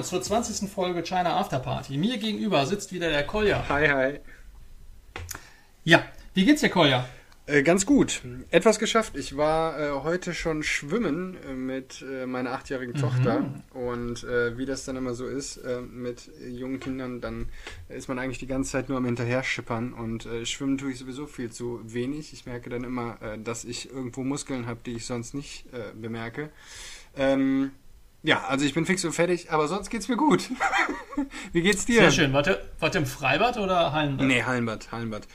willkommen 0.00 0.22
zur 0.22 0.22
20. 0.22 0.70
Folge 0.70 1.02
China 1.02 1.36
After 1.38 1.58
Party. 1.58 1.98
Mir 1.98 2.16
gegenüber 2.16 2.64
sitzt 2.64 2.90
wieder 2.92 3.10
der 3.10 3.26
Kolja. 3.26 3.68
Hi, 3.68 3.86
hi. 3.86 4.20
Ja, 5.84 6.02
wie 6.32 6.46
geht's 6.46 6.62
dir, 6.62 6.70
Kolja? 6.70 7.06
Äh, 7.44 7.62
ganz 7.62 7.84
gut. 7.84 8.22
Etwas 8.50 8.78
geschafft. 8.78 9.14
Ich 9.14 9.36
war 9.36 9.78
äh, 9.78 9.90
heute 10.02 10.32
schon 10.32 10.62
schwimmen 10.62 11.36
äh, 11.46 11.52
mit 11.52 12.02
äh, 12.02 12.24
meiner 12.24 12.52
achtjährigen 12.52 12.94
Mhm. 12.94 12.98
Tochter. 12.98 13.44
Und 13.74 14.24
äh, 14.24 14.56
wie 14.56 14.64
das 14.64 14.86
dann 14.86 14.96
immer 14.96 15.12
so 15.12 15.26
ist 15.26 15.58
äh, 15.58 15.82
mit 15.82 16.30
jungen 16.48 16.80
Kindern, 16.80 17.20
dann 17.20 17.50
ist 17.90 18.08
man 18.08 18.18
eigentlich 18.18 18.38
die 18.38 18.46
ganze 18.46 18.70
Zeit 18.72 18.88
nur 18.88 18.96
am 18.96 19.04
Hinterherschippern. 19.04 19.92
Und 19.92 20.26
schwimmen 20.44 20.78
tue 20.78 20.92
ich 20.92 20.98
sowieso 20.98 21.26
viel 21.26 21.52
zu 21.52 21.80
wenig. 21.84 22.32
Ich 22.32 22.46
merke 22.46 22.70
dann 22.70 22.84
immer, 22.84 23.18
dass 23.44 23.64
ich 23.64 23.90
irgendwo 23.90 24.22
Muskeln 24.22 24.66
habe, 24.66 24.80
die 24.86 24.92
ich 24.92 25.04
sonst 25.04 25.34
nicht 25.34 25.66
bemerke. 26.00 26.48
Ähm, 27.16 27.72
ja, 28.22 28.44
also 28.44 28.64
ich 28.64 28.74
bin 28.74 28.84
fix 28.86 29.04
und 29.04 29.12
fertig, 29.12 29.50
aber 29.50 29.66
sonst 29.68 29.90
geht's 29.90 30.08
mir 30.08 30.16
gut. 30.16 30.50
wie 31.52 31.62
geht's 31.62 31.86
dir? 31.86 32.00
Sehr 32.02 32.10
schön. 32.10 32.32
Warte, 32.32 32.70
warte 32.78 32.98
im 32.98 33.06
Freibad 33.06 33.56
oder 33.58 33.92
Hallenbad? 33.92 34.26
Nee, 34.26 34.42
Hallenbad, 34.42 34.92
Hallenbad. 34.92 35.26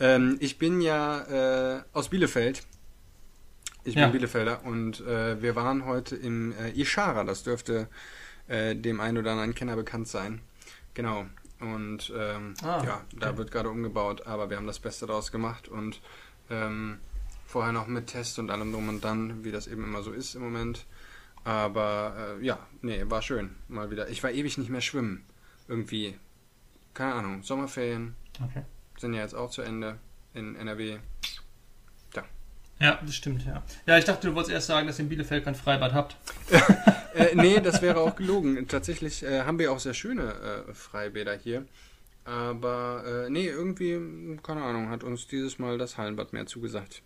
Ähm, 0.00 0.36
ich 0.40 0.58
bin 0.58 0.80
ja 0.80 1.76
äh, 1.78 1.82
aus 1.92 2.08
Bielefeld. 2.10 2.62
Ich 3.84 3.94
bin 3.94 4.02
Ja. 4.04 4.08
Bielefelder 4.08 4.64
und 4.64 5.00
äh, 5.00 5.40
wir 5.42 5.56
waren 5.56 5.84
heute 5.84 6.16
im 6.16 6.52
äh, 6.52 6.70
Ishara. 6.70 7.24
Das 7.24 7.42
dürfte 7.42 7.88
äh, 8.48 8.74
dem 8.74 9.00
einen 9.00 9.18
oder 9.18 9.32
anderen 9.32 9.54
Kenner 9.54 9.76
bekannt 9.76 10.08
sein. 10.08 10.40
Genau. 10.94 11.26
Und 11.60 12.12
ähm, 12.16 12.54
Ah, 12.62 12.82
ja, 12.84 13.00
da 13.18 13.28
okay. 13.28 13.38
wird 13.38 13.50
gerade 13.52 13.68
umgebaut, 13.70 14.26
aber 14.26 14.50
wir 14.50 14.56
haben 14.56 14.66
das 14.66 14.80
Beste 14.80 15.06
daraus 15.06 15.32
gemacht 15.32 15.68
und 15.68 16.00
ähm, 16.50 16.98
vorher 17.46 17.72
noch 17.72 17.86
mit 17.86 18.08
Test 18.08 18.38
und 18.38 18.50
allem 18.50 18.72
drum 18.72 18.88
und 18.88 19.04
dann, 19.04 19.44
wie 19.44 19.52
das 19.52 19.66
eben 19.66 19.84
immer 19.84 20.02
so 20.02 20.12
ist 20.12 20.34
im 20.34 20.42
Moment. 20.42 20.84
Aber 21.44 22.36
äh, 22.40 22.44
ja, 22.44 22.58
nee, 22.82 23.02
war 23.06 23.22
schön. 23.22 23.54
Mal 23.68 23.90
wieder. 23.90 24.08
Ich 24.08 24.22
war 24.22 24.30
ewig 24.30 24.58
nicht 24.58 24.70
mehr 24.70 24.80
schwimmen. 24.80 25.24
Irgendwie. 25.68 26.18
Keine 26.94 27.14
Ahnung. 27.14 27.42
Sommerferien 27.42 28.14
Okay. 28.42 28.62
sind 28.98 29.14
ja 29.14 29.20
jetzt 29.20 29.34
auch 29.34 29.50
zu 29.50 29.62
Ende 29.62 29.98
in 30.32 30.56
NRW. 30.56 30.98
Ja, 32.80 32.98
das 33.02 33.14
stimmt, 33.14 33.44
ja. 33.46 33.62
Ja, 33.86 33.98
ich 33.98 34.04
dachte, 34.04 34.28
du 34.28 34.34
wolltest 34.34 34.52
erst 34.52 34.66
sagen, 34.66 34.86
dass 34.86 34.98
ihr 34.98 35.04
in 35.04 35.08
Bielefeld 35.08 35.44
kein 35.44 35.54
Freibad 35.54 35.92
habt. 35.92 36.16
äh, 37.14 37.34
nee, 37.34 37.60
das 37.60 37.80
wäre 37.82 38.00
auch 38.00 38.16
gelogen. 38.16 38.66
Tatsächlich 38.68 39.22
äh, 39.22 39.42
haben 39.42 39.58
wir 39.58 39.70
auch 39.72 39.78
sehr 39.78 39.94
schöne 39.94 40.64
äh, 40.68 40.74
Freibäder 40.74 41.36
hier. 41.36 41.64
Aber 42.24 43.04
äh, 43.26 43.30
nee, 43.30 43.46
irgendwie, 43.46 44.36
keine 44.42 44.62
Ahnung, 44.62 44.88
hat 44.90 45.04
uns 45.04 45.26
dieses 45.28 45.58
Mal 45.58 45.78
das 45.78 45.98
Hallenbad 45.98 46.32
mehr 46.32 46.46
zugesagt. 46.46 47.02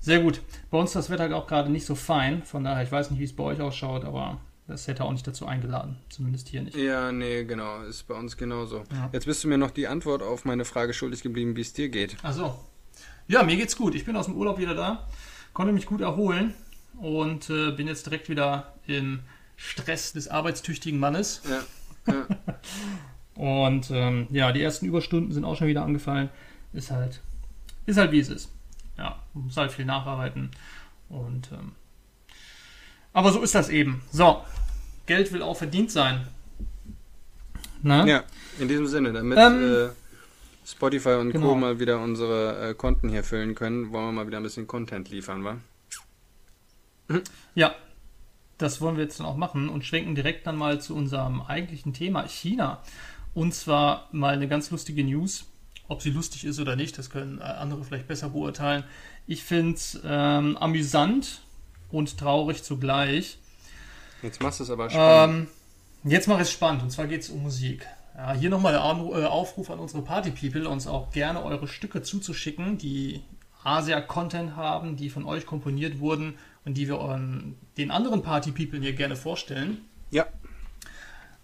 Sehr 0.00 0.20
gut. 0.20 0.40
Bei 0.70 0.78
uns 0.78 0.90
ist 0.90 0.96
das 0.96 1.10
Wetter 1.10 1.34
auch 1.36 1.46
gerade 1.46 1.70
nicht 1.70 1.86
so 1.86 1.94
fein. 1.94 2.42
Von 2.42 2.64
daher, 2.64 2.82
ich 2.82 2.92
weiß 2.92 3.10
nicht, 3.10 3.20
wie 3.20 3.24
es 3.24 3.34
bei 3.34 3.44
euch 3.44 3.60
ausschaut, 3.60 4.04
aber 4.04 4.40
das 4.66 4.86
hätte 4.86 5.04
auch 5.04 5.12
nicht 5.12 5.26
dazu 5.26 5.46
eingeladen. 5.46 5.96
Zumindest 6.08 6.48
hier 6.48 6.62
nicht. 6.62 6.76
Ja, 6.76 7.10
nee, 7.10 7.44
genau, 7.44 7.82
ist 7.82 8.06
bei 8.06 8.14
uns 8.14 8.36
genauso. 8.36 8.84
Ja. 8.92 9.10
Jetzt 9.12 9.26
bist 9.26 9.42
du 9.42 9.48
mir 9.48 9.58
noch 9.58 9.70
die 9.70 9.88
Antwort 9.88 10.22
auf 10.22 10.44
meine 10.44 10.64
Frage 10.64 10.92
schuldig 10.92 11.22
geblieben, 11.22 11.56
wie 11.56 11.62
es 11.62 11.72
dir 11.72 11.88
geht. 11.88 12.16
Ach 12.22 12.32
so. 12.32 12.54
Ja, 13.26 13.42
mir 13.42 13.56
geht's 13.56 13.76
gut. 13.76 13.94
Ich 13.94 14.04
bin 14.04 14.16
aus 14.16 14.26
dem 14.26 14.36
Urlaub 14.36 14.58
wieder 14.58 14.74
da, 14.74 15.08
konnte 15.52 15.72
mich 15.72 15.86
gut 15.86 16.00
erholen 16.00 16.54
und 16.98 17.50
äh, 17.50 17.72
bin 17.72 17.86
jetzt 17.86 18.06
direkt 18.06 18.28
wieder 18.28 18.74
im 18.86 19.20
Stress 19.56 20.12
des 20.12 20.28
arbeitstüchtigen 20.28 21.00
Mannes. 21.00 21.42
Ja, 21.48 22.12
ja. 22.12 22.26
Und 23.38 23.92
ähm, 23.92 24.26
ja, 24.30 24.50
die 24.50 24.60
ersten 24.60 24.86
Überstunden 24.86 25.32
sind 25.32 25.44
auch 25.44 25.54
schon 25.54 25.68
wieder 25.68 25.84
angefallen. 25.84 26.28
Ist 26.72 26.90
halt, 26.90 27.20
ist 27.86 27.96
halt 27.96 28.10
wie 28.10 28.18
es 28.18 28.28
ist. 28.30 28.50
Muss 29.44 29.56
halt 29.56 29.72
viel 29.72 29.84
nacharbeiten. 29.84 30.50
Und 31.08 31.50
ähm, 31.52 31.72
aber 33.12 33.32
so 33.32 33.42
ist 33.42 33.54
das 33.54 33.68
eben. 33.68 34.02
So, 34.12 34.44
Geld 35.06 35.32
will 35.32 35.42
auch 35.42 35.56
verdient 35.56 35.90
sein. 35.90 36.26
Ne? 37.82 38.08
ja 38.08 38.24
in 38.58 38.68
diesem 38.68 38.86
Sinne, 38.86 39.12
damit 39.12 39.38
Ähm, 39.38 39.72
äh, 39.72 39.88
Spotify 40.66 41.14
und 41.14 41.32
genau. 41.32 41.48
Co. 41.48 41.54
mal 41.54 41.80
wieder 41.80 42.00
unsere 42.00 42.70
äh, 42.70 42.74
Konten 42.74 43.08
hier 43.08 43.24
füllen 43.24 43.54
können, 43.54 43.92
wollen 43.92 44.06
wir 44.06 44.12
mal 44.12 44.26
wieder 44.26 44.38
ein 44.38 44.42
bisschen 44.42 44.66
Content 44.66 45.10
liefern, 45.10 45.44
wa? 45.44 45.58
Ja, 47.54 47.74
das 48.58 48.80
wollen 48.80 48.96
wir 48.96 49.04
jetzt 49.04 49.18
dann 49.18 49.26
auch 49.26 49.36
machen 49.36 49.68
und 49.68 49.84
schwenken 49.84 50.14
direkt 50.14 50.46
dann 50.46 50.56
mal 50.56 50.80
zu 50.80 50.94
unserem 50.94 51.40
eigentlichen 51.40 51.94
Thema 51.94 52.26
China. 52.28 52.82
Und 53.32 53.54
zwar 53.54 54.08
mal 54.12 54.34
eine 54.34 54.48
ganz 54.48 54.70
lustige 54.70 55.04
News. 55.04 55.46
Ob 55.86 56.02
sie 56.02 56.10
lustig 56.10 56.44
ist 56.44 56.60
oder 56.60 56.76
nicht, 56.76 56.98
das 56.98 57.08
können 57.08 57.38
äh, 57.38 57.44
andere 57.44 57.82
vielleicht 57.82 58.08
besser 58.08 58.28
beurteilen. 58.28 58.84
Ich 59.28 59.44
finde 59.44 59.74
es 59.74 60.00
ähm, 60.04 60.56
amüsant 60.56 61.42
und 61.90 62.16
traurig 62.18 62.64
zugleich. 62.64 63.38
Jetzt 64.22 64.42
machst 64.42 64.58
du 64.58 64.64
es 64.64 64.70
aber 64.70 64.88
spannend. 64.88 65.48
Ähm, 66.04 66.10
jetzt 66.10 66.28
mache 66.28 66.40
ich 66.40 66.48
es 66.48 66.52
spannend 66.52 66.82
und 66.82 66.90
zwar 66.90 67.06
geht 67.06 67.20
es 67.20 67.28
um 67.28 67.42
Musik. 67.42 67.86
Ja, 68.16 68.32
hier 68.32 68.48
nochmal 68.48 68.72
der 68.72 68.80
äh, 68.80 69.26
Aufruf 69.26 69.70
an 69.70 69.80
unsere 69.80 70.02
Party-People, 70.02 70.66
uns 70.66 70.86
auch 70.86 71.12
gerne 71.12 71.44
eure 71.44 71.68
Stücke 71.68 72.02
zuzuschicken, 72.02 72.78
die 72.78 73.22
Asia-Content 73.62 74.56
haben, 74.56 74.96
die 74.96 75.10
von 75.10 75.26
euch 75.26 75.44
komponiert 75.44 76.00
wurden 76.00 76.38
und 76.64 76.74
die 76.78 76.88
wir 76.88 76.98
euren, 76.98 77.58
den 77.76 77.90
anderen 77.90 78.22
Party-People 78.22 78.80
hier 78.80 78.94
gerne 78.94 79.14
vorstellen. 79.14 79.82
ja, 80.10 80.24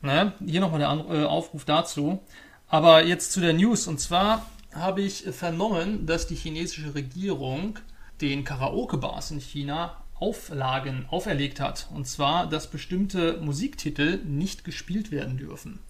Ne? 0.01 0.33
Hier 0.45 0.61
nochmal 0.61 0.81
der 0.81 0.89
äh, 0.89 1.25
Aufruf 1.25 1.67
dazu. 1.67 2.21
Aber 2.69 3.05
jetzt 3.05 3.33
zu 3.33 3.41
der 3.41 3.53
News. 3.53 3.87
Und 3.87 4.01
zwar 4.01 4.47
habe 4.75 5.03
ich 5.03 5.23
vernommen, 5.23 6.07
dass 6.07 6.27
die 6.27 6.35
chinesische 6.35 6.95
Regierung 6.95 7.79
den 8.21 8.45
Karaoke-Bars 8.45 9.31
in 9.31 9.41
China 9.41 9.97
Auflagen 10.15 11.07
auferlegt 11.11 11.61
hat. 11.61 11.89
Und 11.93 12.07
zwar, 12.07 12.49
dass 12.49 12.69
bestimmte 12.69 13.39
Musiktitel 13.39 14.21
nicht 14.25 14.65
gespielt 14.65 15.11
werden 15.11 15.37
dürfen. 15.37 15.81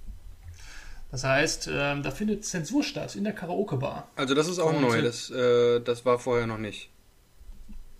Das 1.10 1.22
heißt, 1.22 1.70
ähm, 1.72 2.02
da 2.02 2.10
findet 2.10 2.44
Zensur 2.44 2.82
statt 2.82 3.14
in 3.14 3.24
der 3.24 3.32
Karaoke-Bar. 3.32 4.08
also 4.16 4.34
das 4.34 4.48
ist 4.48 4.58
auch 4.58 4.72
Und, 4.72 4.80
neu, 4.80 5.00
das, 5.00 5.30
äh, 5.30 5.80
das 5.80 6.04
war 6.04 6.18
vorher 6.18 6.46
noch 6.46 6.58
nicht. 6.58 6.88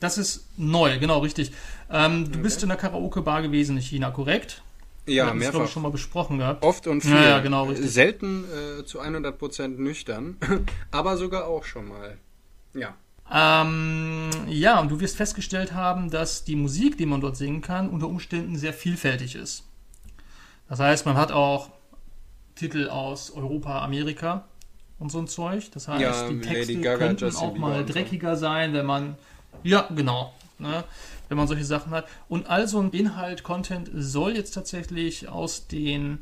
Das 0.00 0.18
ist 0.18 0.46
neu, 0.56 0.98
genau 0.98 1.20
richtig. 1.20 1.52
Ähm, 1.90 2.30
du 2.32 2.40
bist 2.40 2.62
in 2.62 2.68
der 2.68 2.78
Karaoke-Bar 2.78 3.42
gewesen 3.42 3.76
in 3.76 3.82
China, 3.82 4.10
korrekt? 4.10 4.62
Ja, 5.06 5.26
das, 5.26 5.34
mehrfach. 5.34 5.64
ich, 5.64 5.70
schon 5.70 5.82
mal 5.82 5.90
besprochen 5.90 6.38
gehabt. 6.38 6.64
Oft 6.64 6.86
und 6.86 7.02
viel. 7.02 7.12
Ja, 7.12 7.22
ja, 7.22 7.38
genau, 7.40 7.64
richtig. 7.64 7.90
Selten 7.90 8.44
äh, 8.80 8.84
zu 8.84 9.00
100% 9.02 9.68
nüchtern, 9.68 10.36
aber 10.90 11.16
sogar 11.16 11.46
auch 11.46 11.64
schon 11.64 11.88
mal. 11.88 12.16
Ja. 12.72 12.94
Ähm, 13.32 14.30
ja, 14.48 14.80
und 14.80 14.90
du 14.90 15.00
wirst 15.00 15.16
festgestellt 15.16 15.72
haben, 15.72 16.10
dass 16.10 16.44
die 16.44 16.56
Musik, 16.56 16.98
die 16.98 17.06
man 17.06 17.20
dort 17.20 17.36
singen 17.36 17.60
kann, 17.62 17.88
unter 17.88 18.06
Umständen 18.06 18.56
sehr 18.56 18.72
vielfältig 18.72 19.34
ist. 19.34 19.64
Das 20.68 20.78
heißt, 20.80 21.06
man 21.06 21.16
hat 21.16 21.32
auch 21.32 21.70
Titel 22.54 22.88
aus 22.88 23.30
Europa, 23.30 23.82
Amerika 23.82 24.44
und 24.98 25.10
so 25.10 25.18
ein 25.18 25.26
Zeug. 25.28 25.70
Das 25.72 25.88
heißt, 25.88 26.00
Ja, 26.00 26.28
die 26.28 26.34
Lady 26.36 26.48
Texte 26.48 26.80
Gaga, 26.80 26.98
könnten 26.98 27.24
Justin 27.24 27.46
auch 27.48 27.52
Bieber 27.54 27.68
mal 27.68 27.80
und 27.80 27.86
so. 27.86 27.92
dreckiger 27.92 28.36
sein, 28.36 28.72
wenn 28.72 28.86
man. 28.86 29.16
Ja, 29.62 29.88
genau. 29.94 30.32
Ne, 30.64 30.84
wenn 31.28 31.36
man 31.36 31.46
solche 31.46 31.64
Sachen 31.64 31.92
hat. 31.92 32.06
Und 32.28 32.48
all 32.48 32.66
so 32.66 32.80
ein 32.80 32.90
Inhalt, 32.90 33.42
Content 33.42 33.90
soll 33.94 34.34
jetzt 34.34 34.52
tatsächlich 34.52 35.28
aus 35.28 35.66
den 35.68 36.18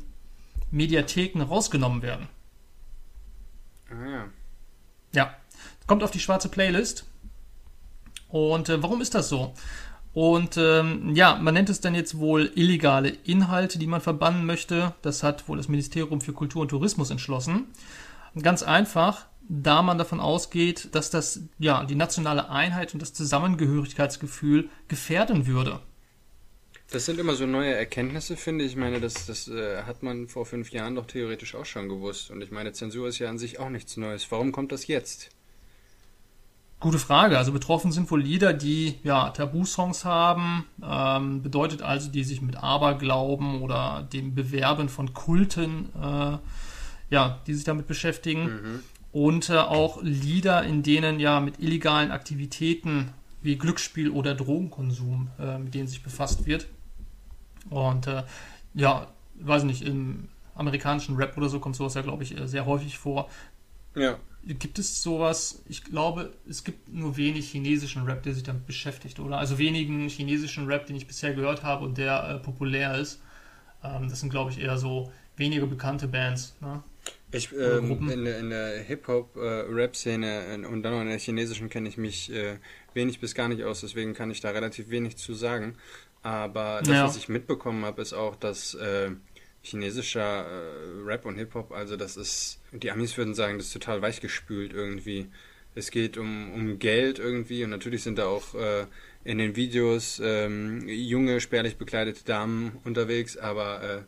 Mediatheken 0.69 1.41
rausgenommen 1.41 2.01
werden. 2.01 2.27
Ah, 3.89 4.09
ja. 4.09 4.25
Ja, 5.15 5.35
kommt 5.87 6.03
auf 6.03 6.11
die 6.11 6.19
schwarze 6.19 6.49
Playlist. 6.49 7.05
Und 8.27 8.67
äh, 8.69 8.81
warum 8.81 8.99
ist 9.01 9.15
das 9.15 9.29
so? 9.29 9.53
Und 10.13 10.57
ähm, 10.57 11.15
ja, 11.15 11.37
man 11.37 11.53
nennt 11.53 11.69
es 11.69 11.81
dann 11.81 11.95
jetzt 11.95 12.19
wohl 12.19 12.51
illegale 12.55 13.09
Inhalte, 13.09 13.79
die 13.79 13.87
man 13.87 14.01
verbannen 14.01 14.45
möchte. 14.45 14.93
Das 15.01 15.23
hat 15.23 15.47
wohl 15.47 15.57
das 15.57 15.69
Ministerium 15.69 16.21
für 16.21 16.33
Kultur 16.33 16.63
und 16.63 16.69
Tourismus 16.69 17.09
entschlossen. 17.11 17.67
Ganz 18.41 18.63
einfach, 18.63 19.27
da 19.47 19.81
man 19.81 19.97
davon 19.97 20.19
ausgeht, 20.19 20.89
dass 20.95 21.09
das 21.09 21.41
ja 21.59 21.83
die 21.83 21.95
nationale 21.95 22.49
Einheit 22.49 22.93
und 22.93 23.01
das 23.01 23.13
Zusammengehörigkeitsgefühl 23.13 24.69
gefährden 24.87 25.45
würde. 25.45 25.79
Das 26.91 27.05
sind 27.05 27.19
immer 27.19 27.35
so 27.35 27.47
neue 27.47 27.73
Erkenntnisse, 27.73 28.37
finde 28.37 28.65
ich. 28.65 28.73
Ich 28.73 28.77
meine, 28.77 28.99
das, 28.99 29.25
das 29.25 29.47
äh, 29.47 29.83
hat 29.83 30.03
man 30.03 30.27
vor 30.27 30.45
fünf 30.45 30.71
Jahren 30.71 30.95
doch 30.95 31.07
theoretisch 31.07 31.55
auch 31.55 31.65
schon 31.65 31.89
gewusst. 31.89 32.29
Und 32.29 32.41
ich 32.41 32.51
meine, 32.51 32.71
Zensur 32.71 33.07
ist 33.07 33.19
ja 33.19 33.29
an 33.29 33.39
sich 33.39 33.59
auch 33.59 33.69
nichts 33.69 33.97
Neues. 33.97 34.31
Warum 34.31 34.51
kommt 34.51 34.71
das 34.71 34.85
jetzt? 34.87 35.29
Gute 36.79 36.99
Frage. 36.99 37.37
Also 37.37 37.51
betroffen 37.51 37.91
sind 37.91 38.11
wohl 38.11 38.21
Lieder, 38.21 38.53
die 38.53 38.95
ja 39.03 39.29
Tabu-Songs 39.29 40.05
haben, 40.05 40.65
ähm, 40.83 41.41
bedeutet 41.41 41.81
also, 41.81 42.11
die 42.11 42.23
sich 42.23 42.41
mit 42.41 42.57
Aberglauben 42.57 43.61
oder 43.61 44.07
dem 44.11 44.35
Bewerben 44.35 44.89
von 44.89 45.13
Kulten, 45.13 45.89
äh, 45.95 46.37
ja, 47.13 47.39
die 47.45 47.53
sich 47.53 47.63
damit 47.63 47.85
beschäftigen. 47.85 48.81
Und 49.11 49.51
äh, 49.51 49.57
auch 49.57 50.01
Lieder, 50.01 50.63
in 50.63 50.81
denen 50.81 51.19
ja 51.19 51.39
mit 51.39 51.59
illegalen 51.59 52.09
Aktivitäten 52.09 53.13
wie 53.43 53.55
Glücksspiel 53.55 54.09
oder 54.09 54.33
Drogenkonsum, 54.33 55.29
äh, 55.39 55.59
mit 55.59 55.75
denen 55.75 55.87
sich 55.87 56.01
befasst 56.01 56.47
wird. 56.47 56.65
Und 57.69 58.07
äh, 58.07 58.23
ja, 58.73 59.07
weiß 59.35 59.63
nicht, 59.63 59.83
im 59.83 60.29
amerikanischen 60.55 61.15
Rap 61.15 61.37
oder 61.37 61.49
so 61.49 61.59
kommt 61.59 61.75
sowas 61.75 61.93
ja, 61.93 62.01
glaube 62.01 62.23
ich, 62.23 62.35
äh, 62.35 62.47
sehr 62.47 62.65
häufig 62.65 62.97
vor. 62.97 63.29
Ja. 63.95 64.17
Gibt 64.43 64.79
es 64.79 65.03
sowas? 65.03 65.63
Ich 65.69 65.83
glaube, 65.83 66.33
es 66.49 66.63
gibt 66.63 66.91
nur 66.91 67.15
wenig 67.15 67.51
chinesischen 67.51 68.05
Rap, 68.05 68.23
der 68.23 68.33
sich 68.33 68.43
damit 68.43 68.65
beschäftigt, 68.65 69.19
oder? 69.19 69.37
Also 69.37 69.59
wenigen 69.59 70.09
chinesischen 70.09 70.65
Rap, 70.65 70.87
den 70.87 70.95
ich 70.95 71.05
bisher 71.05 71.35
gehört 71.35 71.61
habe 71.61 71.85
und 71.85 71.99
der 71.99 72.27
äh, 72.27 72.39
populär 72.39 72.97
ist. 72.97 73.21
Ähm, 73.83 74.09
das 74.09 74.21
sind, 74.21 74.31
glaube 74.31 74.49
ich, 74.49 74.59
eher 74.59 74.79
so 74.79 75.11
weniger 75.37 75.67
bekannte 75.67 76.07
Bands. 76.07 76.55
Ne? 76.59 76.81
Ich, 77.33 77.51
ähm, 77.51 78.09
in 78.09 78.25
der, 78.25 78.39
in 78.39 78.49
der 78.51 78.79
Hip-Hop-Rap-Szene 78.83 80.55
äh, 80.55 80.65
und 80.65 80.83
dann 80.83 80.93
auch 80.93 81.01
in 81.01 81.07
der 81.07 81.17
chinesischen 81.17 81.67
kenne 81.69 81.89
ich 81.89 81.97
mich 81.97 82.31
äh, 82.31 82.57
wenig 82.93 83.19
bis 83.19 83.33
gar 83.33 83.49
nicht 83.49 83.63
aus, 83.63 83.81
deswegen 83.81 84.13
kann 84.13 84.29
ich 84.29 84.39
da 84.39 84.51
relativ 84.51 84.89
wenig 84.89 85.17
zu 85.17 85.33
sagen. 85.33 85.75
Aber 86.21 86.79
das, 86.79 86.89
ja. 86.89 87.03
was 87.05 87.17
ich 87.17 87.29
mitbekommen 87.29 87.83
habe, 87.85 88.01
ist 88.01 88.13
auch, 88.13 88.35
dass 88.35 88.75
äh, 88.75 89.09
chinesischer 89.63 90.45
äh, 90.45 91.01
Rap 91.03 91.25
und 91.25 91.37
Hip-Hop, 91.37 91.71
also 91.71 91.97
das 91.97 92.17
ist, 92.17 92.61
die 92.71 92.91
Amis 92.91 93.17
würden 93.17 93.33
sagen, 93.33 93.57
das 93.57 93.67
ist 93.67 93.73
total 93.73 94.01
weichgespült 94.01 94.71
irgendwie. 94.71 95.27
Es 95.75 95.89
geht 95.89 96.17
um, 96.17 96.53
um 96.53 96.77
Geld 96.77 97.17
irgendwie 97.17 97.63
und 97.63 97.71
natürlich 97.71 98.03
sind 98.03 98.19
da 98.19 98.27
auch 98.27 98.53
äh, 98.53 98.85
in 99.23 99.39
den 99.39 99.55
Videos 99.55 100.21
ähm, 100.23 100.87
junge, 100.87 101.39
spärlich 101.39 101.77
bekleidete 101.77 102.23
Damen 102.25 102.77
unterwegs, 102.83 103.37
aber 103.37 103.81
äh, 103.81 104.01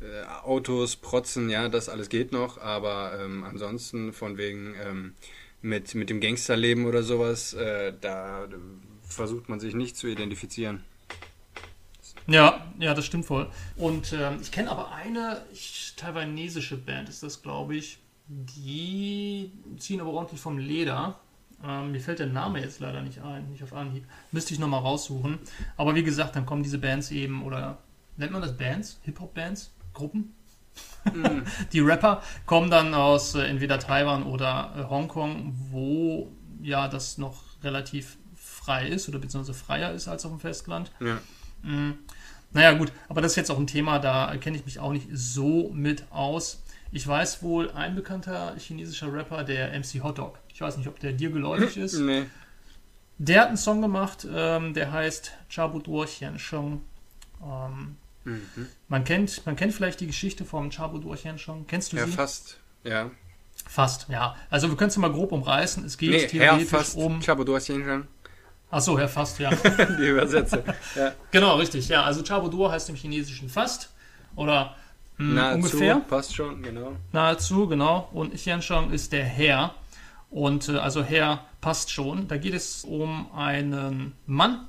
äh, 0.00 0.24
Autos, 0.44 0.96
Protzen, 0.96 1.50
ja, 1.50 1.68
das 1.68 1.88
alles 1.88 2.08
geht 2.08 2.32
noch, 2.32 2.58
aber 2.58 3.18
ähm, 3.20 3.44
ansonsten 3.44 4.12
von 4.12 4.38
wegen 4.38 4.74
ähm, 4.82 5.14
mit, 5.62 5.94
mit 5.94 6.10
dem 6.10 6.20
Gangsterleben 6.20 6.86
oder 6.86 7.02
sowas, 7.02 7.52
äh, 7.54 7.92
da 8.00 8.48
versucht 9.02 9.48
man 9.48 9.60
sich 9.60 9.74
nicht 9.74 9.96
zu 9.96 10.06
identifizieren. 10.06 10.84
Ja, 12.26 12.66
ja, 12.78 12.94
das 12.94 13.06
stimmt 13.06 13.26
voll. 13.26 13.50
Und 13.76 14.12
ähm, 14.12 14.38
ich 14.40 14.52
kenne 14.52 14.70
aber 14.70 14.92
eine 14.92 15.42
taiwanesische 15.96 16.76
Band, 16.76 17.08
ist 17.08 17.22
das, 17.22 17.42
glaube 17.42 17.76
ich. 17.76 17.98
Die 18.28 19.50
ziehen 19.78 20.00
aber 20.00 20.10
ordentlich 20.10 20.40
vom 20.40 20.58
Leder. 20.58 21.18
Ähm, 21.64 21.90
mir 21.90 22.00
fällt 22.00 22.20
der 22.20 22.28
Name 22.28 22.60
jetzt 22.60 22.78
leider 22.78 23.02
nicht 23.02 23.20
ein, 23.20 23.50
nicht 23.50 23.62
auf 23.62 23.72
Anhieb. 23.72 24.04
Müsste 24.30 24.54
ich 24.54 24.60
nochmal 24.60 24.80
raussuchen. 24.80 25.38
Aber 25.76 25.94
wie 25.94 26.04
gesagt, 26.04 26.36
dann 26.36 26.46
kommen 26.46 26.62
diese 26.62 26.78
Bands 26.78 27.10
eben, 27.10 27.42
oder 27.42 27.78
nennt 28.16 28.32
man 28.32 28.42
das 28.42 28.56
Bands? 28.56 29.00
Hip-Hop-Bands? 29.02 29.72
Gruppen? 29.92 30.34
Mhm. 31.12 31.44
Die 31.72 31.80
Rapper 31.80 32.22
kommen 32.46 32.70
dann 32.70 32.94
aus 32.94 33.34
äh, 33.34 33.42
entweder 33.42 33.78
Taiwan 33.78 34.24
oder 34.24 34.74
äh, 34.76 34.90
Hongkong, 34.90 35.54
wo 35.70 36.30
ja 36.62 36.88
das 36.88 37.18
noch 37.18 37.42
relativ 37.62 38.18
frei 38.36 38.86
ist 38.88 39.08
oder 39.08 39.18
beziehungsweise 39.18 39.58
freier 39.58 39.92
ist 39.92 40.08
als 40.08 40.24
auf 40.24 40.32
dem 40.32 40.40
Festland. 40.40 40.92
Ja. 41.00 41.18
Mhm. 41.62 41.98
Naja, 42.52 42.72
gut, 42.72 42.92
aber 43.08 43.20
das 43.20 43.32
ist 43.32 43.36
jetzt 43.36 43.50
auch 43.50 43.58
ein 43.58 43.66
Thema, 43.66 43.98
da 43.98 44.36
kenne 44.36 44.56
ich 44.56 44.64
mich 44.64 44.80
auch 44.80 44.92
nicht 44.92 45.08
so 45.12 45.70
mit 45.72 46.04
aus. 46.10 46.62
Ich 46.90 47.06
weiß 47.06 47.42
wohl, 47.42 47.70
ein 47.70 47.94
bekannter 47.94 48.56
chinesischer 48.58 49.12
Rapper, 49.12 49.44
der 49.44 49.70
MC 49.78 50.02
Hotdog. 50.02 50.40
Ich 50.52 50.60
weiß 50.60 50.76
nicht, 50.76 50.88
ob 50.88 50.98
der 50.98 51.12
dir 51.12 51.30
geläufig 51.30 51.76
ist. 51.82 51.98
nee. 51.98 52.24
Der 53.18 53.42
hat 53.42 53.48
einen 53.48 53.58
Song 53.58 53.82
gemacht, 53.82 54.26
ähm, 54.32 54.72
der 54.72 54.92
heißt 54.92 55.32
Chabu 55.50 55.78
Duo 55.78 56.04
Xiansheng. 56.04 56.80
Ähm, 57.42 57.96
mhm. 58.24 58.68
man, 58.88 59.04
kennt, 59.04 59.44
man 59.46 59.56
kennt 59.56 59.72
vielleicht 59.74 60.00
die 60.00 60.06
Geschichte 60.06 60.44
vom 60.44 60.70
Chabu 60.70 60.98
Duo 60.98 61.14
Xiansheng. 61.14 61.66
Kennst 61.66 61.92
du 61.92 61.96
ja, 61.96 62.04
sie? 62.04 62.10
Ja, 62.10 62.16
fast. 62.16 62.58
Ja. 62.84 63.10
Fast, 63.66 64.08
ja. 64.08 64.36
Also 64.48 64.68
wir 64.68 64.76
können 64.76 64.90
es 64.90 64.96
mal 64.96 65.12
grob 65.12 65.32
umreißen. 65.32 65.84
Es 65.84 65.98
geht 65.98 66.10
nee, 66.10 66.26
theoretisch 66.26 66.70
Herr 66.72 66.78
fast 66.78 66.96
um. 66.96 67.20
Chabu 67.20 67.44
Duo 67.44 67.58
Xiansheng. 67.58 68.06
Achso, 68.70 68.96
Herr 68.96 69.08
Fast, 69.08 69.38
ja. 69.40 69.50
die 69.98 70.06
Übersetze. 70.06 70.62
Ja. 70.94 71.12
Genau, 71.32 71.56
richtig. 71.56 71.88
Ja, 71.88 72.04
also 72.04 72.22
Chabudur 72.22 72.70
heißt 72.70 72.88
im 72.88 72.94
Chinesischen 72.94 73.48
Fast. 73.48 73.90
Oder 74.36 74.76
mh, 75.18 75.26
hm, 75.26 75.34
Nahezu, 75.34 75.56
ungefähr. 75.56 75.96
passt 75.96 76.36
schon, 76.36 76.62
genau. 76.62 76.92
Nahezu, 77.12 77.66
genau. 77.66 78.08
Und 78.12 78.34
Xianshang 78.34 78.92
ist 78.92 79.12
der 79.12 79.24
Herr. 79.24 79.74
Und 80.30 80.68
äh, 80.68 80.76
also 80.76 81.02
Herr 81.02 81.46
passt 81.60 81.90
schon. 81.90 82.28
Da 82.28 82.36
geht 82.36 82.54
es 82.54 82.84
um 82.84 83.32
einen 83.32 84.12
Mann, 84.26 84.68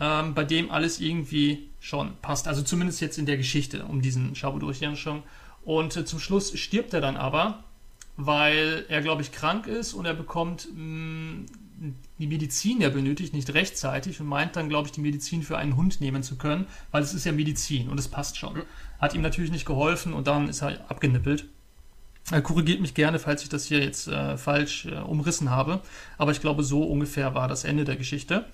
ähm, 0.00 0.34
bei 0.34 0.42
dem 0.42 0.70
alles 0.72 0.98
irgendwie 0.98 1.67
schon 1.88 2.16
passt. 2.20 2.46
Also 2.48 2.62
zumindest 2.62 3.00
jetzt 3.00 3.16
in 3.16 3.26
der 3.26 3.38
Geschichte 3.38 3.84
um 3.86 4.02
diesen 4.02 4.34
Chabudur 4.34 4.72
Xianshang. 4.72 5.22
Und 5.64 5.96
äh, 5.96 6.04
zum 6.04 6.18
Schluss 6.18 6.56
stirbt 6.58 6.92
er 6.92 7.00
dann 7.00 7.16
aber, 7.16 7.64
weil 8.16 8.84
er, 8.88 9.00
glaube 9.00 9.22
ich, 9.22 9.32
krank 9.32 9.66
ist 9.66 9.94
und 9.94 10.04
er 10.04 10.14
bekommt 10.14 10.68
mh, 10.70 10.76
hm, 10.76 11.46
die 12.18 12.26
Medizin, 12.26 12.80
der 12.80 12.90
benötigt, 12.90 13.32
nicht 13.32 13.54
rechtzeitig 13.54 14.20
und 14.20 14.26
meint 14.26 14.56
dann, 14.56 14.68
glaube 14.68 14.88
ich, 14.88 14.92
die 14.92 15.00
Medizin 15.00 15.42
für 15.42 15.56
einen 15.56 15.76
Hund 15.76 16.00
nehmen 16.00 16.22
zu 16.22 16.36
können, 16.36 16.66
weil 16.90 17.02
es 17.02 17.14
ist 17.14 17.24
ja 17.24 17.32
Medizin 17.32 17.88
und 17.88 17.98
es 17.98 18.08
passt 18.08 18.36
schon. 18.36 18.62
Hat 18.98 19.14
ihm 19.14 19.22
natürlich 19.22 19.52
nicht 19.52 19.64
geholfen 19.64 20.12
und 20.12 20.26
dann 20.26 20.48
ist 20.48 20.62
er 20.62 20.90
abgenippelt. 20.90 21.46
Er 22.30 22.42
korrigiert 22.42 22.80
mich 22.80 22.92
gerne, 22.92 23.18
falls 23.18 23.42
ich 23.42 23.48
das 23.48 23.64
hier 23.64 23.78
jetzt 23.78 24.08
äh, 24.08 24.36
falsch 24.36 24.86
äh, 24.86 24.96
umrissen 24.96 25.50
habe, 25.50 25.80
aber 26.18 26.32
ich 26.32 26.40
glaube, 26.40 26.64
so 26.64 26.82
ungefähr 26.82 27.34
war 27.34 27.48
das 27.48 27.64
Ende 27.64 27.84
der 27.84 27.96
Geschichte. 27.96 28.44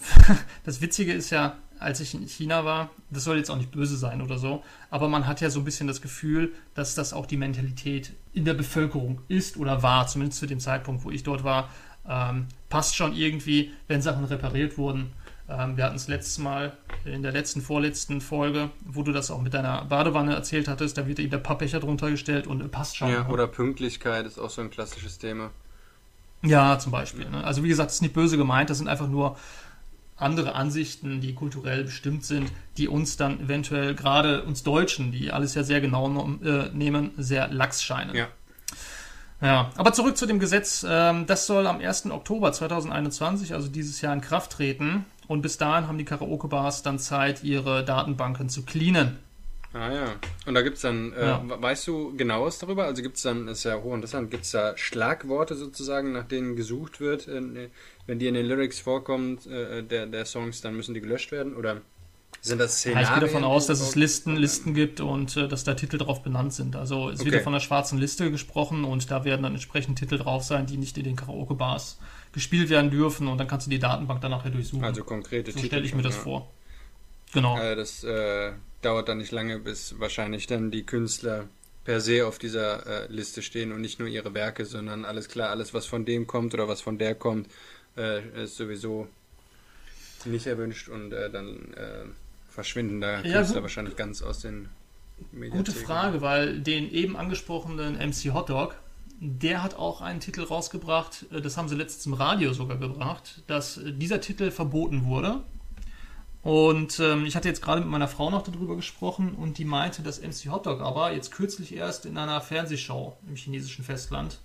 das 0.64 0.82
Witzige 0.82 1.12
ist 1.12 1.30
ja, 1.30 1.56
als 1.80 2.00
ich 2.00 2.14
in 2.14 2.26
China 2.28 2.64
war, 2.64 2.90
das 3.10 3.24
soll 3.24 3.38
jetzt 3.38 3.50
auch 3.50 3.56
nicht 3.56 3.70
böse 3.70 3.96
sein 3.96 4.20
oder 4.22 4.38
so, 4.38 4.62
aber 4.90 5.08
man 5.08 5.26
hat 5.26 5.40
ja 5.40 5.50
so 5.50 5.60
ein 5.60 5.64
bisschen 5.64 5.86
das 5.86 6.02
Gefühl, 6.02 6.52
dass 6.74 6.94
das 6.94 7.12
auch 7.12 7.26
die 7.26 7.36
Mentalität 7.36 8.12
in 8.32 8.44
der 8.44 8.54
Bevölkerung 8.54 9.22
ist 9.28 9.56
oder 9.56 9.82
war, 9.82 10.06
zumindest 10.06 10.38
zu 10.38 10.46
dem 10.46 10.60
Zeitpunkt, 10.60 11.04
wo 11.04 11.10
ich 11.10 11.22
dort 11.22 11.42
war, 11.42 11.70
ähm, 12.08 12.46
passt 12.68 12.96
schon 12.96 13.14
irgendwie, 13.14 13.72
wenn 13.88 14.02
Sachen 14.02 14.24
repariert 14.24 14.78
wurden. 14.78 15.12
Ähm, 15.48 15.76
wir 15.76 15.84
hatten 15.84 15.96
es 15.96 16.06
letztes 16.06 16.38
Mal 16.38 16.76
in 17.04 17.22
der 17.22 17.32
letzten, 17.32 17.60
vorletzten 17.60 18.20
Folge, 18.20 18.70
wo 18.84 19.02
du 19.02 19.12
das 19.12 19.30
auch 19.30 19.40
mit 19.40 19.54
deiner 19.54 19.84
Badewanne 19.84 20.34
erzählt 20.34 20.68
hattest, 20.68 20.98
da 20.98 21.06
wird 21.06 21.18
eben 21.18 21.30
der 21.30 21.38
Pappbecher 21.38 21.80
drunter 21.80 22.10
gestellt 22.10 22.46
und 22.46 22.60
äh, 22.60 22.68
passt 22.68 22.96
schon. 22.96 23.10
Ja, 23.10 23.28
oder 23.28 23.46
Pünktlichkeit 23.46 24.26
ist 24.26 24.38
auch 24.38 24.50
so 24.50 24.60
ein 24.60 24.70
klassisches 24.70 25.18
Thema. 25.18 25.50
Ja, 26.42 26.78
zum 26.78 26.92
Beispiel. 26.92 27.28
Ne? 27.28 27.44
Also 27.44 27.62
wie 27.64 27.68
gesagt, 27.68 27.88
das 27.88 27.96
ist 27.96 28.02
nicht 28.02 28.14
böse 28.14 28.36
gemeint, 28.36 28.70
das 28.70 28.78
sind 28.78 28.88
einfach 28.88 29.08
nur 29.08 29.36
andere 30.20 30.54
Ansichten, 30.54 31.20
die 31.20 31.34
kulturell 31.34 31.84
bestimmt 31.84 32.24
sind, 32.24 32.52
die 32.76 32.88
uns 32.88 33.16
dann 33.16 33.40
eventuell 33.40 33.94
gerade 33.94 34.44
uns 34.44 34.62
Deutschen, 34.62 35.12
die 35.12 35.32
alles 35.32 35.54
ja 35.54 35.62
sehr 35.62 35.80
genau 35.80 36.08
äh, 36.42 36.70
nehmen, 36.72 37.10
sehr 37.16 37.48
lax 37.48 37.82
scheinen. 37.82 38.14
Ja. 38.14 38.28
Ja, 39.42 39.70
aber 39.76 39.94
zurück 39.94 40.18
zu 40.18 40.26
dem 40.26 40.38
Gesetz. 40.38 40.84
Ähm, 40.86 41.26
das 41.26 41.46
soll 41.46 41.66
am 41.66 41.80
1. 41.80 42.10
Oktober 42.10 42.52
2021, 42.52 43.54
also 43.54 43.68
dieses 43.68 44.02
Jahr, 44.02 44.12
in 44.12 44.20
Kraft 44.20 44.52
treten. 44.52 45.06
Und 45.28 45.40
bis 45.42 45.56
dahin 45.56 45.88
haben 45.88 45.96
die 45.96 46.04
Karaoke-Bars 46.04 46.82
dann 46.82 46.98
Zeit, 46.98 47.42
ihre 47.42 47.84
Datenbanken 47.84 48.50
zu 48.50 48.64
cleanen. 48.64 49.18
Ah 49.72 49.92
ja. 49.92 50.16
Und 50.46 50.54
da 50.54 50.62
gibt 50.62 50.76
es 50.76 50.82
dann, 50.82 51.12
äh, 51.12 51.26
ja. 51.26 51.44
weißt 51.46 51.86
du 51.86 52.16
genaues 52.16 52.58
darüber? 52.58 52.86
Also 52.86 53.02
gibt 53.02 53.16
es 53.16 53.22
dann, 53.22 53.46
ist 53.46 53.64
ja 53.64 53.80
hochinteressant, 53.80 54.30
gibt 54.30 54.44
es 54.44 54.50
da 54.50 54.76
Schlagworte 54.76 55.54
sozusagen, 55.54 56.12
nach 56.12 56.24
denen 56.26 56.56
gesucht 56.56 57.00
wird? 57.00 57.28
Äh, 57.28 57.68
wenn 58.06 58.18
die 58.18 58.26
in 58.26 58.34
den 58.34 58.46
Lyrics 58.46 58.80
vorkommt, 58.80 59.46
äh, 59.46 59.82
der, 59.84 60.06
der 60.06 60.24
Songs, 60.24 60.60
dann 60.60 60.74
müssen 60.74 60.94
die 60.94 61.00
gelöscht 61.00 61.30
werden? 61.30 61.54
Oder 61.54 61.82
sind 62.40 62.58
das 62.58 62.78
Szenarien? 62.78 63.04
Ja, 63.04 63.14
ich 63.14 63.20
gehe 63.20 63.28
davon 63.28 63.44
aus, 63.44 63.66
dass 63.66 63.80
es 63.80 63.94
Listen, 63.94 64.36
Listen 64.36 64.74
gibt 64.74 65.00
und 65.00 65.36
äh, 65.36 65.46
dass 65.46 65.62
da 65.62 65.74
Titel 65.74 65.98
drauf 65.98 66.22
benannt 66.22 66.52
sind. 66.52 66.74
Also 66.74 67.10
es 67.10 67.20
okay. 67.20 67.26
wird 67.26 67.34
ja 67.36 67.42
von 67.42 67.52
der 67.52 67.60
schwarzen 67.60 67.98
Liste 67.98 68.30
gesprochen 68.30 68.84
und 68.84 69.08
da 69.10 69.24
werden 69.24 69.42
dann 69.42 69.52
entsprechend 69.52 69.98
Titel 69.98 70.18
drauf 70.18 70.42
sein, 70.42 70.66
die 70.66 70.78
nicht 70.78 70.98
in 70.98 71.04
den 71.04 71.16
Karaoke-Bars 71.16 71.98
gespielt 72.32 72.70
werden 72.70 72.90
dürfen 72.90 73.28
und 73.28 73.38
dann 73.38 73.46
kannst 73.46 73.66
du 73.66 73.70
die 73.70 73.78
Datenbank 73.78 74.20
danach 74.20 74.44
ja 74.44 74.50
durchsuchen. 74.50 74.84
Also 74.84 75.04
konkrete 75.04 75.52
so 75.52 75.56
Titel. 75.58 75.60
So 75.60 75.66
stelle 75.66 75.86
ich 75.86 75.94
mir 75.94 76.02
das 76.02 76.16
ja. 76.16 76.22
vor. 76.22 76.50
Genau. 77.32 77.58
Äh, 77.58 77.76
das 77.76 78.02
äh, 78.04 78.52
dauert 78.82 79.08
dann 79.08 79.18
nicht 79.18 79.32
lange, 79.32 79.58
bis 79.58 79.98
wahrscheinlich 79.98 80.46
dann 80.46 80.70
die 80.70 80.84
Künstler 80.84 81.48
per 81.84 82.00
se 82.00 82.26
auf 82.26 82.38
dieser 82.38 82.86
äh, 82.86 83.12
Liste 83.12 83.42
stehen 83.42 83.72
und 83.72 83.80
nicht 83.80 83.98
nur 83.98 84.08
ihre 84.08 84.34
Werke, 84.34 84.64
sondern 84.64 85.04
alles 85.04 85.28
klar, 85.28 85.50
alles 85.50 85.72
was 85.74 85.86
von 85.86 86.04
dem 86.04 86.26
kommt 86.26 86.54
oder 86.54 86.68
was 86.68 86.80
von 86.80 86.98
der 86.98 87.14
kommt, 87.14 87.48
äh, 87.96 88.44
ist 88.44 88.56
sowieso 88.56 89.08
nicht 90.24 90.46
erwünscht 90.46 90.88
und 90.88 91.12
äh, 91.12 91.30
dann 91.30 91.72
äh, 91.74 92.04
verschwinden 92.48 93.00
da 93.00 93.22
ja, 93.22 93.38
Künstler 93.38 93.62
wahrscheinlich 93.62 93.96
ganz 93.96 94.22
aus 94.22 94.40
den 94.40 94.68
Medien. 95.32 95.56
Gute 95.56 95.72
Frage, 95.72 96.20
weil 96.20 96.60
den 96.60 96.90
eben 96.90 97.16
angesprochenen 97.16 97.94
MC 97.94 98.34
Hotdog, 98.34 98.76
der 99.20 99.62
hat 99.62 99.74
auch 99.74 100.00
einen 100.00 100.20
Titel 100.20 100.42
rausgebracht, 100.42 101.26
äh, 101.32 101.40
das 101.40 101.56
haben 101.56 101.68
sie 101.68 101.76
letztens 101.76 102.06
im 102.06 102.14
Radio 102.14 102.52
sogar 102.52 102.78
gebracht, 102.78 103.42
dass 103.46 103.78
äh, 103.78 103.92
dieser 103.92 104.20
Titel 104.20 104.50
verboten 104.50 105.04
wurde. 105.04 105.42
Und 106.42 106.98
ähm, 107.00 107.26
ich 107.26 107.36
hatte 107.36 107.48
jetzt 107.48 107.60
gerade 107.60 107.82
mit 107.82 107.90
meiner 107.90 108.08
Frau 108.08 108.30
noch 108.30 108.42
darüber 108.42 108.74
gesprochen 108.74 109.34
und 109.34 109.58
die 109.58 109.66
meinte, 109.66 110.02
dass 110.02 110.22
MC 110.22 110.50
Hotdog 110.50 110.80
aber 110.80 111.12
jetzt 111.12 111.32
kürzlich 111.32 111.74
erst 111.74 112.06
in 112.06 112.16
einer 112.16 112.40
Fernsehshow 112.40 113.16
im 113.28 113.36
chinesischen 113.36 113.84
Festland 113.84 114.38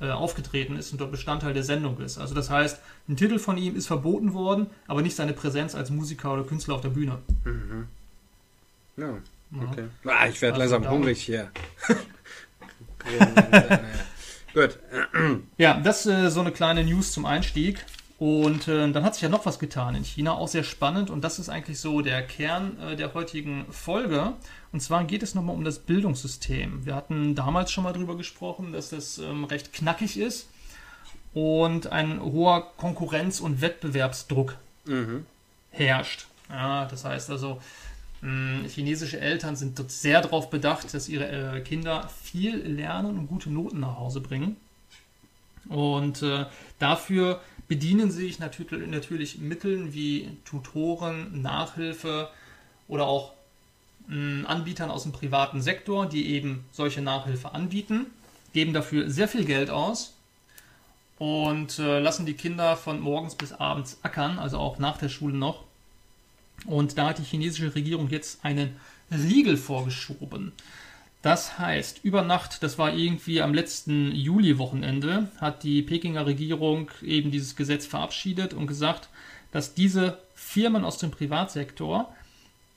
äh, 0.00 0.10
aufgetreten 0.10 0.76
ist 0.76 0.90
und 0.90 1.00
dort 1.00 1.12
Bestandteil 1.12 1.54
der 1.54 1.62
Sendung 1.62 1.98
ist. 2.00 2.18
Also 2.18 2.34
das 2.34 2.50
heißt, 2.50 2.80
ein 3.08 3.16
Titel 3.16 3.38
von 3.38 3.56
ihm 3.56 3.76
ist 3.76 3.86
verboten 3.86 4.34
worden, 4.34 4.66
aber 4.88 5.02
nicht 5.02 5.14
seine 5.14 5.32
Präsenz 5.32 5.76
als 5.76 5.90
Musiker 5.90 6.32
oder 6.32 6.42
Künstler 6.42 6.74
auf 6.74 6.80
der 6.80 6.88
Bühne. 6.88 7.18
Mhm. 7.44 7.86
Ja, 8.96 9.10
okay. 9.62 9.84
Ja. 10.04 10.12
Ah, 10.12 10.26
ich 10.26 10.42
werde 10.42 10.60
also 10.60 10.74
langsam 10.74 10.90
hungrig 10.92 11.22
hier. 11.22 11.50
Gut. 14.52 14.78
Ja, 15.58 15.78
das 15.80 16.06
ist 16.06 16.12
äh, 16.12 16.30
so 16.30 16.40
eine 16.40 16.50
kleine 16.50 16.82
News 16.82 17.12
zum 17.12 17.24
Einstieg. 17.24 17.84
Und 18.18 18.66
äh, 18.66 18.90
dann 18.90 19.04
hat 19.04 19.14
sich 19.14 19.22
ja 19.22 19.28
noch 19.28 19.44
was 19.44 19.58
getan 19.58 19.94
in 19.94 20.04
China, 20.04 20.32
auch 20.32 20.48
sehr 20.48 20.64
spannend. 20.64 21.10
Und 21.10 21.22
das 21.22 21.38
ist 21.38 21.50
eigentlich 21.50 21.80
so 21.80 22.00
der 22.00 22.22
Kern 22.22 22.78
äh, 22.80 22.96
der 22.96 23.12
heutigen 23.12 23.66
Folge. 23.70 24.32
Und 24.72 24.80
zwar 24.80 25.04
geht 25.04 25.22
es 25.22 25.34
nochmal 25.34 25.54
um 25.54 25.64
das 25.64 25.80
Bildungssystem. 25.80 26.86
Wir 26.86 26.94
hatten 26.94 27.34
damals 27.34 27.70
schon 27.70 27.84
mal 27.84 27.92
darüber 27.92 28.16
gesprochen, 28.16 28.72
dass 28.72 28.88
das 28.88 29.18
ähm, 29.18 29.44
recht 29.44 29.72
knackig 29.74 30.18
ist 30.18 30.48
und 31.34 31.88
ein 31.88 32.22
hoher 32.22 32.72
Konkurrenz- 32.78 33.40
und 33.40 33.60
Wettbewerbsdruck 33.60 34.56
mhm. 34.86 35.26
herrscht. 35.70 36.26
Ja, 36.48 36.86
das 36.86 37.04
heißt 37.04 37.28
also, 37.28 37.60
mh, 38.22 38.68
chinesische 38.68 39.20
Eltern 39.20 39.56
sind 39.56 39.78
dort 39.78 39.90
sehr 39.90 40.22
darauf 40.22 40.48
bedacht, 40.48 40.94
dass 40.94 41.10
ihre 41.10 41.28
äh, 41.56 41.60
Kinder 41.60 42.08
viel 42.22 42.56
lernen 42.56 43.18
und 43.18 43.26
gute 43.28 43.50
Noten 43.50 43.80
nach 43.80 43.98
Hause 43.98 44.22
bringen. 44.22 44.56
Und 45.68 46.22
äh, 46.22 46.46
dafür 46.78 47.40
bedienen 47.68 48.10
sich 48.10 48.38
natürlich, 48.38 49.38
Mitteln 49.38 49.92
wie 49.92 50.30
Tutoren, 50.44 51.42
Nachhilfe 51.42 52.30
oder 52.88 53.06
auch 53.06 53.32
mh, 54.08 54.46
Anbietern 54.46 54.90
aus 54.90 55.02
dem 55.02 55.12
privaten 55.12 55.60
Sektor, 55.62 56.06
die 56.06 56.30
eben 56.30 56.64
solche 56.72 57.00
Nachhilfe 57.02 57.54
anbieten, 57.54 58.06
geben 58.52 58.72
dafür 58.72 59.10
sehr 59.10 59.28
viel 59.28 59.44
Geld 59.44 59.70
aus 59.70 60.14
und 61.18 61.78
äh, 61.78 61.98
lassen 61.98 62.26
die 62.26 62.34
Kinder 62.34 62.76
von 62.76 63.00
morgens 63.00 63.34
bis 63.34 63.52
abends 63.52 63.98
ackern, 64.02 64.38
also 64.38 64.58
auch 64.58 64.78
nach 64.78 64.98
der 64.98 65.08
Schule 65.08 65.36
noch. 65.36 65.64
Und 66.66 66.98
da 66.98 67.08
hat 67.08 67.18
die 67.18 67.24
chinesische 67.24 67.74
Regierung 67.74 68.08
jetzt 68.08 68.44
einen 68.44 68.76
Riegel 69.10 69.56
vorgeschoben. 69.56 70.52
Das 71.26 71.58
heißt, 71.58 72.04
über 72.04 72.22
Nacht, 72.22 72.62
das 72.62 72.78
war 72.78 72.94
irgendwie 72.94 73.42
am 73.42 73.52
letzten 73.52 74.12
Juli-Wochenende, 74.12 75.28
hat 75.40 75.64
die 75.64 75.82
Pekinger 75.82 76.24
Regierung 76.24 76.88
eben 77.02 77.32
dieses 77.32 77.56
Gesetz 77.56 77.84
verabschiedet 77.84 78.54
und 78.54 78.68
gesagt, 78.68 79.08
dass 79.50 79.74
diese 79.74 80.18
Firmen 80.36 80.84
aus 80.84 80.98
dem 80.98 81.10
Privatsektor 81.10 82.14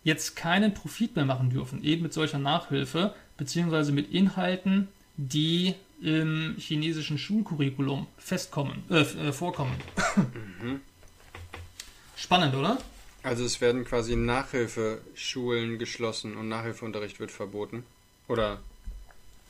jetzt 0.03 0.36
keinen 0.36 0.74
Profit 0.74 1.15
mehr 1.15 1.25
machen 1.25 1.51
dürfen, 1.51 1.84
eben 1.84 2.01
mit 2.01 2.12
solcher 2.12 2.39
Nachhilfe, 2.39 3.13
beziehungsweise 3.38 3.91
mit 3.91 4.12
Inhalten, 4.12 4.88
die 5.15 5.75
im 6.01 6.56
chinesischen 6.58 7.20
Schulcurriculum 7.20 8.08
festkommen, 8.18 8.82
äh, 8.89 9.01
äh 9.01 9.32
vorkommen. 9.32 9.75
Mhm. 10.18 10.82
Spannend, 12.15 12.56
oder? 12.56 12.79
Also 13.22 13.46
es 13.46 13.62
werden 13.62 13.86
quasi 13.86 14.15
Nachhilfeschulen 14.15 15.77
geschlossen 15.77 16.36
und 16.36 16.50
Nachhilfeunterricht 16.50 17.20
wird 17.20 17.29
verboten. 17.29 17.84
Oder? 18.29 18.59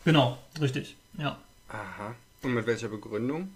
Genau, 0.05 0.39
richtig, 0.59 0.95
ja. 1.17 1.37
Aha. 1.67 2.15
Und 2.41 2.53
mit 2.53 2.65
welcher 2.65 2.87
Begründung? 2.87 3.51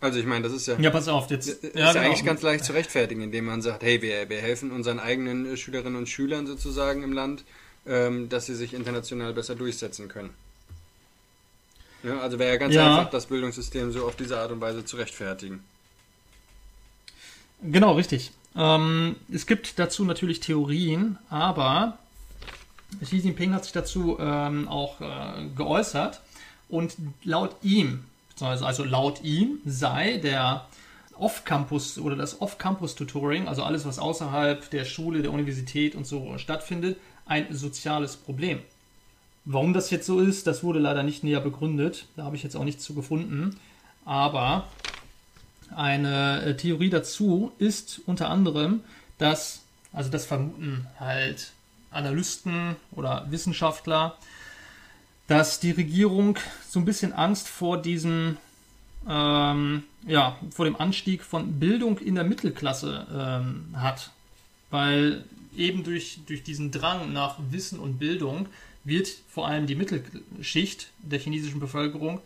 Also 0.00 0.18
ich 0.18 0.26
meine, 0.26 0.42
das 0.42 0.52
ist 0.52 0.66
ja. 0.66 0.78
Ja, 0.78 0.90
pass 0.90 1.08
auf, 1.08 1.30
jetzt. 1.30 1.48
Ist 1.48 1.74
ja, 1.74 1.92
genau. 1.92 2.04
eigentlich 2.04 2.24
ganz 2.26 2.42
leicht 2.42 2.64
zu 2.64 2.74
rechtfertigen, 2.74 3.22
indem 3.22 3.46
man 3.46 3.62
sagt, 3.62 3.82
hey, 3.82 4.02
wir, 4.02 4.28
wir 4.28 4.38
helfen 4.38 4.70
unseren 4.70 4.98
eigenen 4.98 5.46
äh, 5.46 5.56
Schülerinnen 5.56 5.96
und 5.96 6.08
Schülern 6.08 6.46
sozusagen 6.46 7.02
im 7.02 7.12
Land, 7.12 7.44
ähm, 7.86 8.28
dass 8.28 8.46
sie 8.46 8.54
sich 8.54 8.74
international 8.74 9.32
besser 9.32 9.54
durchsetzen 9.54 10.08
können. 10.08 10.30
Ja, 12.02 12.18
also 12.18 12.38
wäre 12.38 12.52
ja 12.52 12.58
ganz 12.58 12.74
ja. 12.74 12.98
einfach, 12.98 13.10
das 13.10 13.26
Bildungssystem 13.26 13.92
so 13.92 14.04
auf 14.04 14.16
diese 14.16 14.38
Art 14.38 14.50
und 14.50 14.60
Weise 14.60 14.84
zu 14.84 14.96
rechtfertigen. 14.96 15.64
Genau, 17.62 17.92
richtig. 17.92 18.32
Ähm, 18.56 19.16
es 19.32 19.46
gibt 19.46 19.78
dazu 19.78 20.04
natürlich 20.04 20.40
Theorien, 20.40 21.18
aber 21.30 21.98
Xi 23.02 23.16
Jinping 23.16 23.52
hat 23.52 23.64
sich 23.64 23.72
dazu 23.72 24.18
ähm, 24.20 24.68
auch 24.68 25.00
äh, 25.00 25.46
geäußert 25.56 26.20
und 26.68 26.96
laut 27.24 27.56
ihm, 27.62 28.04
also 28.40 28.84
laut 28.84 29.22
ihm, 29.22 29.58
sei 29.64 30.18
der 30.18 30.66
Off-Campus 31.18 31.98
oder 31.98 32.16
das 32.16 32.40
Off-Campus-Tutoring, 32.40 33.48
also 33.48 33.62
alles, 33.62 33.84
was 33.84 33.98
außerhalb 33.98 34.68
der 34.70 34.84
Schule, 34.84 35.22
der 35.22 35.32
Universität 35.32 35.94
und 35.94 36.06
so 36.06 36.38
stattfindet, 36.38 36.98
ein 37.26 37.54
soziales 37.54 38.16
Problem. 38.16 38.60
Warum 39.44 39.72
das 39.74 39.90
jetzt 39.90 40.06
so 40.06 40.20
ist, 40.20 40.46
das 40.46 40.62
wurde 40.64 40.78
leider 40.78 41.02
nicht 41.02 41.22
näher 41.22 41.40
begründet. 41.40 42.06
Da 42.16 42.24
habe 42.24 42.36
ich 42.36 42.42
jetzt 42.42 42.56
auch 42.56 42.64
nichts 42.64 42.82
zu 42.82 42.94
gefunden. 42.94 43.58
Aber 44.04 44.68
eine 45.76 46.42
äh, 46.42 46.56
Theorie 46.56 46.90
dazu 46.90 47.52
ist 47.58 48.00
unter 48.06 48.30
anderem, 48.30 48.80
dass, 49.18 49.62
also 49.92 50.10
das 50.10 50.24
vermuten 50.24 50.86
halt 50.98 51.52
Analysten 51.94 52.76
oder 52.92 53.26
Wissenschaftler, 53.30 54.16
dass 55.26 55.60
die 55.60 55.70
Regierung 55.70 56.38
so 56.68 56.78
ein 56.78 56.84
bisschen 56.84 57.12
Angst 57.12 57.48
vor 57.48 57.80
diesem, 57.80 58.36
ähm, 59.08 59.84
ja, 60.06 60.36
vor 60.50 60.64
dem 60.64 60.76
Anstieg 60.76 61.22
von 61.22 61.58
Bildung 61.58 61.98
in 61.98 62.14
der 62.14 62.24
Mittelklasse 62.24 63.06
ähm, 63.12 63.74
hat. 63.74 64.10
Weil 64.70 65.24
eben 65.56 65.84
durch, 65.84 66.18
durch 66.26 66.42
diesen 66.42 66.70
Drang 66.70 67.12
nach 67.12 67.38
Wissen 67.50 67.78
und 67.78 67.98
Bildung 67.98 68.46
wird 68.84 69.08
vor 69.28 69.48
allem 69.48 69.66
die 69.66 69.74
Mittelschicht 69.74 70.88
der 70.98 71.18
chinesischen 71.18 71.60
Bevölkerung 71.60 72.20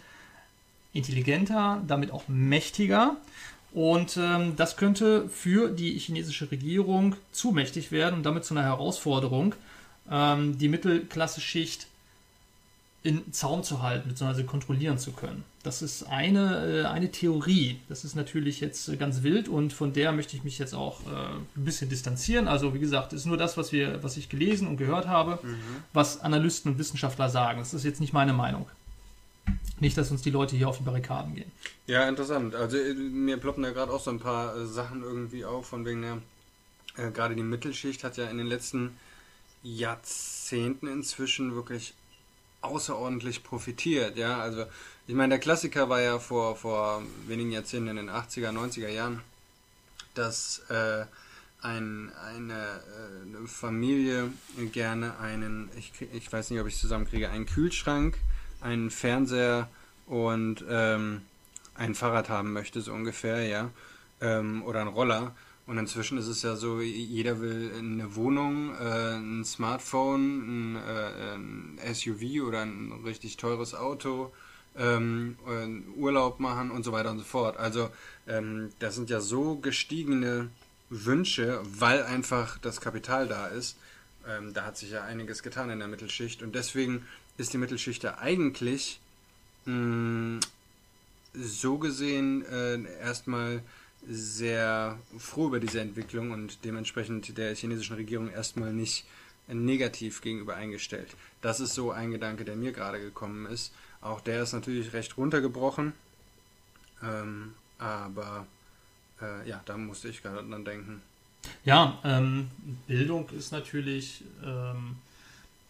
intelligenter, 0.93 1.83
damit 1.87 2.11
auch 2.11 2.27
mächtiger. 2.29 3.17
Und 3.73 4.17
ähm, 4.17 4.57
das 4.57 4.77
könnte 4.77 5.29
für 5.29 5.69
die 5.71 5.99
chinesische 5.99 6.51
Regierung 6.51 7.17
zu 7.33 7.51
mächtig 7.51 7.93
werden 7.93 8.17
und 8.17 8.23
damit 8.25 8.45
zu 8.45 8.55
einer 8.55 8.65
Herausforderung, 8.65 9.55
ähm, 10.11 10.57
die 10.59 10.69
Mittelklasse-Schicht 10.69 11.87
in 13.03 13.33
Zaum 13.33 13.63
zu 13.63 13.83
halten 13.83 14.09
bzw. 14.09 14.43
kontrollieren 14.43 14.99
zu 14.99 15.13
können. 15.13 15.45
Das 15.63 15.83
ist 15.83 16.05
eine, 16.05 16.83
äh, 16.83 16.85
eine 16.87 17.11
Theorie. 17.11 17.79
Das 17.89 18.05
ist 18.05 18.17
natürlich 18.17 18.61
jetzt 18.61 18.89
äh, 18.89 18.97
ganz 18.97 19.23
wild 19.23 19.49
und 19.49 19.73
von 19.73 19.93
der 19.93 20.13
möchte 20.13 20.37
ich 20.37 20.45
mich 20.45 20.59
jetzt 20.59 20.75
auch 20.75 21.01
äh, 21.07 21.15
ein 21.57 21.65
bisschen 21.65 21.89
distanzieren. 21.89 22.49
Also 22.49 22.75
wie 22.75 22.79
gesagt, 22.79 23.13
ist 23.13 23.27
nur 23.27 23.37
das, 23.37 23.57
was, 23.57 23.71
wir, 23.71 24.03
was 24.03 24.17
ich 24.17 24.29
gelesen 24.29 24.67
und 24.67 24.79
gehört 24.79 25.07
habe, 25.07 25.39
mhm. 25.43 25.57
was 25.93 26.21
Analysten 26.21 26.73
und 26.73 26.79
Wissenschaftler 26.79 27.29
sagen. 27.29 27.61
Das 27.61 27.73
ist 27.73 27.85
jetzt 27.85 28.01
nicht 28.01 28.13
meine 28.13 28.33
Meinung. 28.33 28.67
Nicht, 29.81 29.97
dass 29.97 30.11
uns 30.11 30.23
die 30.23 30.31
Leute 30.31 30.57
hier 30.57 30.69
auf 30.69 30.79
die 30.79 30.85
Barrikaden 30.85 31.35
gehen. 31.35 31.51
Ja, 31.87 32.09
interessant. 32.09 32.55
Also 32.55 32.77
äh, 32.77 32.95
mir 32.95 33.37
ploppen 33.37 33.63
da 33.63 33.71
gerade 33.71 33.93
auch 33.93 34.01
so 34.01 34.11
ein 34.11 34.21
paar 34.21 34.57
äh, 34.57 34.67
Sachen 34.67 35.03
irgendwie 35.03 35.45
auf, 35.45 35.67
von 35.67 35.85
wegen 35.85 36.03
der, 36.03 36.19
äh, 36.97 37.11
gerade 37.11 37.35
die 37.35 37.43
Mittelschicht 37.43 38.05
hat 38.05 38.17
ja 38.17 38.29
in 38.29 38.39
den 38.39 38.47
letzten 38.47 38.97
Jahrzehnten 39.63 40.87
inzwischen 40.87 41.55
wirklich 41.55 41.95
außerordentlich 42.61 43.45
profitiert, 43.45 44.17
ja, 44.17 44.41
also 44.41 44.65
ich 45.09 45.15
meine, 45.15 45.31
der 45.31 45.39
Klassiker 45.39 45.89
war 45.89 46.03
ja 46.03 46.19
vor, 46.19 46.55
vor 46.55 47.03
wenigen 47.27 47.51
Jahrzehnten 47.51 47.89
in 47.89 47.97
den 47.97 48.11
80er, 48.11 48.51
90er 48.51 48.89
Jahren, 48.89 49.23
dass 50.15 50.59
äh, 50.69 51.07
ein, 51.63 52.13
eine, 52.13 52.53
äh, 52.53 53.39
eine, 53.39 53.49
Familie 53.49 54.31
gerne 54.73 55.19
einen, 55.19 55.71
ich, 55.79 55.93
ich 56.13 56.31
weiß 56.31 56.51
nicht, 56.51 56.61
ob 56.61 56.67
ich 56.67 56.75
es 56.75 56.81
zusammenkriege, 56.81 57.31
einen 57.31 57.47
Kühlschrank, 57.47 58.19
einen 58.61 58.91
Fernseher 58.91 59.69
und 60.07 60.65
ähm, 60.69 61.23
ein 61.75 61.95
Fahrrad 61.95 62.29
haben 62.29 62.53
möchte, 62.53 62.81
so 62.81 62.93
ungefähr, 62.93 63.47
ja, 63.47 63.71
ähm, 64.21 64.63
oder 64.65 64.81
ein 64.81 64.89
Roller. 64.89 65.35
Und 65.67 65.77
inzwischen 65.77 66.17
ist 66.17 66.29
es 66.29 66.43
ja 66.43 66.57
so, 66.57 66.81
jeder 66.81 67.41
will 67.41 67.71
eine 67.79 68.17
Wohnung, 68.17 68.75
äh, 68.75 69.17
ein 69.17 69.45
Smartphone, 69.45 70.75
ein, 70.75 70.77
äh, 70.77 71.35
ein, 71.35 71.79
SUV 71.93 72.47
oder 72.47 72.63
ein 72.63 72.91
richtig 73.05 73.37
teures 73.37 73.75
Auto, 73.75 74.33
ähm, 74.77 75.37
Urlaub 75.97 76.41
machen 76.41 76.71
und 76.71 76.85
so 76.85 76.93
weiter 76.93 77.11
und 77.11 77.19
so 77.19 77.25
fort. 77.25 77.59
Also 77.59 77.91
ähm, 78.27 78.71
das 78.79 78.95
sind 78.95 79.11
ja 79.11 79.21
so 79.21 79.57
gestiegene 79.57 80.49
Wünsche, 80.89 81.61
weil 81.65 82.03
einfach 82.03 82.57
das 82.59 82.81
Kapital 82.81 83.29
da 83.29 83.49
ist. 83.49 83.77
Ähm, 84.27 84.55
da 84.55 84.65
hat 84.65 84.79
sich 84.79 84.91
ja 84.91 85.05
einiges 85.05 85.43
getan 85.43 85.69
in 85.69 85.81
der 85.81 85.89
Mittelschicht 85.89 86.43
und 86.43 86.55
deswegen 86.55 87.07
ist 87.39 87.53
die 87.53 87.59
Mittelschicht 87.59 88.03
ja 88.03 88.19
eigentlich 88.19 89.01
mh, 89.65 89.75
mm, 89.75 90.41
so 91.35 91.79
gesehen 91.79 92.45
äh, 92.47 92.83
erstmal 93.01 93.63
sehr 94.09 94.99
froh 95.19 95.49
über 95.49 95.61
diese 95.61 95.81
Entwicklung 95.81 96.31
und 96.31 96.65
dementsprechend 96.65 97.37
der 97.37 97.55
chinesischen 97.55 97.97
Regierung 97.97 98.31
erstmal 98.31 98.73
nicht 98.73 99.05
negativ 99.49 100.21
gegenüber 100.21 100.57
eingestellt. 100.57 101.09
Das 101.41 101.61
ist 101.61 101.75
so 101.75 101.91
ein 101.91 102.11
Gedanke, 102.11 102.45
der 102.45 102.57
mir 102.57 102.73
gerade 102.73 103.01
gekommen 103.01 103.47
ist. 103.47 103.73
Auch 104.01 104.21
der 104.21 104.43
ist 104.43 104.53
natürlich 104.53 104.93
recht 104.93 105.17
runtergebrochen, 105.17 105.93
ähm, 107.03 107.55
aber 107.79 108.47
äh, 109.21 109.49
ja, 109.49 109.61
da 109.65 109.77
musste 109.77 110.09
ich 110.09 110.23
gerade 110.23 110.49
dran 110.49 110.65
denken. 110.65 111.03
Ja, 111.65 111.99
ähm, 112.05 112.51
Bildung 112.87 113.29
ist 113.31 113.53
natürlich, 113.53 114.23
ähm, 114.45 114.97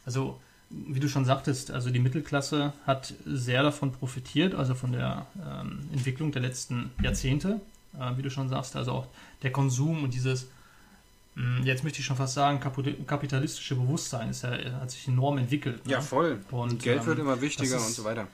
also 0.05 0.41
wie 0.71 1.01
du 1.01 1.09
schon 1.09 1.25
sagtest, 1.25 1.71
also 1.71 1.91
die 1.91 1.99
Mittelklasse 1.99 2.73
hat 2.87 3.15
sehr 3.25 3.63
davon 3.63 3.93
profitiert, 3.93 4.55
also 4.55 4.75
von 4.75 4.93
der 4.93 5.27
ähm, 5.37 5.89
Entwicklung 5.93 6.31
der 6.33 6.43
letzten 6.43 6.91
Jahrzehnte 7.03 7.61
äh, 7.99 8.17
wie 8.17 8.23
du 8.23 8.31
schon 8.31 8.49
sagst, 8.49 8.77
also 8.77 8.93
auch 8.93 9.07
der 9.43 9.53
Konsum 9.53 10.05
und 10.05 10.15
dieses, 10.15 10.49
mh, 11.35 11.61
mm, 11.61 11.67
jetzt 11.67 11.85
möchte 11.85 12.01
ich 12.01 12.07
schon 12.07 12.17
fast 12.17 12.35
sagen, 12.35 12.61
kapitalistische 12.61 13.75
Bewusstsein 13.75 14.31
ist 14.31 14.43
ja, 14.43 14.51
hat 14.81 14.91
sich 14.91 15.09
enorm 15.09 15.39
entwickelt. 15.39 15.85
Ne? 15.87 15.93
Ja, 15.93 16.01
voll. 16.01 16.41
Und, 16.51 16.83
Geld 16.83 17.01
ähm, 17.01 17.07
wird 17.07 17.19
immer 17.19 17.41
wichtiger 17.41 17.77
ist, 17.77 17.87
und 17.87 17.93
so 17.93 18.05
weiter. 18.05 18.29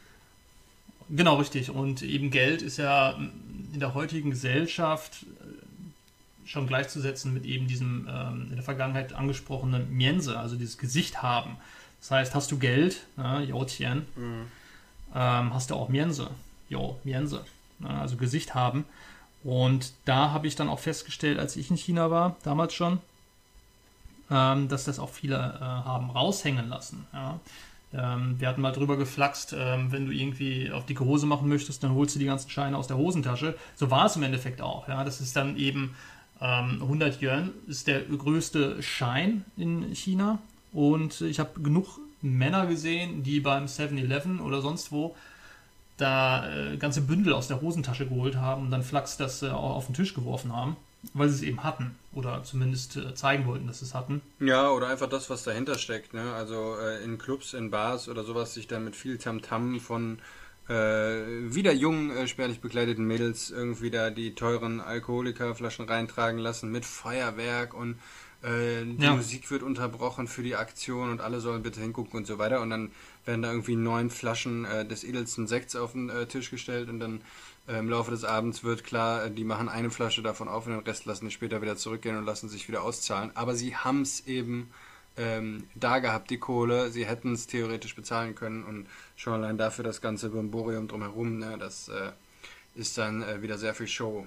Genau, 1.10 1.36
richtig. 1.36 1.70
Und 1.70 2.02
eben 2.02 2.30
Geld 2.30 2.62
ist 2.62 2.78
ja 2.78 3.12
in 3.72 3.80
der 3.80 3.94
heutigen 3.94 4.30
Gesellschaft 4.30 5.22
äh, 5.22 6.48
schon 6.48 6.66
gleichzusetzen 6.66 7.32
mit 7.32 7.44
eben 7.44 7.66
diesem 7.66 8.08
ähm, 8.08 8.46
in 8.50 8.56
der 8.56 8.64
Vergangenheit 8.64 9.12
angesprochenen 9.12 9.94
Miense, 9.94 10.38
also 10.38 10.56
dieses 10.56 10.78
Gesicht 10.78 11.22
haben. 11.22 11.56
Das 12.04 12.10
heißt, 12.10 12.34
hast 12.34 12.52
du 12.52 12.58
Geld, 12.58 13.06
ne, 13.16 13.42
Yo 13.48 13.64
Tian, 13.64 14.04
mhm. 14.14 14.46
ähm, 15.14 15.54
hast 15.54 15.70
du 15.70 15.74
auch 15.74 15.88
Miense, 15.88 16.28
Yo, 16.68 17.00
Miense, 17.02 17.46
ne, 17.78 17.88
also 17.88 18.18
Gesicht 18.18 18.54
haben. 18.54 18.84
Und 19.42 19.94
da 20.04 20.30
habe 20.30 20.46
ich 20.46 20.54
dann 20.54 20.68
auch 20.68 20.80
festgestellt, 20.80 21.38
als 21.38 21.56
ich 21.56 21.70
in 21.70 21.78
China 21.78 22.10
war, 22.10 22.36
damals 22.42 22.74
schon, 22.74 22.98
ähm, 24.30 24.68
dass 24.68 24.84
das 24.84 24.98
auch 24.98 25.08
viele 25.08 25.36
äh, 25.36 25.64
haben 25.64 26.10
raushängen 26.10 26.68
lassen. 26.68 27.06
Ja. 27.14 27.40
Ähm, 27.94 28.38
wir 28.38 28.48
hatten 28.48 28.60
mal 28.60 28.72
drüber 28.72 28.98
geflaxt, 28.98 29.54
ähm, 29.58 29.90
wenn 29.90 30.04
du 30.04 30.12
irgendwie 30.12 30.70
auf 30.72 30.84
dicke 30.84 31.06
Hose 31.06 31.24
machen 31.24 31.48
möchtest, 31.48 31.82
dann 31.84 31.94
holst 31.94 32.16
du 32.16 32.18
die 32.18 32.26
ganzen 32.26 32.50
Scheine 32.50 32.76
aus 32.76 32.86
der 32.86 32.98
Hosentasche. 32.98 33.56
So 33.76 33.90
war 33.90 34.04
es 34.04 34.16
im 34.16 34.24
Endeffekt 34.24 34.60
auch. 34.60 34.88
Ja. 34.88 35.04
Das 35.04 35.22
ist 35.22 35.36
dann 35.36 35.56
eben 35.56 35.96
100 36.38 37.14
ähm, 37.14 37.18
Yuan 37.26 37.50
ist 37.66 37.86
der 37.86 38.02
größte 38.02 38.82
Schein 38.82 39.46
in 39.56 39.94
China 39.94 40.40
und 40.74 41.20
ich 41.22 41.40
habe 41.40 41.60
genug 41.60 41.98
Männer 42.20 42.66
gesehen, 42.66 43.22
die 43.22 43.40
beim 43.40 43.66
7-Eleven 43.66 44.40
oder 44.40 44.60
sonst 44.60 44.92
wo 44.92 45.14
da 45.96 46.72
äh, 46.72 46.76
ganze 46.76 47.02
Bündel 47.02 47.32
aus 47.32 47.48
der 47.48 47.60
Hosentasche 47.60 48.06
geholt 48.06 48.36
haben 48.36 48.62
und 48.62 48.70
dann 48.70 48.82
Flachs 48.82 49.16
das 49.16 49.42
äh, 49.42 49.48
auf 49.48 49.86
den 49.86 49.94
Tisch 49.94 50.14
geworfen 50.14 50.54
haben, 50.54 50.76
weil 51.12 51.28
sie 51.28 51.36
es 51.36 51.42
eben 51.42 51.62
hatten 51.62 51.94
oder 52.12 52.42
zumindest 52.42 52.96
äh, 52.96 53.14
zeigen 53.14 53.46
wollten, 53.46 53.68
dass 53.68 53.78
sie 53.78 53.84
es 53.84 53.94
hatten. 53.94 54.20
Ja, 54.40 54.70
oder 54.70 54.88
einfach 54.88 55.08
das, 55.08 55.30
was 55.30 55.44
dahinter 55.44 55.78
steckt. 55.78 56.12
Ne? 56.12 56.32
Also 56.32 56.76
äh, 56.80 57.04
in 57.04 57.18
Clubs, 57.18 57.54
in 57.54 57.70
Bars 57.70 58.08
oder 58.08 58.24
sowas 58.24 58.54
sich 58.54 58.66
dann 58.66 58.84
mit 58.84 58.96
viel 58.96 59.18
Tamtam 59.18 59.74
-Tam 59.74 59.80
von 59.80 60.18
äh, 60.68 60.72
wieder 61.54 61.72
jungen, 61.72 62.10
äh, 62.16 62.26
spärlich 62.26 62.60
bekleideten 62.60 63.06
Mädels 63.06 63.50
irgendwie 63.50 63.90
da 63.90 64.10
die 64.10 64.34
teuren 64.34 64.80
Alkoholikerflaschen 64.80 65.86
reintragen 65.86 66.38
lassen 66.38 66.72
mit 66.72 66.86
Feuerwerk 66.86 67.74
und 67.74 67.98
äh, 68.44 68.84
die 68.84 69.02
ja. 69.02 69.14
Musik 69.14 69.50
wird 69.50 69.62
unterbrochen 69.62 70.28
für 70.28 70.42
die 70.42 70.54
Aktion 70.54 71.10
und 71.10 71.20
alle 71.20 71.40
sollen 71.40 71.62
bitte 71.62 71.80
hingucken 71.80 72.18
und 72.18 72.26
so 72.26 72.38
weiter. 72.38 72.60
Und 72.60 72.70
dann 72.70 72.90
werden 73.24 73.42
da 73.42 73.50
irgendwie 73.50 73.76
neun 73.76 74.10
Flaschen 74.10 74.66
äh, 74.66 74.84
des 74.86 75.02
edelsten 75.02 75.46
Sekts 75.46 75.74
auf 75.76 75.92
den 75.92 76.10
äh, 76.10 76.26
Tisch 76.26 76.50
gestellt 76.50 76.90
und 76.90 77.00
dann 77.00 77.22
äh, 77.66 77.78
im 77.78 77.88
Laufe 77.88 78.10
des 78.10 78.24
Abends 78.24 78.62
wird 78.62 78.84
klar, 78.84 79.24
äh, 79.24 79.30
die 79.30 79.44
machen 79.44 79.70
eine 79.70 79.90
Flasche 79.90 80.22
davon 80.22 80.48
auf 80.48 80.66
und 80.66 80.72
den 80.72 80.82
Rest 80.82 81.06
lassen 81.06 81.24
die 81.24 81.30
später 81.30 81.62
wieder 81.62 81.76
zurückgehen 81.76 82.18
und 82.18 82.26
lassen 82.26 82.50
sich 82.50 82.68
wieder 82.68 82.82
auszahlen. 82.82 83.30
Aber 83.34 83.54
sie 83.54 83.76
haben 83.76 84.02
es 84.02 84.26
eben 84.26 84.70
ähm, 85.16 85.64
da 85.74 86.00
gehabt, 86.00 86.28
die 86.28 86.38
Kohle. 86.38 86.90
Sie 86.90 87.06
hätten 87.06 87.32
es 87.32 87.46
theoretisch 87.46 87.94
bezahlen 87.94 88.34
können 88.34 88.62
und 88.62 88.86
schon 89.16 89.32
allein 89.32 89.56
dafür 89.56 89.84
das 89.84 90.02
ganze 90.02 90.28
Brimborium 90.28 90.86
drumherum, 90.86 91.38
ne, 91.38 91.56
das 91.58 91.88
äh, 91.88 92.10
ist 92.74 92.98
dann 92.98 93.24
wieder 93.40 93.56
sehr 93.56 93.72
viel 93.72 93.86
Show. 93.86 94.26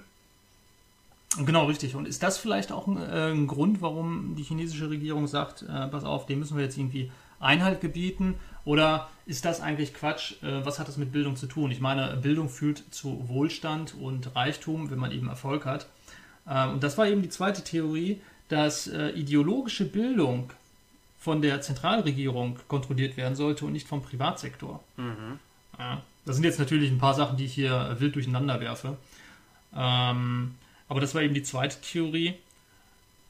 Genau, 1.44 1.66
richtig. 1.66 1.94
Und 1.94 2.08
ist 2.08 2.22
das 2.22 2.38
vielleicht 2.38 2.72
auch 2.72 2.86
ein, 2.86 2.96
äh, 2.96 3.30
ein 3.30 3.46
Grund, 3.46 3.80
warum 3.80 4.34
die 4.36 4.42
chinesische 4.42 4.90
Regierung 4.90 5.26
sagt, 5.26 5.62
äh, 5.62 5.88
pass 5.88 6.04
auf, 6.04 6.26
dem 6.26 6.40
müssen 6.40 6.56
wir 6.56 6.64
jetzt 6.64 6.76
irgendwie 6.76 7.10
Einhalt 7.40 7.80
gebieten? 7.80 8.34
Oder 8.64 9.08
ist 9.26 9.44
das 9.44 9.60
eigentlich 9.60 9.94
Quatsch? 9.94 10.42
Äh, 10.42 10.64
was 10.64 10.78
hat 10.78 10.88
das 10.88 10.96
mit 10.96 11.12
Bildung 11.12 11.36
zu 11.36 11.46
tun? 11.46 11.70
Ich 11.70 11.80
meine, 11.80 12.16
Bildung 12.16 12.48
führt 12.48 12.82
zu 12.90 13.28
Wohlstand 13.28 13.94
und 13.94 14.34
Reichtum, 14.34 14.90
wenn 14.90 14.98
man 14.98 15.12
eben 15.12 15.28
Erfolg 15.28 15.64
hat. 15.64 15.86
Äh, 16.46 16.68
und 16.68 16.82
das 16.82 16.98
war 16.98 17.06
eben 17.06 17.22
die 17.22 17.28
zweite 17.28 17.62
Theorie, 17.62 18.20
dass 18.48 18.86
äh, 18.86 19.10
ideologische 19.10 19.84
Bildung 19.84 20.50
von 21.18 21.42
der 21.42 21.60
Zentralregierung 21.60 22.58
kontrolliert 22.68 23.16
werden 23.16 23.36
sollte 23.36 23.64
und 23.64 23.72
nicht 23.72 23.88
vom 23.88 24.02
Privatsektor. 24.02 24.82
Mhm. 24.96 25.38
Ja, 25.78 26.02
das 26.24 26.36
sind 26.36 26.44
jetzt 26.44 26.58
natürlich 26.58 26.90
ein 26.90 26.98
paar 26.98 27.14
Sachen, 27.14 27.36
die 27.36 27.44
ich 27.44 27.54
hier 27.54 27.96
wild 27.98 28.14
durcheinander 28.14 28.60
werfe. 28.60 28.96
Ähm, 29.74 30.54
aber 30.88 31.00
das 31.00 31.14
war 31.14 31.22
eben 31.22 31.34
die 31.34 31.42
zweite 31.42 31.80
Theorie. 31.80 32.34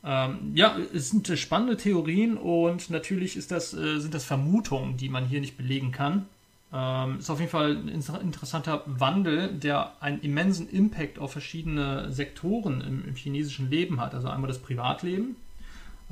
Ähm, 0.04 0.52
ja, 0.54 0.76
es 0.94 1.10
sind 1.10 1.26
spannende 1.38 1.76
Theorien 1.76 2.36
und 2.36 2.90
natürlich 2.90 3.36
ist 3.36 3.50
das, 3.50 3.74
äh, 3.74 3.98
sind 3.98 4.14
das 4.14 4.24
Vermutungen, 4.24 4.96
die 4.96 5.08
man 5.08 5.26
hier 5.26 5.40
nicht 5.40 5.56
belegen 5.56 5.90
kann. 5.90 6.26
Ähm, 6.72 7.18
ist 7.18 7.30
auf 7.30 7.40
jeden 7.40 7.50
Fall 7.50 7.76
ein 7.76 7.88
interessanter 7.88 8.82
Wandel, 8.86 9.48
der 9.48 9.92
einen 10.00 10.20
immensen 10.20 10.68
Impact 10.68 11.18
auf 11.18 11.32
verschiedene 11.32 12.12
Sektoren 12.12 12.80
im, 12.82 13.08
im 13.08 13.14
chinesischen 13.14 13.70
Leben 13.70 14.00
hat. 14.00 14.14
Also 14.14 14.28
einmal 14.28 14.48
das 14.48 14.58
Privatleben. 14.58 15.36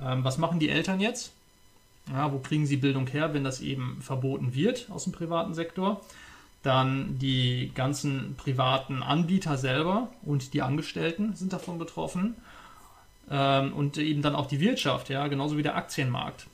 Ähm, 0.03 0.25
was 0.25 0.39
machen 0.39 0.59
die 0.59 0.71
Eltern 0.71 1.01
jetzt? 1.01 1.33
Ja, 2.11 2.33
wo 2.33 2.39
kriegen 2.39 2.67
sie 2.67 2.77
Bildung 2.77 3.07
her, 3.09 3.35
wenn 3.35 3.45
das 3.45 3.61
eben 3.61 3.99
verboten 4.01 4.55
wird 4.55 4.91
aus 4.91 5.05
dem 5.05 5.13
privaten 5.13 5.55
Sektor? 5.55 6.01
Dann 6.63 7.19
die 7.19 7.71
ganzen 7.75 8.35
privaten 8.37 9.03
Anbieter 9.03 9.57
selber 9.57 10.09
und 10.23 10.53
die 10.53 10.63
Angestellten 10.63 11.35
sind 11.35 11.53
davon 11.53 11.79
betroffen. 11.79 12.35
Ähm, 13.31 13.73
und 13.73 13.99
eben 13.99 14.23
dann 14.23 14.35
auch 14.35 14.47
die 14.47 14.61
Wirtschaft, 14.61 15.09
ja, 15.09 15.27
genauso 15.29 15.57
wie 15.57 15.63
der 15.63 15.77
Aktienmarkt. 15.77 16.47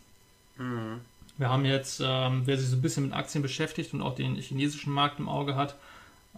Mhm. 0.56 1.00
Wir 1.38 1.48
haben 1.48 1.64
jetzt, 1.64 2.00
ähm, 2.04 2.42
wer 2.44 2.58
sich 2.58 2.68
so 2.68 2.76
ein 2.76 2.82
bisschen 2.82 3.04
mit 3.04 3.14
Aktien 3.14 3.42
beschäftigt 3.42 3.94
und 3.94 4.02
auch 4.02 4.14
den 4.14 4.36
chinesischen 4.36 4.92
Markt 4.92 5.18
im 5.18 5.28
Auge 5.28 5.54
hat, 5.56 5.76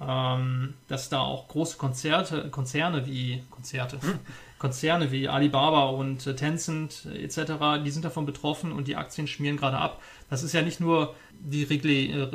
ähm, 0.00 0.74
dass 0.88 1.08
da 1.08 1.20
auch 1.20 1.48
große 1.48 1.76
Konzerte, 1.78 2.48
Konzerne 2.50 3.06
wie 3.06 3.42
Konzerte, 3.50 4.00
hm. 4.00 4.18
Konzerne 4.64 5.12
wie 5.12 5.28
Alibaba 5.28 5.90
und 5.90 6.26
äh, 6.26 6.34
Tencent 6.34 7.06
äh, 7.12 7.22
etc., 7.22 7.82
die 7.84 7.90
sind 7.90 8.02
davon 8.02 8.24
betroffen 8.24 8.72
und 8.72 8.88
die 8.88 8.96
Aktien 8.96 9.26
schmieren 9.26 9.58
gerade 9.58 9.76
ab. 9.76 10.00
Das 10.30 10.42
ist 10.42 10.54
ja 10.54 10.62
nicht 10.62 10.80
nur 10.80 11.14
die 11.38 11.64
äh, 11.64 12.28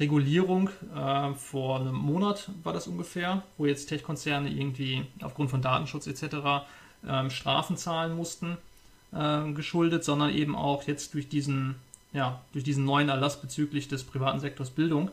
Regulierung, 0.00 0.68
vor 1.36 1.78
einem 1.78 1.94
Monat 1.94 2.50
war 2.64 2.72
das 2.72 2.88
ungefähr, 2.88 3.44
wo 3.56 3.66
jetzt 3.66 3.86
Tech-Konzerne 3.86 4.50
irgendwie 4.50 5.06
aufgrund 5.22 5.50
von 5.50 5.62
Datenschutz 5.62 6.08
etc. 6.08 6.66
Ähm, 7.08 7.30
Strafen 7.30 7.76
zahlen 7.76 8.16
mussten, 8.16 8.56
äh, 9.12 9.52
geschuldet, 9.52 10.02
sondern 10.02 10.34
eben 10.34 10.56
auch 10.56 10.82
jetzt 10.88 11.14
durch 11.14 11.28
diesen, 11.28 11.76
ja, 12.12 12.40
durch 12.52 12.64
diesen 12.64 12.84
neuen 12.84 13.10
Erlass 13.10 13.40
bezüglich 13.40 13.86
des 13.86 14.02
privaten 14.02 14.40
Sektors 14.40 14.70
Bildung 14.70 15.12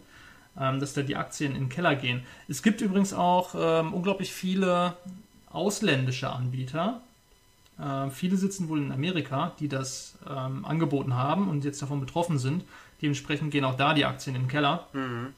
ähm, 0.59 0.79
dass 0.79 0.93
da 0.93 1.01
die 1.01 1.15
Aktien 1.15 1.55
in 1.55 1.63
den 1.63 1.69
Keller 1.69 1.95
gehen. 1.95 2.23
Es 2.47 2.61
gibt 2.61 2.81
übrigens 2.81 3.13
auch 3.13 3.55
ähm, 3.57 3.93
unglaublich 3.93 4.31
viele 4.31 4.95
ausländische 5.53 6.29
Anbieter. 6.29 7.01
Äh, 7.79 8.09
viele 8.09 8.37
sitzen 8.37 8.69
wohl 8.69 8.79
in 8.79 8.91
Amerika, 8.91 9.53
die 9.59 9.67
das 9.67 10.17
ähm, 10.29 10.65
angeboten 10.65 11.15
haben 11.15 11.47
und 11.47 11.63
jetzt 11.63 11.81
davon 11.81 11.99
betroffen 11.99 12.37
sind. 12.37 12.63
Dementsprechend 13.01 13.51
gehen 13.51 13.65
auch 13.65 13.77
da 13.77 13.93
die 13.93 14.05
Aktien 14.05 14.35
in 14.35 14.43
den 14.43 14.47
Keller. 14.47 14.87
Mhm. 14.93 15.33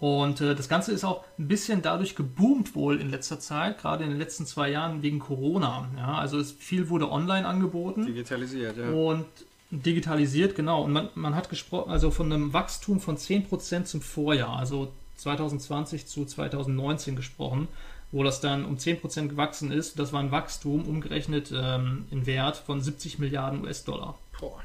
Und 0.00 0.40
äh, 0.40 0.54
das 0.54 0.68
Ganze 0.68 0.92
ist 0.92 1.04
auch 1.04 1.24
ein 1.38 1.46
bisschen 1.46 1.82
dadurch 1.82 2.16
geboomt 2.16 2.74
wohl 2.74 2.98
in 3.00 3.10
letzter 3.10 3.38
Zeit, 3.38 3.78
gerade 3.78 4.02
in 4.02 4.10
den 4.10 4.18
letzten 4.18 4.46
zwei 4.46 4.70
Jahren 4.70 5.02
wegen 5.02 5.18
Corona. 5.18 5.88
Ja, 5.96 6.14
also 6.14 6.38
es, 6.38 6.52
viel 6.52 6.88
wurde 6.88 7.10
online 7.10 7.46
angeboten. 7.46 8.06
Digitalisiert, 8.06 8.78
ja. 8.78 8.88
Und 8.88 9.26
digitalisiert, 9.70 10.56
genau. 10.56 10.84
Und 10.84 10.92
man, 10.92 11.08
man 11.14 11.34
hat 11.34 11.50
gesprochen, 11.50 11.90
also 11.90 12.10
von 12.10 12.32
einem 12.32 12.54
Wachstum 12.54 12.98
von 12.98 13.18
10% 13.18 13.84
zum 13.84 14.00
Vorjahr, 14.00 14.56
also 14.56 14.90
2020 15.16 16.06
zu 16.06 16.24
2019 16.24 17.14
gesprochen, 17.14 17.68
wo 18.12 18.22
das 18.24 18.40
dann 18.40 18.64
um 18.64 18.76
10% 18.76 19.28
gewachsen 19.28 19.70
ist. 19.70 19.98
Das 19.98 20.12
war 20.12 20.20
ein 20.20 20.30
Wachstum 20.30 20.86
umgerechnet 20.86 21.52
ähm, 21.54 22.06
in 22.10 22.26
Wert 22.26 22.56
von 22.56 22.80
70 22.80 23.18
Milliarden 23.18 23.62
US-Dollar. 23.64 24.18
Boah. 24.38 24.62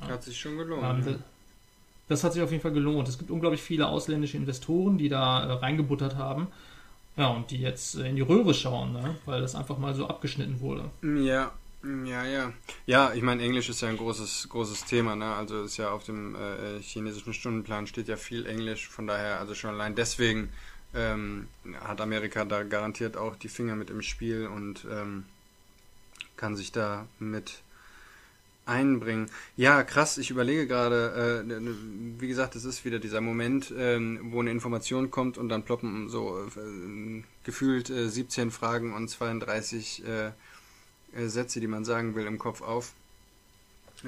Hat 0.00 0.22
sich 0.22 0.38
schon 0.38 0.56
gelohnt. 0.58 1.06
Ähm, 1.06 1.18
das 2.08 2.24
hat 2.24 2.32
sich 2.32 2.42
auf 2.42 2.50
jeden 2.50 2.62
Fall 2.62 2.72
gelohnt. 2.72 3.08
Es 3.08 3.18
gibt 3.18 3.30
unglaublich 3.30 3.62
viele 3.62 3.88
ausländische 3.88 4.36
Investoren, 4.36 4.98
die 4.98 5.08
da 5.08 5.44
äh, 5.44 5.52
reingebuttert 5.52 6.16
haben. 6.16 6.48
Ja, 7.16 7.28
und 7.28 7.50
die 7.50 7.58
jetzt 7.58 7.96
äh, 7.96 8.08
in 8.08 8.16
die 8.16 8.22
Röhre 8.22 8.54
schauen, 8.54 8.92
ne? 8.92 9.16
weil 9.26 9.40
das 9.40 9.54
einfach 9.54 9.78
mal 9.78 9.94
so 9.94 10.06
abgeschnitten 10.06 10.60
wurde. 10.60 10.90
Ja, 11.02 11.52
ja, 12.04 12.24
ja. 12.24 12.52
Ja, 12.86 13.12
ich 13.12 13.22
meine, 13.22 13.42
Englisch 13.42 13.68
ist 13.68 13.80
ja 13.80 13.88
ein 13.88 13.96
großes, 13.96 14.48
großes 14.48 14.84
Thema, 14.84 15.16
ne? 15.16 15.34
Also 15.34 15.64
ist 15.64 15.76
ja 15.78 15.90
auf 15.90 16.04
dem 16.04 16.36
äh, 16.36 16.80
chinesischen 16.80 17.34
Stundenplan 17.34 17.86
steht 17.86 18.08
ja 18.08 18.16
viel 18.16 18.46
Englisch, 18.46 18.88
von 18.88 19.06
daher, 19.06 19.40
also 19.40 19.54
schon 19.54 19.70
allein 19.74 19.94
deswegen 19.94 20.50
ähm, 20.94 21.48
hat 21.80 22.00
Amerika 22.00 22.44
da 22.44 22.62
garantiert 22.62 23.16
auch 23.16 23.36
die 23.36 23.48
Finger 23.48 23.76
mit 23.76 23.90
im 23.90 24.02
Spiel 24.02 24.46
und 24.46 24.86
ähm, 24.90 25.24
kann 26.36 26.56
sich 26.56 26.72
da 26.72 27.06
mit 27.18 27.62
einbringen. 28.64 29.28
Ja, 29.56 29.82
krass, 29.82 30.18
ich 30.18 30.30
überlege 30.30 30.66
gerade, 30.66 31.44
äh, 31.44 32.20
wie 32.20 32.28
gesagt, 32.28 32.54
es 32.54 32.64
ist 32.64 32.84
wieder 32.84 32.98
dieser 32.98 33.20
Moment, 33.20 33.70
äh, 33.70 33.98
wo 34.22 34.40
eine 34.40 34.50
Information 34.50 35.10
kommt 35.10 35.38
und 35.38 35.48
dann 35.48 35.64
ploppen 35.64 36.08
so 36.08 36.38
äh, 36.44 37.22
gefühlt 37.44 37.88
17 37.88 38.48
äh, 38.48 38.50
Fragen 38.50 38.94
und 38.94 39.08
32 39.08 40.04
äh, 40.06 40.32
Sätze, 41.28 41.60
die 41.60 41.66
man 41.66 41.84
sagen 41.84 42.14
will, 42.14 42.26
im 42.26 42.38
Kopf 42.38 42.62
auf. 42.62 42.92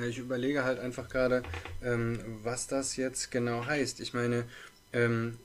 Ich 0.09 0.19
überlege 0.19 0.65
halt 0.65 0.81
einfach 0.81 1.09
gerade, 1.09 1.43
ähm, 1.83 2.19
was 2.43 2.67
das 2.67 2.97
jetzt 2.97 3.31
genau 3.31 3.67
heißt. 3.67 4.01
Ich 4.01 4.13
meine, 4.13 4.45
ähm, 4.93 5.39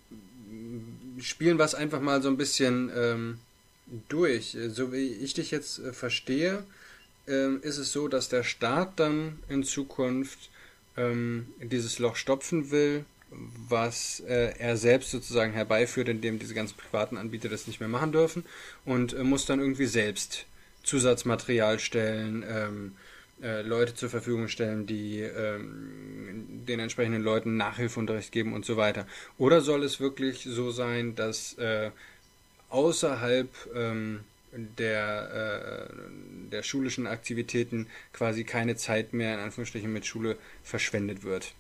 spielen 1.20 1.58
wir 1.58 1.66
es 1.66 1.76
einfach 1.76 2.02
mal 2.02 2.22
so 2.22 2.30
ein 2.30 2.38
bisschen 2.38 2.92
ähm, 2.96 3.40
durch. 4.08 4.58
So 4.70 4.92
wie 4.94 5.08
ich 5.08 5.34
dich 5.34 5.52
jetzt 5.52 5.80
äh, 5.80 5.94
verstehe, 5.94 6.64
ähm, 7.28 7.60
ist 7.62 7.78
es 7.78 7.92
so, 7.92 8.08
dass 8.08 8.30
der 8.30 8.44
Staat 8.44 9.00
dann 9.00 9.40
in 9.48 9.64
Zukunft 9.64 10.50
ähm, 10.98 11.48
dieses 11.62 12.00
Loch 12.00 12.16
stopfen 12.16 12.72
will, 12.72 13.06
was 13.32 14.22
äh, 14.22 14.54
er 14.58 14.78
selbst 14.78 15.12
sozusagen 15.12 15.54
herbeiführt, 15.54 16.10
indem 16.10 16.40
diese 16.40 16.54
ganzen 16.54 16.78
privaten 16.78 17.18
Anbieter 17.18 17.50
das 17.50 17.68
nicht 17.68 17.80
mehr 17.80 17.90
machen 17.90 18.12
dürfen 18.12 18.44
und 18.86 19.14
äh, 19.14 19.24
muss 19.24 19.46
dann 19.46 19.60
irgendwie 19.60 19.86
selbst 19.86 20.46
Zusatzmaterial 20.84 21.80
stellen, 21.80 22.44
ähm, 22.48 22.96
äh, 23.42 23.62
Leute 23.62 23.96
zur 23.96 24.10
Verfügung 24.10 24.48
stellen, 24.48 24.86
die 24.86 25.20
ähm, 25.22 26.64
den 26.68 26.80
entsprechenden 26.80 27.24
Leuten 27.24 27.58
Nachhilfeunterricht 27.58 28.32
geben 28.32 28.54
und 28.54 28.66
so 28.66 28.78
weiter. 28.78 29.08
Oder 29.38 29.62
soll 29.62 29.84
es 29.84 30.00
wirklich 30.00 30.44
so 30.44 30.72
sein, 30.72 31.16
dass 31.16 31.54
äh, 31.58 31.92
außerhalb 32.70 33.50
ähm, 33.76 34.22
der, 34.52 35.90
äh, 35.90 35.94
der 36.52 36.64
schulischen 36.64 37.08
Aktivitäten 37.08 37.88
quasi 38.14 38.44
keine 38.44 38.76
Zeit 38.76 39.14
mehr 39.14 39.36
in 39.36 39.40
Anführungsstrichen 39.40 39.92
mit 39.92 40.06
Schule 40.06 40.38
verschwendet 40.64 41.24
wird. 41.24 41.54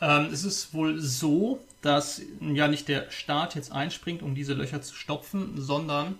Ähm, 0.00 0.28
es 0.32 0.44
ist 0.44 0.74
wohl 0.74 1.00
so, 1.00 1.60
dass 1.82 2.22
ja 2.40 2.68
nicht 2.68 2.88
der 2.88 3.10
Staat 3.10 3.54
jetzt 3.54 3.72
einspringt, 3.72 4.22
um 4.22 4.34
diese 4.34 4.54
Löcher 4.54 4.80
zu 4.80 4.94
stopfen, 4.94 5.60
sondern 5.60 6.18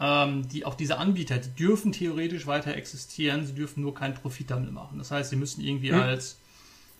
ähm, 0.00 0.48
die, 0.48 0.64
auch 0.64 0.74
diese 0.74 0.98
Anbieter, 0.98 1.38
die 1.38 1.50
dürfen 1.50 1.92
theoretisch 1.92 2.46
weiter 2.46 2.74
existieren, 2.74 3.46
sie 3.46 3.54
dürfen 3.54 3.82
nur 3.82 3.94
keinen 3.94 4.14
Profit 4.14 4.50
damit 4.50 4.72
machen. 4.72 4.98
Das 4.98 5.10
heißt, 5.10 5.30
sie 5.30 5.36
müssen 5.36 5.62
irgendwie 5.62 5.92
hm. 5.92 6.00
als 6.00 6.38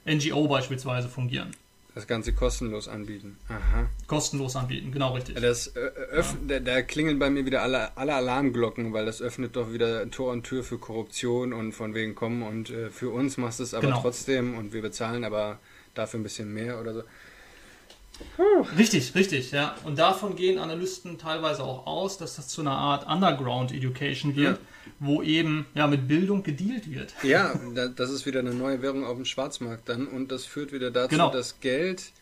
NGO 0.07 0.46
beispielsweise 0.48 1.09
fungieren. 1.09 1.50
Das 1.94 2.09
Ganze 2.09 2.33
kostenlos 2.33 2.88
anbieten. 2.88 3.37
Aha. 3.48 3.88
Kostenlos 4.09 4.57
anbieten, 4.57 4.90
genau 4.90 5.14
richtig. 5.14 5.37
Das, 5.37 5.68
äh, 5.68 5.92
ja. 6.16 6.24
da, 6.48 6.59
da, 6.59 6.83
klingeln 6.83 7.20
bei 7.20 7.30
mir 7.30 7.46
wieder 7.46 7.62
alle, 7.62 7.96
alle 7.96 8.14
Alarmglocken, 8.14 8.92
weil 8.92 9.07
das 9.07 9.22
öffnet 9.22 9.54
doch 9.54 9.72
wieder 9.72 10.11
Tor 10.11 10.33
und 10.33 10.42
Tür 10.42 10.64
für 10.64 10.78
Korruption 10.78 11.52
und 11.52 11.72
von 11.72 11.94
wegen 11.94 12.16
kommen 12.16 12.42
und 12.42 12.70
äh, 12.70 12.90
für 12.90 13.11
uns 13.11 13.37
machst 13.37 13.61
du 13.61 13.62
es 13.62 13.74
aber 13.74 13.87
genau. 13.87 14.00
trotzdem 14.00 14.59
und 14.59 14.72
wir 14.72 14.83
bezahlen 14.83 15.24
aber 15.24 15.61
dafür 15.94 16.18
ein 16.18 16.24
bisschen 16.24 16.52
mehr 16.52 16.80
oder 16.80 16.94
so. 16.94 17.02
Richtig, 18.79 19.14
richtig, 19.14 19.50
ja. 19.50 19.77
Und 19.85 19.98
davon 19.98 20.37
gehen 20.37 20.59
Analysten 20.59 21.18
teilweise 21.18 21.64
auch 21.64 21.87
aus, 21.87 22.18
dass 22.18 22.37
das 22.37 22.48
zu 22.48 22.61
einer 22.61 22.72
Art 22.72 23.07
Underground 23.09 23.72
Education 23.72 24.37
wird, 24.37 24.59
ja. 24.59 24.92
wo 25.00 25.22
eben 25.22 25.66
ja 25.74 25.87
mit 25.87 26.07
Bildung 26.07 26.42
gedealt 26.42 26.90
wird. 26.90 27.14
Ja, 27.22 27.59
das 27.96 28.11
ist 28.11 28.27
wieder 28.27 28.40
eine 28.40 28.55
neue 28.55 28.83
Währung 28.83 29.05
auf 29.05 29.16
dem 29.16 29.24
Schwarzmarkt 29.24 29.88
dann 29.88 30.07
und 30.07 30.31
das 30.31 30.44
führt 30.44 30.72
wieder 30.72 30.90
dazu, 30.90 31.11
genau. 31.11 31.31
dass 31.31 31.61
Geld, 31.61 32.12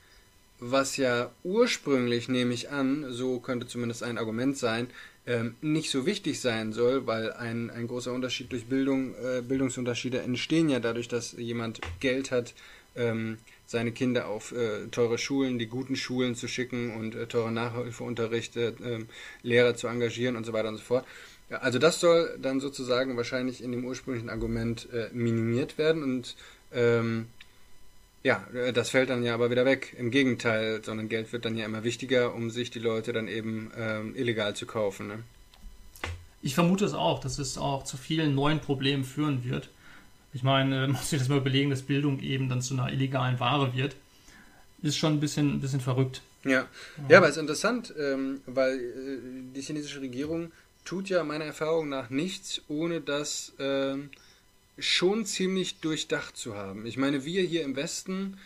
was 0.61 0.97
ja 0.97 1.31
ursprünglich, 1.45 2.29
nehme 2.29 2.55
ich 2.55 2.71
an, 2.71 3.07
so 3.11 3.39
könnte 3.41 3.67
zumindest 3.67 4.03
ein 4.03 4.17
Argument 4.17 4.57
sein, 4.57 4.89
ähm, 5.27 5.55
nicht 5.61 5.91
so 5.91 6.05
wichtig 6.05 6.41
sein 6.41 6.73
soll, 6.73 7.07
weil 7.07 7.33
ein, 7.33 7.71
ein 7.71 7.87
großer 7.87 8.13
Unterschied 8.13 8.51
durch 8.51 8.67
Bildung, 8.67 9.15
äh, 9.15 9.41
Bildungsunterschiede 9.43 10.21
entstehen 10.21 10.69
ja 10.69 10.81
dadurch, 10.81 11.07
dass 11.07 11.33
jemand 11.33 11.81
Geld 12.01 12.31
hat, 12.31 12.55
ähm, 12.97 13.39
seine 13.73 13.91
Kinder 13.91 14.29
auf 14.29 14.53
äh, 14.53 14.87
teure 14.91 15.19
Schulen, 15.19 15.59
die 15.59 15.67
guten 15.67 15.97
Schulen 15.97 16.37
zu 16.37 16.47
schicken 16.47 16.95
und 16.95 17.17
äh, 17.17 17.27
teure 17.27 17.51
Nachhilfeunterricht, 17.51 18.57
äh, 18.57 18.73
Lehrer 19.43 19.75
zu 19.75 19.89
engagieren 19.89 20.37
und 20.37 20.45
so 20.45 20.53
weiter 20.53 20.69
und 20.69 20.77
so 20.77 20.83
fort. 20.83 21.05
Ja, 21.51 21.59
also 21.59 21.79
das 21.81 21.99
soll 21.99 22.39
dann 22.41 22.61
sozusagen 22.61 23.17
wahrscheinlich 23.17 23.63
in 23.63 23.73
dem 23.73 23.85
ursprünglichen 23.85 24.31
Argument 24.31 24.89
äh, 24.93 25.09
minimiert 25.13 25.79
werden 25.79 26.03
und 26.03 26.37
ähm, 26.73 27.27
ja, 28.23 28.47
äh, 28.55 28.73
das 28.73 28.91
fällt 28.91 29.11
dann 29.11 29.25
ja 29.25 29.35
aber 29.35 29.51
wieder 29.51 29.65
weg. 29.65 29.97
Im 29.99 30.11
Gegenteil, 30.11 30.83
sondern 30.85 31.09
Geld 31.09 31.33
wird 31.33 31.45
dann 31.45 31.57
ja 31.57 31.65
immer 31.65 31.83
wichtiger, 31.83 32.35
um 32.35 32.51
sich 32.51 32.71
die 32.71 32.79
Leute 32.79 33.13
dann 33.13 33.27
eben 33.27 33.73
ähm, 33.77 34.15
illegal 34.15 34.55
zu 34.55 34.67
kaufen. 34.67 35.09
Ne? 35.09 35.19
Ich 36.43 36.55
vermute 36.55 36.85
es 36.85 36.95
auch, 36.95 37.21
dass 37.21 37.39
es 37.39 37.57
auch 37.57 37.85
zu 37.85 37.97
vielen 37.97 38.35
neuen 38.35 38.61
Problemen 38.61 39.05
führen 39.05 39.45
wird. 39.45 39.71
Ich 40.33 40.43
meine, 40.43 40.89
muss 40.89 41.11
sich 41.11 41.19
das 41.19 41.29
mal 41.29 41.39
überlegen, 41.39 41.71
dass 41.71 41.83
Bildung 41.83 42.21
eben 42.21 42.49
dann 42.49 42.63
zu 42.63 42.75
einer 42.75 42.93
illegalen 42.93 43.39
Ware 43.41 43.75
wird. 43.75 43.97
Ist 44.83 44.97
schon 44.97 45.15
ein 45.15 45.21
bisschen, 45.21 45.55
ein 45.55 45.61
bisschen 45.61 45.81
verrückt. 45.81 46.23
Ja, 46.45 46.67
ja, 47.09 47.19
aber 47.19 47.29
es 47.29 47.37
ist 47.37 47.41
interessant, 47.41 47.95
ähm, 47.97 48.41
weil 48.47 48.75
äh, 48.75 49.19
die 49.55 49.61
chinesische 49.61 50.01
Regierung 50.01 50.51
tut 50.85 51.09
ja 51.09 51.23
meiner 51.23 51.45
Erfahrung 51.45 51.89
nach 51.89 52.11
nichts, 52.11 52.63
ohne 52.67 53.01
das 53.01 53.53
ähm, 53.61 54.11
schon 54.79 55.25
ziemlich 55.25 55.79
durchdacht 55.81 56.37
zu 56.37 56.57
haben. 56.57 56.87
Ich 56.87 56.97
meine, 56.97 57.25
wir 57.25 57.43
hier 57.43 57.63
im 57.63 57.77
Westen, 57.77 58.39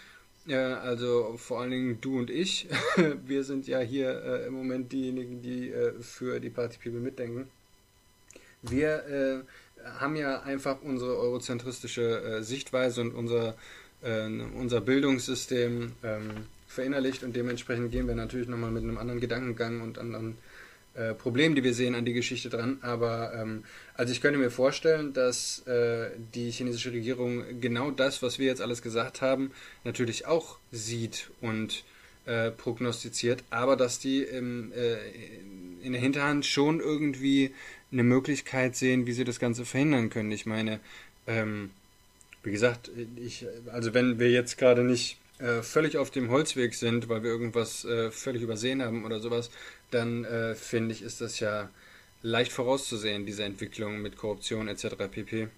äh, 0.47 0.57
also 0.57 1.37
vor 1.39 1.61
allen 1.61 1.71
Dingen 1.71 2.01
du 2.03 2.19
und 2.19 2.31
ich, 2.31 2.69
wir 3.27 3.45
sind 3.45 3.67
ja 3.67 3.81
hier 3.81 4.23
äh, 4.23 4.47
im 4.47 4.53
Moment 4.53 4.93
diejenigen, 4.93 5.41
die 5.41 5.71
äh, 5.71 5.95
für 6.01 6.39
die 6.39 6.51
Party 6.51 6.79
People 6.83 7.01
mitdenken. 7.01 7.49
Wir 8.63 9.07
äh, 9.07 9.43
haben 9.99 10.17
ja 10.17 10.43
einfach 10.43 10.79
unsere 10.83 11.17
eurozentristische 11.19 12.23
äh, 12.23 12.43
Sichtweise 12.43 13.01
und 13.01 13.15
unser, 13.15 13.55
äh, 14.03 14.27
unser 14.27 14.81
Bildungssystem 14.81 15.93
ähm, 16.03 16.31
verinnerlicht 16.67 17.23
und 17.23 17.35
dementsprechend 17.35 17.93
gehen 17.93 18.07
wir 18.07 18.15
natürlich 18.15 18.49
nochmal 18.49 18.71
mit 18.71 18.83
einem 18.83 18.99
anderen 18.99 19.21
Gedankengang 19.21 19.81
und 19.81 19.99
anderen 19.99 20.37
äh, 20.95 21.15
Problemen, 21.15 21.55
die 21.55 21.63
wir 21.63 21.75
sehen, 21.75 21.95
an 21.95 22.05
die 22.05 22.13
Geschichte 22.13 22.49
dran. 22.49 22.79
Aber 22.83 23.35
ähm, 23.35 23.65
also 23.95 24.13
ich 24.13 24.21
könnte 24.21 24.39
mir 24.39 24.51
vorstellen, 24.51 25.13
dass 25.13 25.67
äh, 25.67 26.11
die 26.35 26.51
chinesische 26.51 26.93
Regierung 26.93 27.61
genau 27.61 27.91
das, 27.91 28.23
was 28.23 28.39
wir 28.39 28.47
jetzt 28.47 28.63
alles 28.63 28.83
gesagt 28.83 29.21
haben, 29.21 29.51
natürlich 29.85 30.27
auch 30.27 30.59
sieht 30.73 31.31
und 31.41 31.85
äh, 32.27 32.51
prognostiziert, 32.51 33.45
aber 33.51 33.77
dass 33.77 33.99
die 33.99 34.23
im, 34.23 34.73
äh, 34.73 34.97
in 35.83 35.93
der 35.93 36.01
Hinterhand 36.01 36.45
schon 36.45 36.81
irgendwie 36.81 37.55
eine 37.93 38.03
Möglichkeit 38.03 38.77
sehen, 38.77 39.07
wie 39.07 39.13
sie 39.13 39.25
das 39.25 39.39
Ganze 39.39 39.65
verhindern 39.65 40.11
können. 40.11 40.33
Ich 40.33 40.47
meine, 40.47 40.81
ähm, 41.27 41.71
wie 42.43 42.51
gesagt, 42.51 42.91
ich, 43.17 43.47
also 43.73 43.95
wenn 43.95 44.19
wir 44.19 44.31
jetzt 44.31 44.59
gerade 44.59 44.83
nicht 44.85 45.19
äh, 45.39 45.63
völlig 45.63 45.99
auf 45.99 46.11
dem 46.11 46.31
Holzweg 46.31 46.75
sind, 46.75 47.09
weil 47.09 47.23
wir 47.23 47.31
irgendwas 47.31 47.85
äh, 47.85 48.11
völlig 48.11 48.43
übersehen 48.43 48.83
haben 48.83 49.05
oder 49.05 49.21
sowas, 49.21 49.51
dann 49.91 50.25
äh, 50.25 50.55
finde 50.55 50.95
ich, 50.95 51.03
ist 51.03 51.21
das 51.21 51.41
ja 51.41 51.69
leicht 52.23 52.53
vorauszusehen, 52.53 53.27
diese 53.27 53.45
Entwicklung 53.45 54.01
mit 54.01 54.17
Korruption 54.17 54.69
etc. 54.69 54.97
pp. 55.11 55.49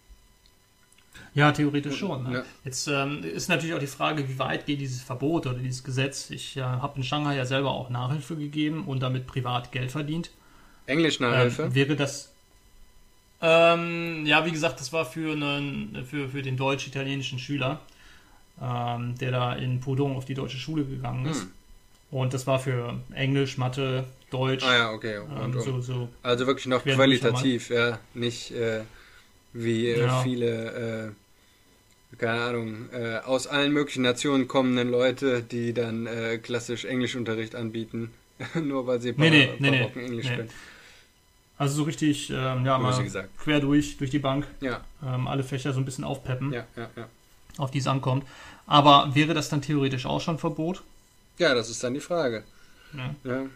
Ja, 1.35 1.53
theoretisch 1.53 1.97
schon. 1.97 2.25
Ne? 2.25 2.39
Ja. 2.39 2.45
Jetzt 2.65 2.89
ähm, 2.89 3.23
ist 3.23 3.49
natürlich 3.49 3.75
auch 3.75 3.81
die 3.81 3.87
Frage, 3.87 4.29
wie 4.29 4.39
weit 4.39 4.67
geht 4.67 4.81
dieses 4.81 5.03
Verbot 5.03 5.47
oder 5.47 5.59
dieses 5.59 5.85
Gesetz. 5.85 6.31
Ich 6.31 6.57
äh, 6.57 6.63
habe 6.63 6.97
in 6.97 7.03
Shanghai 7.03 7.37
ja 7.37 7.45
selber 7.45 7.71
auch 7.71 7.91
Nachhilfe 7.91 8.37
gegeben 8.37 8.85
und 8.87 9.01
damit 9.01 9.27
privat 9.27 9.73
Geld 9.73 9.91
verdient. 9.91 10.31
Englisch-Nachhilfe? 10.89 11.65
Ähm, 11.65 11.75
wäre 11.75 11.97
das. 11.97 12.33
Ähm, 13.41 14.27
ja, 14.27 14.45
wie 14.45 14.51
gesagt, 14.51 14.81
das 14.81 14.93
war 14.93 15.07
für, 15.07 15.33
einen, 15.33 16.05
für, 16.05 16.29
für 16.29 16.43
den 16.43 16.57
deutsch-italienischen 16.57 17.39
Schüler, 17.39 17.81
ähm, 18.61 19.17
der 19.19 19.31
da 19.31 19.53
in 19.55 19.81
Pudong 19.81 20.17
auf 20.17 20.25
die 20.25 20.35
deutsche 20.35 20.59
Schule 20.59 20.85
gegangen 20.85 21.27
ist. 21.27 21.43
Hm. 21.43 21.53
Und 22.11 22.35
das 22.35 22.47
war 22.47 22.59
für 22.59 22.99
Englisch, 23.15 23.59
Mathe, 23.59 24.05
Deutsch. 24.31 24.65
Ah 24.65 24.77
ja, 24.77 24.93
okay. 24.93 25.21
Ähm, 25.41 25.53
so, 25.61 25.81
so 25.81 26.09
also 26.23 26.47
wirklich 26.47 26.67
noch 26.67 26.83
qualitativ, 26.83 27.71
ja. 27.71 27.99
Nicht 28.15 28.51
äh, 28.51 28.81
wie 29.53 29.89
äh, 29.89 30.01
ja. 30.01 30.23
viele, 30.23 31.13
äh, 32.13 32.17
keine 32.17 32.41
Ahnung, 32.41 32.89
äh, 32.93 33.19
aus 33.19 33.47
allen 33.47 33.73
möglichen 33.73 34.03
Nationen 34.03 34.49
kommenden 34.49 34.91
Leute, 34.91 35.43
die 35.43 35.75
dann 35.75 36.07
äh, 36.07 36.39
klassisch 36.39 36.85
Englischunterricht 36.85 37.55
anbieten, 37.55 38.11
nur 38.55 38.87
weil 38.87 39.01
sie 39.01 39.13
nee, 39.17 39.31
nee, 39.31 39.49
nee, 39.59 39.71
nee, 39.71 40.05
Englisch 40.05 40.29
nee. 40.31 40.37
können. 40.37 40.51
Also 41.59 41.75
so 41.75 41.83
richtig, 41.83 42.31
ähm, 42.31 42.65
ja, 42.65 42.79
mal 42.79 43.29
quer 43.37 43.61
durch, 43.61 43.97
durch 43.99 44.11
die 44.11 44.21
Bank. 44.21 44.47
Ja. 44.61 44.81
Ähm, 45.05 45.27
alle 45.27 45.43
Fächer 45.43 45.73
so 45.73 45.81
ein 45.81 45.85
bisschen 45.85 46.05
aufpeppen. 46.05 46.53
Ja, 46.53 46.65
ja, 46.77 46.89
ja. 46.97 47.09
Auf 47.57 47.73
die 47.73 47.79
es 47.79 47.89
ankommt. 47.89 48.25
Aber 48.67 49.15
wäre 49.15 49.35
das 49.35 49.49
dann 49.49 49.61
theoretisch 49.61 50.07
auch 50.07 50.21
schon 50.21 50.39
Verbot? 50.39 50.83
Ja, 51.39 51.55
das 51.55 51.69
ist 51.69 51.83
dann 51.83 51.95
die 51.95 52.01
Frage. 52.01 52.45
Ja. 52.97 53.15
ja. 53.25 53.47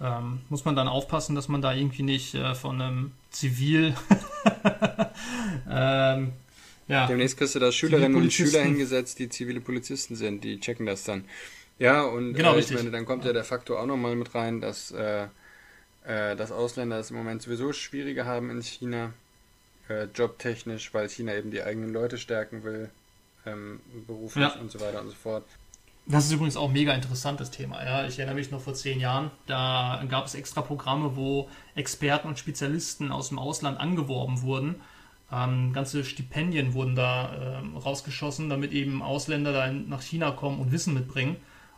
Ähm, 0.00 0.40
muss 0.48 0.64
man 0.64 0.76
dann 0.76 0.86
aufpassen, 0.86 1.34
dass 1.34 1.48
man 1.48 1.62
da 1.62 1.72
irgendwie 1.72 2.02
nicht 2.02 2.34
äh, 2.34 2.54
von 2.54 2.80
einem 2.80 3.12
Zivil. 3.30 3.94
ähm, 5.70 6.32
ja. 6.86 7.06
Demnächst 7.06 7.38
kriegst 7.38 7.54
du 7.54 7.58
da 7.58 7.72
Schülerinnen 7.72 8.16
und 8.16 8.32
Schüler 8.32 8.62
hingesetzt, 8.62 9.18
die 9.18 9.28
zivile 9.28 9.60
Polizisten 9.60 10.14
sind, 10.14 10.44
die 10.44 10.60
checken 10.60 10.86
das 10.86 11.04
dann. 11.04 11.24
Ja, 11.78 12.02
und 12.02 12.34
genau, 12.34 12.54
äh, 12.54 12.60
ich 12.60 12.70
meine, 12.70 12.90
dann 12.90 13.04
kommt 13.04 13.24
ja 13.24 13.32
der 13.32 13.44
Faktor 13.44 13.80
auch 13.80 13.86
nochmal 13.86 14.14
mit 14.14 14.34
rein, 14.34 14.60
dass 14.60 14.90
äh, 14.92 15.26
äh, 16.04 16.36
dass 16.36 16.52
Ausländer 16.52 16.98
es 16.98 17.10
im 17.10 17.16
Moment 17.16 17.42
sowieso 17.42 17.72
schwieriger 17.72 18.24
haben 18.24 18.50
in 18.50 18.62
China, 18.62 19.12
äh, 19.88 20.04
jobtechnisch, 20.14 20.92
weil 20.94 21.08
China 21.08 21.34
eben 21.34 21.50
die 21.50 21.62
eigenen 21.62 21.92
Leute 21.92 22.18
stärken 22.18 22.62
will, 22.62 22.90
ähm, 23.46 23.80
beruflich 24.06 24.44
ja. 24.44 24.60
und 24.60 24.70
so 24.70 24.80
weiter 24.80 25.00
und 25.00 25.08
so 25.08 25.14
fort. 25.14 25.44
Das 26.06 26.26
ist 26.26 26.32
übrigens 26.32 26.56
auch 26.56 26.68
ein 26.68 26.74
mega 26.74 26.92
interessantes 26.92 27.50
Thema. 27.50 27.82
Ja. 27.82 28.06
Ich 28.06 28.18
erinnere 28.18 28.34
mich 28.34 28.50
noch 28.50 28.60
vor 28.60 28.74
zehn 28.74 29.00
Jahren, 29.00 29.30
da 29.46 30.04
gab 30.08 30.26
es 30.26 30.34
extra 30.34 30.60
Programme, 30.60 31.16
wo 31.16 31.48
Experten 31.74 32.28
und 32.28 32.38
Spezialisten 32.38 33.10
aus 33.10 33.30
dem 33.30 33.38
Ausland 33.38 33.80
angeworben 33.80 34.42
wurden. 34.42 34.74
Ähm, 35.32 35.72
ganze 35.72 36.04
Stipendien 36.04 36.74
wurden 36.74 36.94
da 36.94 37.60
ähm, 37.62 37.76
rausgeschossen, 37.76 38.50
damit 38.50 38.72
eben 38.72 39.02
Ausländer 39.02 39.52
da 39.52 39.72
nach 39.72 40.02
China 40.02 40.30
kommen 40.32 40.60
und 40.60 40.72
Wissen 40.72 40.92
mitbringen. 40.92 41.36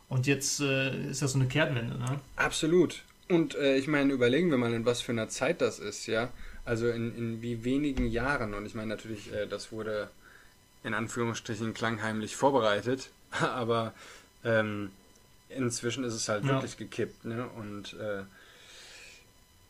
Und 0.08 0.26
jetzt 0.26 0.60
äh, 0.60 1.08
ist 1.08 1.22
das 1.22 1.32
so 1.32 1.38
eine 1.38 1.46
Kehrtwende. 1.46 1.96
Ne? 1.96 2.20
Absolut. 2.34 3.02
Und 3.28 3.54
äh, 3.56 3.76
ich 3.76 3.88
meine, 3.88 4.12
überlegen 4.12 4.50
wir 4.50 4.58
mal, 4.58 4.72
in 4.72 4.84
was 4.84 5.00
für 5.00 5.12
einer 5.12 5.28
Zeit 5.28 5.60
das 5.60 5.78
ist, 5.78 6.06
ja. 6.06 6.30
Also 6.64 6.88
in, 6.88 7.16
in 7.16 7.42
wie 7.42 7.64
wenigen 7.64 8.06
Jahren. 8.06 8.54
Und 8.54 8.66
ich 8.66 8.74
meine 8.74 8.88
natürlich, 8.88 9.32
äh, 9.32 9.46
das 9.46 9.72
wurde 9.72 10.10
in 10.84 10.94
Anführungsstrichen 10.94 11.74
klangheimlich 11.74 12.36
vorbereitet, 12.36 13.10
aber 13.40 13.92
ähm, 14.44 14.90
inzwischen 15.48 16.04
ist 16.04 16.14
es 16.14 16.28
halt 16.28 16.44
ja. 16.44 16.50
wirklich 16.50 16.76
gekippt, 16.76 17.24
ne? 17.24 17.48
Und 17.56 17.94
äh, 17.94 18.22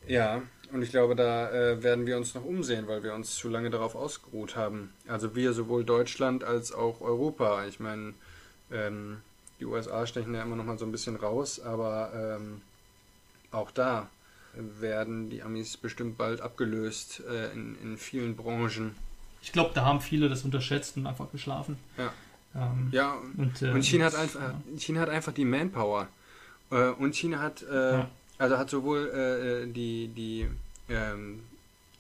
ja, 0.06 0.42
und 0.72 0.82
ich 0.82 0.90
glaube, 0.90 1.16
da 1.16 1.50
äh, 1.50 1.82
werden 1.82 2.06
wir 2.06 2.16
uns 2.16 2.34
noch 2.34 2.44
umsehen, 2.44 2.86
weil 2.86 3.02
wir 3.02 3.14
uns 3.14 3.34
zu 3.34 3.48
lange 3.48 3.70
darauf 3.70 3.94
ausgeruht 3.94 4.56
haben. 4.56 4.92
Also 5.08 5.34
wir 5.34 5.52
sowohl 5.52 5.84
Deutschland 5.84 6.44
als 6.44 6.72
auch 6.72 7.00
Europa. 7.00 7.66
Ich 7.66 7.80
meine, 7.80 8.14
ähm, 8.70 9.18
die 9.58 9.64
USA 9.64 10.06
stechen 10.06 10.34
ja 10.34 10.42
immer 10.42 10.56
noch 10.56 10.64
mal 10.64 10.78
so 10.78 10.84
ein 10.84 10.92
bisschen 10.92 11.16
raus, 11.16 11.60
aber 11.60 12.12
ähm, 12.14 12.62
auch 13.56 13.70
da 13.70 14.08
werden 14.54 15.28
die 15.28 15.42
Amis 15.42 15.76
bestimmt 15.76 16.16
bald 16.16 16.40
abgelöst 16.40 17.22
äh, 17.28 17.52
in, 17.52 17.76
in 17.82 17.98
vielen 17.98 18.36
Branchen. 18.36 18.94
Ich 19.42 19.52
glaube, 19.52 19.72
da 19.74 19.84
haben 19.84 20.00
viele 20.00 20.28
das 20.28 20.44
unterschätzt 20.44 20.96
und 20.96 21.06
einfach 21.06 21.30
geschlafen. 21.30 21.78
Ja. 21.98 22.12
Ähm, 22.54 22.88
ja, 22.90 23.18
und, 23.36 23.60
äh, 23.62 23.70
und 23.70 23.84
China, 23.84 24.06
hat 24.06 24.14
einfach, 24.14 24.40
ja. 24.40 24.54
China 24.78 25.00
hat 25.00 25.10
einfach 25.10 25.32
die 25.32 25.44
Manpower. 25.44 26.08
Äh, 26.70 26.88
und 26.88 27.14
China 27.14 27.40
hat, 27.40 27.62
äh, 27.62 27.92
ja. 27.92 28.10
also 28.38 28.58
hat 28.58 28.70
sowohl 28.70 29.08
äh, 29.08 29.72
die, 29.72 30.08
die 30.08 30.46
ähm, 30.88 31.40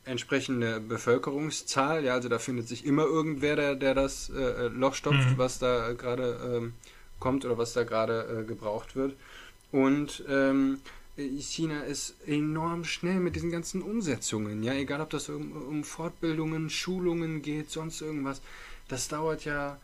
entsprechende 0.06 0.80
Bevölkerungszahl, 0.80 2.04
ja, 2.04 2.14
also 2.14 2.28
da 2.28 2.38
findet 2.38 2.68
sich 2.68 2.86
immer 2.86 3.04
irgendwer, 3.04 3.56
der, 3.56 3.74
der 3.74 3.94
das 3.94 4.30
äh, 4.30 4.68
Loch 4.68 4.94
stopft, 4.94 5.30
mhm. 5.30 5.38
was 5.38 5.58
da 5.58 5.92
gerade 5.92 6.38
ähm, 6.56 6.74
kommt 7.18 7.44
oder 7.44 7.58
was 7.58 7.72
da 7.72 7.84
gerade 7.84 8.42
äh, 8.42 8.44
gebraucht 8.44 8.96
wird. 8.96 9.14
Und 9.72 10.24
ähm, 10.28 10.78
China 11.16 11.80
ist 11.82 12.14
enorm 12.26 12.84
schnell 12.84 13.20
mit 13.20 13.36
diesen 13.36 13.50
ganzen 13.50 13.82
Umsetzungen, 13.82 14.62
ja, 14.62 14.74
egal 14.74 15.00
ob 15.00 15.10
das 15.10 15.28
um, 15.28 15.52
um 15.52 15.84
Fortbildungen, 15.84 16.68
Schulungen 16.68 17.42
geht, 17.42 17.70
sonst 17.70 18.02
irgendwas. 18.02 18.42
Das 18.88 19.08
dauert 19.08 19.44
ja 19.44 19.78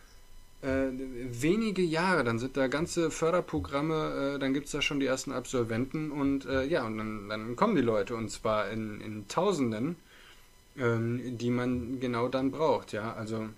äh, 0.62 0.88
wenige 0.92 1.82
Jahre, 1.82 2.22
dann 2.22 2.38
sind 2.38 2.56
da 2.56 2.68
ganze 2.68 3.10
Förderprogramme, 3.10 4.34
äh, 4.36 4.38
dann 4.38 4.52
gibt 4.52 4.66
es 4.66 4.72
da 4.72 4.82
schon 4.82 5.00
die 5.00 5.06
ersten 5.06 5.32
Absolventen 5.32 6.10
und 6.10 6.44
äh, 6.44 6.64
ja, 6.64 6.84
und 6.84 6.98
dann, 6.98 7.28
dann, 7.28 7.56
kommen 7.56 7.76
die 7.76 7.82
Leute 7.82 8.14
und 8.14 8.30
zwar 8.30 8.70
in, 8.70 9.00
in 9.00 9.26
Tausenden, 9.26 9.96
ähm, 10.76 11.38
die 11.38 11.50
man 11.50 11.98
genau 11.98 12.28
dann 12.28 12.50
braucht, 12.50 12.92
ja, 12.92 13.14
also 13.14 13.48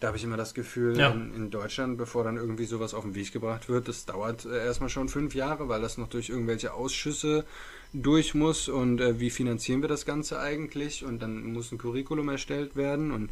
da 0.00 0.08
habe 0.08 0.16
ich 0.16 0.24
immer 0.24 0.38
das 0.38 0.54
Gefühl, 0.54 0.98
ja. 0.98 1.10
in, 1.10 1.34
in, 1.34 1.50
Deutschland, 1.50 1.98
bevor 1.98 2.24
dann 2.24 2.36
irgendwie 2.36 2.64
sowas 2.64 2.94
auf 2.94 3.04
den 3.04 3.14
Weg 3.14 3.32
gebracht 3.32 3.68
wird, 3.68 3.86
das 3.86 4.06
dauert 4.06 4.46
äh, 4.46 4.64
erstmal 4.64 4.88
schon 4.88 5.10
fünf 5.10 5.34
Jahre, 5.34 5.68
weil 5.68 5.82
das 5.82 5.98
noch 5.98 6.08
durch 6.08 6.30
irgendwelche 6.30 6.72
Ausschüsse 6.72 7.44
durch 7.92 8.34
muss 8.34 8.68
und 8.68 9.00
äh, 9.00 9.20
wie 9.20 9.30
finanzieren 9.30 9.82
wir 9.82 9.88
das 9.88 10.06
Ganze 10.06 10.40
eigentlich 10.40 11.04
und 11.04 11.20
dann 11.20 11.52
muss 11.52 11.70
ein 11.70 11.78
Curriculum 11.78 12.30
erstellt 12.30 12.76
werden 12.76 13.10
und 13.10 13.30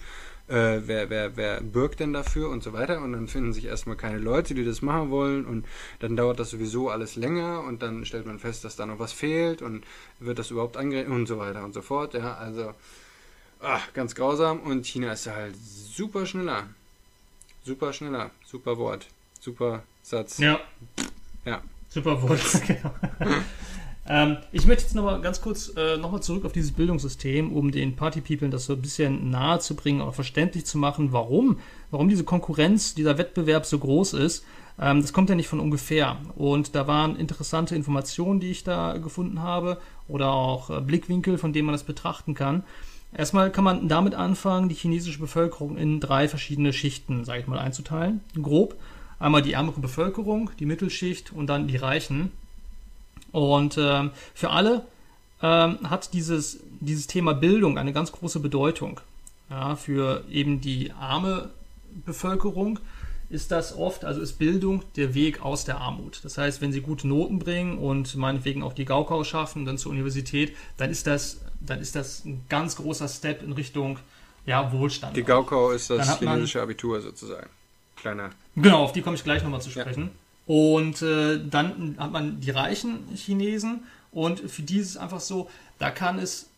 äh, 0.49 0.83
wer, 0.85 1.09
wer, 1.09 1.37
wer 1.37 1.61
bürgt 1.63 2.01
denn 2.01 2.13
dafür 2.13 2.51
und 2.51 2.63
so 2.63 2.75
weiter 2.75 3.01
und 3.01 3.13
dann 3.13 3.29
finden 3.29 3.53
sich 3.53 3.65
erstmal 3.65 3.97
keine 3.97 4.19
Leute, 4.19 4.55
die 4.55 4.65
das 4.65 4.83
machen 4.83 5.11
wollen 5.11 5.47
und 5.47 5.65
dann 6.01 6.17
dauert 6.17 6.39
das 6.39 6.51
sowieso 6.51 6.91
alles 6.91 7.17
länger 7.17 7.63
und 7.63 7.83
dann 7.83 8.05
stellt 8.05 8.27
man 8.27 8.39
fest, 8.39 8.65
dass 8.65 8.77
da 8.77 8.85
noch 8.85 8.99
was 8.99 9.13
fehlt 9.13 9.63
und 9.63 9.85
wird 10.19 10.39
das 10.39 10.51
überhaupt 10.51 10.77
angerechnet 10.77 11.15
und 11.15 11.27
so 11.27 11.39
weiter 11.39 11.65
und 11.65 11.73
so 11.73 11.81
fort, 11.81 12.15
ja, 12.15 12.35
also 12.35 12.75
ach, 13.61 13.93
ganz 13.93 14.15
grausam 14.15 14.61
und 14.61 14.87
China 14.87 15.13
ist 15.13 15.27
halt 15.27 15.55
super 15.57 16.27
schneller. 16.27 16.65
Super 17.65 17.93
schneller, 17.93 18.31
super 18.47 18.79
Wort, 18.79 19.07
super 19.41 19.83
Satz. 20.03 20.39
Ja. 20.39 20.61
Ja. 21.45 21.63
Super 21.89 22.23
Wort, 22.23 22.41
genau. 22.67 22.93
ähm, 24.07 24.37
ich 24.53 24.67
möchte 24.67 24.85
jetzt 24.85 24.95
nochmal 24.95 25.21
ganz 25.23 25.41
kurz 25.41 25.73
äh, 25.77 25.97
nochmal 25.97 26.23
zurück 26.23 26.45
auf 26.45 26.53
dieses 26.53 26.73
Bildungssystem, 26.73 27.51
um 27.53 27.71
den 27.71 27.97
Party-People 27.97 28.51
das 28.51 28.67
so 28.67 28.75
ein 28.75 28.83
bisschen 28.83 29.31
nahe 29.31 29.59
zu 29.61 29.75
bringen 29.75 30.03
oder 30.03 30.13
verständlich 30.13 30.67
zu 30.67 30.77
machen, 30.77 31.13
warum, 31.13 31.59
warum 31.91 32.09
diese 32.09 32.25
Konkurrenz, 32.25 32.95
dieser 32.95 33.17
Wettbewerb 33.17 33.65
so 33.65 33.79
groß 33.79 34.15
ist. 34.15 34.45
Ähm, 34.79 35.01
das 35.01 35.13
kommt 35.13 35.31
ja 35.31 35.35
nicht 35.35 35.49
von 35.49 35.61
ungefähr. 35.61 36.19
Und 36.37 36.75
da 36.75 36.87
waren 36.87 37.17
interessante 37.17 37.75
Informationen, 37.75 38.41
die 38.41 38.51
ich 38.51 38.65
da 38.65 38.99
gefunden 38.99 39.43
habe 39.43 39.79
oder 40.09 40.31
auch 40.31 40.71
äh, 40.71 40.81
Blickwinkel, 40.81 41.39
von 41.39 41.53
denen 41.53 41.67
man 41.67 41.75
das 41.75 41.85
betrachten 41.85 42.35
kann. 42.35 42.65
Erstmal 43.17 43.51
kann 43.51 43.65
man 43.65 43.89
damit 43.89 44.15
anfangen, 44.15 44.69
die 44.69 44.75
chinesische 44.75 45.19
Bevölkerung 45.19 45.77
in 45.77 45.99
drei 46.01 46.29
verschiedene 46.29 46.73
Schichten, 46.73 47.25
sage 47.25 47.41
ich 47.41 47.47
mal, 47.47 47.59
einzuteilen. 47.59 48.21
Grob. 48.41 48.77
Einmal 49.19 49.43
die 49.43 49.55
ärmere 49.55 49.81
Bevölkerung, 49.81 50.51
die 50.61 50.67
Mittelschicht 50.67 51.33
und 51.33 51.49
dann 51.49 51.67
die 51.67 51.77
Reichen. 51.77 52.31
Und 53.33 53.77
äh, 53.77 54.11
für 54.35 54.51
alle 54.51 54.85
äh, 55.41 55.45
hat 55.45 56.13
dieses, 56.13 56.61
dieses 56.81 57.07
Thema 57.07 57.35
Bildung 57.35 57.79
eine 57.79 57.93
ganz 57.93 58.13
große 58.13 58.41
Bedeutung. 58.41 59.01
Ja, 59.51 59.77
für 59.77 60.25
eben 60.31 60.61
die 60.61 60.93
arme 60.93 61.51
Bevölkerung 62.05 62.79
ist 63.31 63.51
das 63.51 63.77
oft, 63.77 64.05
also 64.05 64.21
ist 64.21 64.39
Bildung 64.39 64.83
der 64.97 65.15
Weg 65.15 65.43
aus 65.43 65.65
der 65.65 65.79
Armut. 65.79 66.21
Das 66.23 66.39
heißt, 66.39 66.61
wenn 66.63 66.73
sie 66.73 66.81
gute 66.81 67.07
Noten 67.07 67.39
bringen 67.39 67.79
und 67.79 68.17
meinetwegen 68.17 68.63
auch 68.63 68.73
die 68.73 68.85
Gaukau 68.85 69.23
schaffen, 69.25 69.65
dann 69.65 69.77
zur 69.77 69.93
Universität, 69.93 70.57
dann 70.79 70.91
ist 70.91 71.07
das 71.07 71.41
dann 71.61 71.81
ist 71.81 71.95
das 71.95 72.25
ein 72.25 72.45
ganz 72.49 72.77
großer 72.77 73.09
Step 73.09 73.43
in 73.43 73.53
Richtung 73.53 73.99
ja, 74.47 74.73
Wohlstand. 74.73 75.17
Die 75.17 75.23
Gaukau 75.23 75.71
ist 75.71 75.91
das 75.91 76.19
chinesische 76.19 76.63
Abitur 76.63 77.01
sozusagen. 77.01 77.51
Kleiner. 77.97 78.31
Genau, 78.57 78.85
auf 78.85 78.93
die 78.93 79.03
komme 79.03 79.17
ich 79.17 79.25
gleich 79.25 79.43
nochmal 79.43 79.61
zu 79.61 79.71
sprechen. 79.71 80.11
Ja. 80.47 80.55
Und 80.55 81.03
äh, 81.03 81.41
dann 81.45 81.97
hat 81.99 82.13
man 82.13 82.41
die 82.41 82.51
reichen 82.51 83.01
Chinesen 83.15 83.83
und 84.13 84.41
für 84.41 84.63
die 84.63 84.79
ist 84.79 84.91
es 84.91 84.97
einfach 84.97 85.21
so, 85.21 85.51
da 85.79 85.91
kann 85.91 86.19
es 86.19 86.49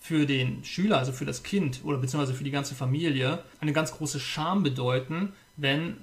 für 0.00 0.26
den 0.26 0.64
Schüler, 0.64 0.98
also 0.98 1.12
für 1.12 1.24
das 1.24 1.42
Kind 1.42 1.80
oder 1.84 1.96
beziehungsweise 1.96 2.34
für 2.34 2.44
die 2.44 2.50
ganze 2.50 2.74
Familie, 2.74 3.42
eine 3.60 3.72
ganz 3.72 3.92
große 3.92 4.20
Scham 4.20 4.62
bedeuten, 4.62 5.32
wenn 5.62 5.96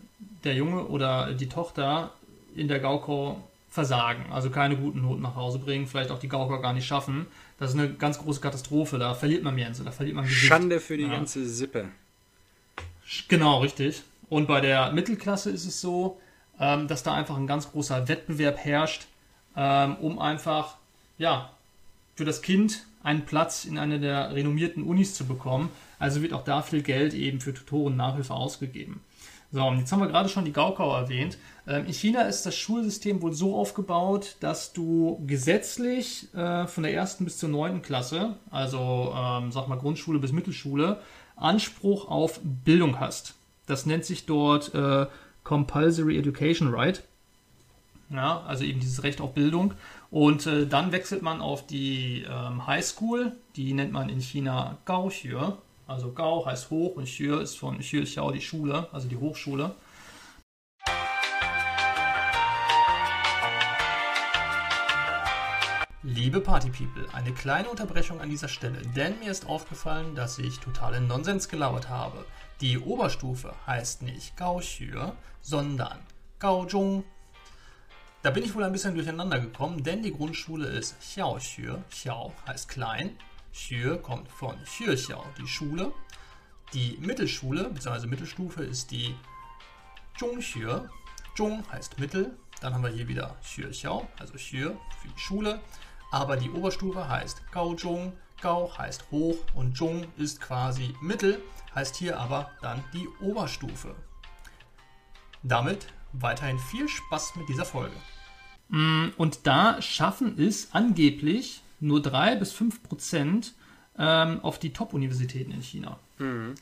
der 0.44 0.56
Junge 0.56 0.86
oder 0.86 1.34
die 1.34 1.50
Tochter 1.50 2.12
in 2.56 2.68
der 2.68 2.80
Gaukau 2.80 3.44
versagen, 3.70 4.26
also 4.32 4.50
keine 4.50 4.76
guten 4.76 5.02
Noten 5.02 5.22
nach 5.22 5.36
Hause 5.36 5.60
bringen, 5.60 5.86
vielleicht 5.86 6.12
auch 6.12 6.20
die 6.20 6.28
Gaukau 6.28 6.60
gar 6.60 6.74
nicht 6.74 6.88
schaffen, 6.88 7.28
das 7.60 7.72
ist 7.72 7.80
eine 7.80 7.94
ganz 7.94 8.18
große 8.18 8.42
Katastrophe. 8.42 8.98
Da 8.98 9.14
verliert 9.14 9.44
man 9.44 9.56
Gänse, 9.56 9.84
da 9.84 9.92
verliert 9.92 10.16
man 10.16 10.26
Gewicht. 10.26 10.46
Schande 10.46 10.80
für 10.80 10.98
die 10.98 11.04
ja. 11.04 11.10
ganze 11.10 11.48
Sippe. 11.48 11.86
Genau, 13.28 13.60
richtig. 13.60 14.04
Und 14.30 14.48
bei 14.48 14.62
der 14.62 14.92
Mittelklasse 14.92 15.52
ist 15.52 15.66
es 15.66 15.82
so, 15.82 16.20
ähm, 16.60 16.88
dass 16.88 17.04
da 17.04 17.14
einfach 17.14 17.38
ein 17.38 17.48
ganz 17.48 17.72
großer 17.72 18.08
Wettbewerb 18.08 18.58
herrscht, 18.58 19.08
ähm, 19.56 19.96
um 19.98 20.20
einfach, 20.20 20.78
ja, 21.18 21.52
für 22.16 22.26
das 22.26 22.42
Kind 22.42 22.86
einen 23.04 23.26
Platz 23.26 23.66
in 23.66 23.78
einer 23.78 23.98
der 23.98 24.34
renommierten 24.34 24.84
Unis 24.84 25.16
zu 25.16 25.26
bekommen. 25.26 25.70
Also 26.00 26.22
wird 26.22 26.34
auch 26.34 26.44
da 26.44 26.62
viel 26.62 26.82
Geld 26.82 27.14
eben 27.14 27.42
für 27.42 27.54
Tutoren 27.54 27.96
Nachhilfe 27.96 28.34
ausgegeben. 28.34 29.02
So, 29.52 29.66
und 29.66 29.80
jetzt 29.80 29.92
haben 29.92 30.00
wir 30.00 30.08
gerade 30.08 30.30
schon 30.30 30.46
die 30.46 30.54
Gaukau 30.54 30.96
erwähnt. 30.96 31.38
Ähm, 31.68 31.86
in 31.86 31.94
China 31.94 32.22
ist 32.22 32.46
das 32.46 32.56
Schulsystem 32.56 33.22
wohl 33.22 33.34
so 33.34 33.56
aufgebaut, 33.56 34.36
dass 34.42 34.74
du 34.74 35.24
gesetzlich 35.26 36.34
äh, 36.36 36.68
von 36.68 36.84
der 36.84 36.94
ersten 36.94 37.26
bis 37.26 37.40
zur 37.40 37.50
neunten 37.50 37.82
Klasse, 37.82 38.36
also 38.52 39.14
ähm, 39.16 39.52
sag 39.52 39.68
mal 39.68 39.78
Grundschule 39.78 40.20
bis 40.20 40.32
Mittelschule, 40.32 41.02
Anspruch 41.36 42.08
auf 42.10 42.40
Bildung 42.44 43.00
hast. 43.00 43.36
Das 43.66 43.86
nennt 43.86 44.06
sich 44.06 44.26
dort 44.26 44.74
äh, 44.76 45.08
Compulsory 45.44 46.18
Education 46.18 46.74
Right. 46.74 47.04
Ja, 48.12 48.42
also 48.48 48.64
eben 48.64 48.80
dieses 48.80 49.04
Recht 49.04 49.22
auf 49.22 49.34
Bildung. 49.34 49.74
Und 50.12 50.48
äh, 50.48 50.68
dann 50.68 50.92
wechselt 50.92 51.22
man 51.22 51.42
auf 51.42 51.66
die 51.66 52.26
ähm, 52.30 52.66
High 52.66 52.86
School, 52.86 53.34
die 53.56 53.74
nennt 53.74 53.92
man 53.92 54.10
in 54.10 54.20
China 54.20 54.78
Gaoxue. 54.86 55.58
Also 55.90 56.12
Gao 56.12 56.46
heißt 56.46 56.70
hoch 56.70 56.98
und 56.98 57.06
Xue 57.06 57.42
ist 57.42 57.58
von 57.58 57.80
Xue 57.80 58.04
Xiao 58.04 58.30
die 58.30 58.42
Schule, 58.42 58.88
also 58.92 59.08
die 59.08 59.18
Hochschule. 59.18 59.74
Liebe 66.04 66.42
Party 66.42 66.70
People, 66.70 67.08
eine 67.14 67.34
kleine 67.34 67.72
Unterbrechung 67.72 68.22
an 68.22 68.30
dieser 68.30 68.50
Stelle, 68.50 68.80
denn 68.96 69.18
mir 69.18 69.32
ist 69.32 69.50
aufgefallen, 69.50 70.14
dass 70.14 70.38
ich 70.38 70.60
totalen 70.60 71.08
Nonsens 71.08 71.50
gelabert 71.50 71.90
habe. 71.90 72.24
Die 72.62 72.78
Oberstufe 72.78 73.56
heißt 73.66 74.04
nicht 74.04 74.38
Gao 74.38 74.60
Xue, 74.60 75.14
sondern 75.42 75.98
Gao 76.38 76.66
Zhong. 76.66 77.04
Da 78.22 78.30
bin 78.30 78.44
ich 78.44 78.54
wohl 78.54 78.64
ein 78.64 78.74
bisschen 78.74 78.94
durcheinander 78.94 79.40
gekommen, 79.40 79.82
denn 79.82 80.04
die 80.04 80.14
Grundschule 80.14 80.68
ist 80.68 81.00
Xiao 81.00 81.38
Xue. 81.38 81.84
Xiao 81.90 82.32
heißt 82.46 82.70
klein 82.70 83.18
Xue 83.60 83.98
kommt 83.98 84.30
von 84.30 84.56
Xuexiao, 84.64 85.26
die 85.38 85.48
Schule. 85.48 85.92
Die 86.74 86.98
Mittelschule 87.02 87.70
bzw. 87.70 88.08
Mittelstufe 88.08 88.64
ist 88.64 88.90
die 88.92 89.16
Zhongxue. 90.18 90.90
Zhong 91.36 91.64
heißt 91.72 92.00
Mittel. 92.00 92.38
Dann 92.62 92.74
haben 92.74 92.84
wir 92.84 92.90
hier 92.90 93.08
wieder 93.08 93.36
Xuexiao, 93.44 94.08
also 94.18 94.34
Xue 94.34 94.78
für 95.02 95.08
die 95.08 95.20
Schule. 95.20 95.60
Aber 96.12 96.38
die 96.38 96.50
Oberstufe 96.50 97.08
heißt 97.08 97.52
Gaozhong. 97.52 98.14
Gao 98.42 98.72
heißt 98.78 99.12
hoch 99.12 99.36
und 99.54 99.76
Zhong 99.76 100.08
ist 100.16 100.40
quasi 100.40 100.96
Mittel, 101.02 101.42
heißt 101.76 101.98
hier 101.98 102.18
aber 102.18 102.50
dann 102.62 102.82
die 102.94 103.06
Oberstufe. 103.20 103.94
Damit 105.44 105.88
weiterhin 106.14 106.58
viel 106.58 106.88
Spaß 106.88 107.36
mit 107.36 107.50
dieser 107.50 107.66
Folge. 107.66 107.96
Mm, 108.70 109.10
und 109.18 109.46
da 109.46 109.82
schaffen 109.82 110.40
es 110.40 110.74
angeblich 110.74 111.62
nur 111.80 112.02
3 112.02 112.36
bis 112.36 112.52
5 112.52 112.84
Prozent 112.84 113.54
ähm, 113.98 114.40
auf 114.42 114.60
die 114.60 114.74
Top-Universitäten 114.74 115.52
in 115.52 115.62
China. 115.62 116.00
Mhm. 116.18 116.56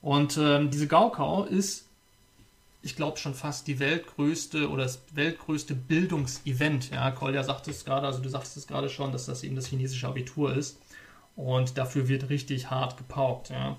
Und 0.00 0.38
ähm, 0.38 0.70
diese 0.70 0.86
Gaokao 0.86 1.44
ist, 1.44 1.86
ich 2.82 2.94
glaube, 2.94 3.18
schon 3.18 3.34
fast 3.34 3.66
die 3.66 3.80
weltgrößte 3.80 4.70
oder 4.70 4.84
das 4.84 5.02
weltgrößte 5.12 5.74
Bildungsevent. 5.74 6.90
Ja, 6.90 7.10
Kolja 7.10 7.42
sagte 7.42 7.70
es 7.70 7.84
gerade, 7.84 8.06
also 8.06 8.20
du 8.20 8.28
sagst 8.28 8.56
es 8.56 8.66
gerade 8.66 8.88
schon, 8.88 9.12
dass 9.12 9.26
das 9.26 9.42
eben 9.42 9.56
das 9.56 9.66
chinesische 9.66 10.06
Abitur 10.06 10.54
ist. 10.54 10.78
Und 11.34 11.78
dafür 11.78 12.08
wird 12.08 12.30
richtig 12.30 12.70
hart 12.70 12.96
gepaukt. 12.96 13.50
Ja. 13.50 13.76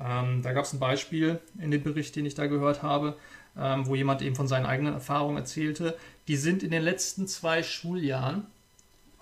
Ähm, 0.00 0.42
da 0.42 0.52
gab 0.52 0.64
es 0.64 0.72
ein 0.72 0.80
Beispiel 0.80 1.40
in 1.58 1.70
dem 1.70 1.82
Bericht, 1.82 2.16
den 2.16 2.26
ich 2.26 2.34
da 2.34 2.46
gehört 2.46 2.82
habe, 2.82 3.16
ähm, 3.56 3.86
wo 3.86 3.94
jemand 3.94 4.22
eben 4.22 4.34
von 4.34 4.48
seinen 4.48 4.66
eigenen 4.66 4.94
Erfahrungen 4.94 5.36
erzählte. 5.36 5.96
Die 6.28 6.36
sind 6.36 6.62
in 6.62 6.70
den 6.70 6.82
letzten 6.82 7.26
zwei 7.26 7.62
Schuljahren 7.62 8.46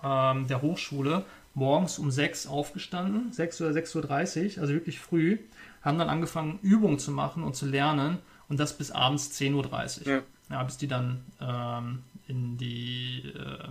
ähm, 0.03 0.47
der 0.47 0.61
Hochschule 0.61 1.25
morgens 1.53 1.99
um 1.99 2.11
6 2.11 2.47
aufgestanden, 2.47 3.31
6 3.31 3.61
oder 3.61 3.71
6.30 3.71 4.55
Uhr, 4.55 4.61
also 4.61 4.73
wirklich 4.73 4.99
früh, 4.99 5.37
haben 5.81 5.97
dann 5.97 6.09
angefangen, 6.09 6.59
Übungen 6.61 6.99
zu 6.99 7.11
machen 7.11 7.43
und 7.43 7.55
zu 7.55 7.65
lernen 7.65 8.19
und 8.47 8.59
das 8.59 8.77
bis 8.77 8.91
abends 8.91 9.31
10.30 9.31 10.01
Uhr. 10.01 10.13
Ja. 10.13 10.21
ja. 10.49 10.63
bis 10.63 10.77
die 10.77 10.87
dann 10.87 11.23
ähm, 11.41 12.03
in 12.27 12.57
die, 12.57 13.33
äh, 13.35 13.67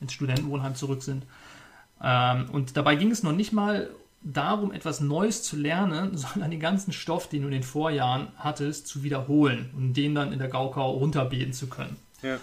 ins 0.00 0.12
Studentenwohnheim 0.12 0.74
zurück 0.74 1.02
sind. 1.02 1.24
Ähm, 2.02 2.50
und 2.50 2.76
dabei 2.76 2.96
ging 2.96 3.10
es 3.10 3.22
noch 3.22 3.32
nicht 3.32 3.52
mal 3.52 3.90
darum, 4.22 4.72
etwas 4.72 5.00
Neues 5.00 5.42
zu 5.42 5.56
lernen, 5.56 6.16
sondern 6.16 6.50
den 6.50 6.60
ganzen 6.60 6.92
Stoff, 6.92 7.28
den 7.28 7.42
du 7.42 7.48
in 7.48 7.52
den 7.52 7.62
Vorjahren 7.62 8.28
hattest, 8.36 8.86
zu 8.86 9.02
wiederholen 9.02 9.70
und 9.76 9.94
den 9.94 10.14
dann 10.14 10.32
in 10.32 10.38
der 10.38 10.48
Gaukau 10.48 10.92
runterbeten 10.92 11.52
zu 11.52 11.68
können. 11.68 11.96
Ja. 12.22 12.38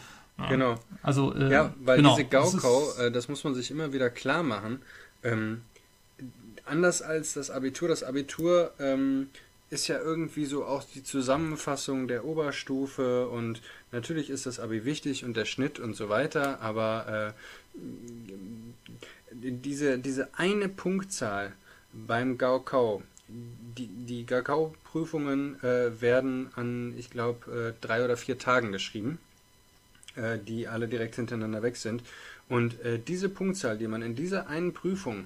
Genau. 0.47 0.75
Also, 1.02 1.34
äh, 1.34 1.52
ja, 1.52 1.73
weil 1.80 1.97
genau. 1.97 2.15
diese 2.15 2.28
Gaukau, 2.28 2.86
das, 2.88 2.99
äh, 2.99 3.12
das, 3.12 3.28
muss 3.28 3.43
man 3.43 3.54
sich 3.56 3.71
immer 3.71 3.93
wieder 3.93 4.10
klar 4.10 4.43
machen. 4.43 4.82
Ähm, 5.23 5.62
anders 6.65 7.02
als 7.02 7.34
das 7.34 7.49
Abitur, 7.49 7.89
das 7.89 8.04
Abitur 8.04 8.71
ähm, 8.80 9.30
ist 9.69 9.88
ja 9.88 9.99
irgendwie 9.99 10.45
so 10.45 10.65
auch 10.65 10.84
die 10.84 11.04
Zusammenfassung 11.04 12.08
der 12.08 12.25
Oberstufe 12.25 13.28
und 13.30 13.62
natürlich 13.91 14.30
ist 14.30 14.45
das 14.45 14.60
Abi 14.60 14.86
wichtig 14.86 15.23
und 15.25 15.38
der 15.38 15.45
Schnitt 15.45 15.80
und 15.80 15.95
so 15.95 16.10
weiter, 16.10 16.60
aber 16.62 17.34
äh, 17.36 17.41
diese, 19.32 19.99
diese 19.99 20.30
eine 20.34 20.69
Punktzahl 20.69 21.54
beim 21.93 22.38
Gaokao, 22.38 23.04
die, 23.28 23.88
die 23.88 24.25
Gaokao-Prüfungen 24.25 25.62
äh, 25.63 26.02
werden 26.02 26.49
an, 26.56 26.95
ich 26.97 27.12
glaube, 27.12 27.75
äh, 27.80 27.86
drei 27.86 28.04
oder 28.04 28.17
vier 28.17 28.39
Tagen 28.39 28.71
geschrieben, 28.71 29.19
äh, 30.15 30.38
die 30.39 30.67
alle 30.67 30.88
direkt 30.88 31.15
hintereinander 31.15 31.62
weg 31.62 31.78
sind. 31.78 32.04
Und 32.48 32.80
äh, 32.82 33.00
diese 33.00 33.30
Punktzahl, 33.30 33.78
die 33.78 33.88
man 33.88 34.02
in 34.02 34.15
dieser 34.15 34.48
einen 34.48 34.74
Prüfung 34.74 35.26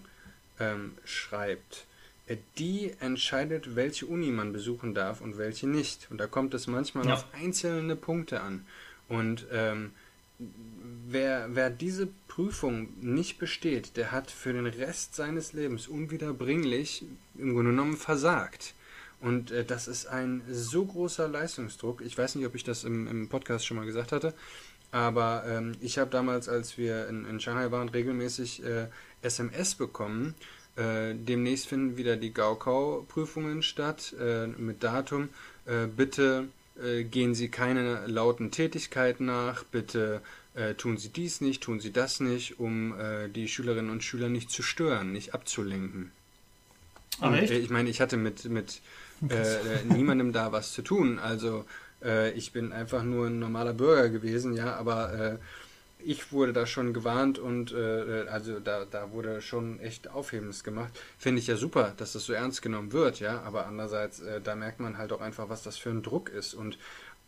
ähm, 0.60 0.94
schreibt, 1.06 1.86
äh, 2.28 2.38
die 2.58 2.92
entscheidet, 3.00 3.76
welche 3.76 4.06
Uni 4.06 4.32
man 4.32 4.54
besuchen 4.54 4.94
darf 4.94 5.22
und 5.22 5.38
welche 5.38 5.68
nicht. 5.68 6.08
Und 6.10 6.18
da 6.18 6.28
kommt 6.28 6.54
es 6.54 6.68
manchmal 6.68 7.08
ja. 7.08 7.14
auf 7.14 7.26
einzelne 7.34 7.96
Punkte 7.96 8.42
an. 8.42 8.66
Und 9.08 9.46
ähm, 9.52 9.92
wer, 11.08 11.48
wer 11.54 11.70
diese 11.70 12.08
Prüfung 12.28 12.90
nicht 13.02 13.40
besteht, 13.40 13.98
der 13.98 14.12
hat 14.12 14.32
für 14.32 14.54
den 14.54 14.66
Rest 14.66 15.16
seines 15.16 15.54
Lebens 15.54 15.88
unwiederbringlich 15.88 17.06
im 17.38 17.54
Grunde 17.54 17.72
genommen 17.72 17.98
versagt. 17.98 18.74
Und 19.22 19.52
äh, 19.52 19.64
das 19.64 19.88
ist 19.88 20.08
ein 20.08 20.42
so 20.50 20.86
großer 20.86 21.28
Leistungsdruck. 21.28 22.02
Ich 22.02 22.18
weiß 22.18 22.36
nicht, 22.36 22.46
ob 22.46 22.56
ich 22.56 22.64
das 22.64 22.84
im, 22.84 23.08
im 23.08 23.30
Podcast 23.30 23.66
schon 23.66 23.78
mal 23.78 23.86
gesagt 23.86 24.12
hatte, 24.12 24.34
aber 24.94 25.44
ähm, 25.46 25.74
ich 25.82 25.98
habe 25.98 26.10
damals, 26.10 26.48
als 26.48 26.78
wir 26.78 27.10
in, 27.10 27.26
in 27.26 27.42
Shanghai 27.42 27.70
waren, 27.72 27.90
regelmäßig 27.90 28.64
äh, 28.64 28.88
SMS 29.22 29.76
bekommen 29.76 30.36
äh, 30.76 31.14
demnächst 31.14 31.68
finden 31.68 31.98
wieder 31.98 32.18
die 32.18 32.34
Gaukau-Prüfungen 32.34 33.62
statt 33.62 34.16
äh, 34.20 34.48
mit 34.48 34.84
Datum. 34.84 35.30
Äh, 35.66 35.86
bitte 35.86 36.48
äh, 36.82 37.04
gehen 37.04 37.36
Sie 37.36 37.50
keine 37.50 38.08
lauten 38.08 38.50
Tätigkeiten 38.50 39.26
nach, 39.26 39.64
bitte 39.66 40.22
äh, 40.56 40.74
tun 40.74 40.98
Sie 40.98 41.10
dies 41.10 41.42
nicht, 41.42 41.62
tun 41.62 41.80
Sie 41.80 41.92
das 41.92 42.20
nicht, 42.20 42.60
um 42.60 42.96
die 43.36 43.48
Schülerinnen 43.48 43.92
und 43.92 44.04
Schüler 44.04 44.30
nicht 44.30 44.50
zu 44.50 44.64
stören, 44.64 45.12
nicht 45.12 45.34
abzulenken. 45.34 46.12
Ach, 47.20 47.28
und, 47.28 47.52
ich 47.52 47.70
meine, 47.70 47.90
ich 47.90 48.02
hatte 48.02 48.18
mit, 48.18 48.46
mit 48.46 48.82
niemandem 49.86 50.34
da 50.34 50.52
was 50.52 50.74
zu 50.74 50.82
tun. 50.82 51.20
Also 51.20 51.66
ich 52.36 52.52
bin 52.52 52.74
einfach 52.74 53.04
nur 53.04 53.28
ein 53.28 53.40
normaler 53.40 53.74
Bürger 53.74 54.10
gewesen, 54.10 54.54
ja, 54.54 54.76
aber 54.76 55.40
ich 56.06 56.32
wurde 56.32 56.54
da 56.54 56.66
schon 56.66 56.94
gewarnt 56.94 57.40
und 57.40 57.72
äh, 57.72 58.26
also 58.30 58.60
da, 58.60 58.86
da 58.86 59.12
wurde 59.12 59.42
schon 59.42 59.80
echt 59.80 60.10
Aufhebens 60.10 60.64
gemacht. 60.64 60.92
Finde 61.18 61.40
ich 61.40 61.48
ja 61.48 61.56
super, 61.56 61.94
dass 61.98 62.14
das 62.14 62.26
so 62.26 62.34
ernst 62.34 62.62
genommen 62.62 62.92
wird, 62.92 63.20
ja, 63.20 63.42
aber 63.42 63.66
andererseits, 63.66 64.20
äh, 64.20 64.42
da 64.42 64.56
merkt 64.56 64.80
man 64.80 64.98
halt 64.98 65.12
auch 65.14 65.22
einfach, 65.22 65.50
was 65.50 65.64
das 65.64 65.78
für 65.78 65.90
ein 65.90 66.04
Druck 66.04 66.30
ist. 66.30 66.54
Und, 66.54 66.78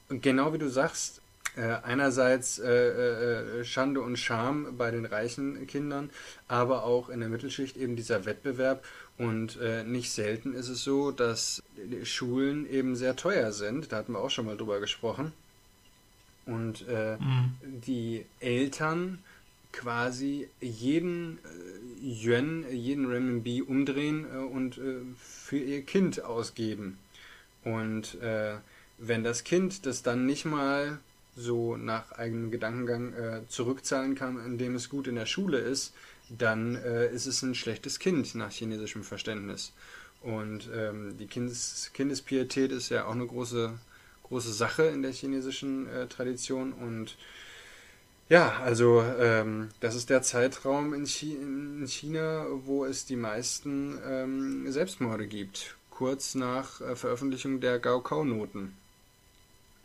und 0.10 0.22
genau 0.22 0.54
wie 0.54 0.58
du 0.58 0.70
sagst, 0.70 1.22
äh, 1.56 1.78
einerseits 1.84 2.60
äh, 2.60 3.60
äh, 3.60 3.64
Schande 3.64 4.02
und 4.02 4.18
Scham 4.18 4.78
bei 4.78 4.92
den 4.92 5.06
reichen 5.06 5.68
Kindern, 5.68 6.10
aber 6.48 6.84
auch 6.84 7.10
in 7.10 7.22
der 7.22 7.30
Mittelschicht 7.30 7.78
eben 7.78 7.96
dieser 7.96 8.26
Wettbewerb. 8.26 8.84
Und 9.18 9.58
äh, 9.62 9.84
nicht 9.84 10.12
selten 10.12 10.54
ist 10.54 10.68
es 10.68 10.84
so, 10.84 11.12
dass 11.12 11.64
Schulen 12.04 12.70
eben 12.70 12.96
sehr 12.96 13.16
teuer 13.16 13.54
sind. 13.54 13.92
Da 13.92 13.98
hatten 13.98 14.12
wir 14.12 14.20
auch 14.20 14.30
schon 14.30 14.46
mal 14.46 14.58
drüber 14.58 14.80
gesprochen 14.80 15.32
und 16.46 16.88
äh, 16.88 17.18
mhm. 17.18 17.56
die 17.86 18.26
Eltern 18.40 19.20
quasi 19.72 20.48
jeden 20.62 21.40
äh, 21.44 22.06
Yuan, 22.06 22.66
jeden 22.72 23.06
Renminbi 23.08 23.62
umdrehen 23.62 24.26
äh, 24.32 24.38
und 24.38 24.78
äh, 24.78 25.02
für 25.18 25.58
ihr 25.58 25.82
Kind 25.82 26.24
ausgeben. 26.24 26.98
Und 27.64 28.16
äh, 28.22 28.56
wenn 28.98 29.24
das 29.24 29.44
Kind 29.44 29.86
das 29.86 30.04
dann 30.04 30.26
nicht 30.26 30.46
mal 30.46 31.00
so 31.36 31.76
nach 31.76 32.14
eigenem 32.14 32.52
Gedankengang 32.52 33.14
äh, 33.14 33.42
zurückzahlen 33.50 34.16
kann, 34.16 34.44
indem 34.46 34.76
es 34.76 34.90
gut 34.90 35.08
in 35.08 35.16
der 35.16 35.26
Schule 35.26 35.58
ist, 35.58 35.94
dann 36.30 36.76
äh, 36.76 37.08
ist 37.08 37.26
es 37.26 37.42
ein 37.42 37.56
schlechtes 37.56 38.00
Kind 38.00 38.36
nach 38.36 38.52
chinesischem 38.52 39.04
Verständnis. 39.04 39.74
Und 40.22 40.70
ähm, 40.74 41.18
die 41.18 41.28
Kindes 41.28 41.92
Kindespietät 41.94 42.72
ist 42.72 42.90
ja 42.90 43.06
auch 43.06 43.12
eine 43.12 43.28
große 43.28 43.78
große 44.24 44.54
Sache 44.54 44.84
in 44.84 45.02
der 45.02 45.12
chinesischen 45.12 45.88
äh, 45.88 46.08
Tradition 46.08 46.74
und 46.74 47.16
ja, 48.28 48.60
also 48.64 49.04
ähm, 49.04 49.70
das 49.82 49.94
ist 49.94 50.10
der 50.10 50.24
Zeitraum 50.24 50.96
in, 50.96 51.06
Chi 51.06 51.34
in, 51.34 51.86
China, 51.88 52.48
wo 52.66 52.84
es 52.84 53.06
die 53.06 53.18
meisten 53.18 54.00
ähm, 54.04 54.72
Selbstmorde 54.72 55.28
gibt, 55.28 55.76
kurz 55.92 56.34
nach 56.34 56.82
äh, 56.82 56.96
Veröffentlichung 56.96 57.60
der 57.60 57.78
Gaokao-Noten, 57.78 58.76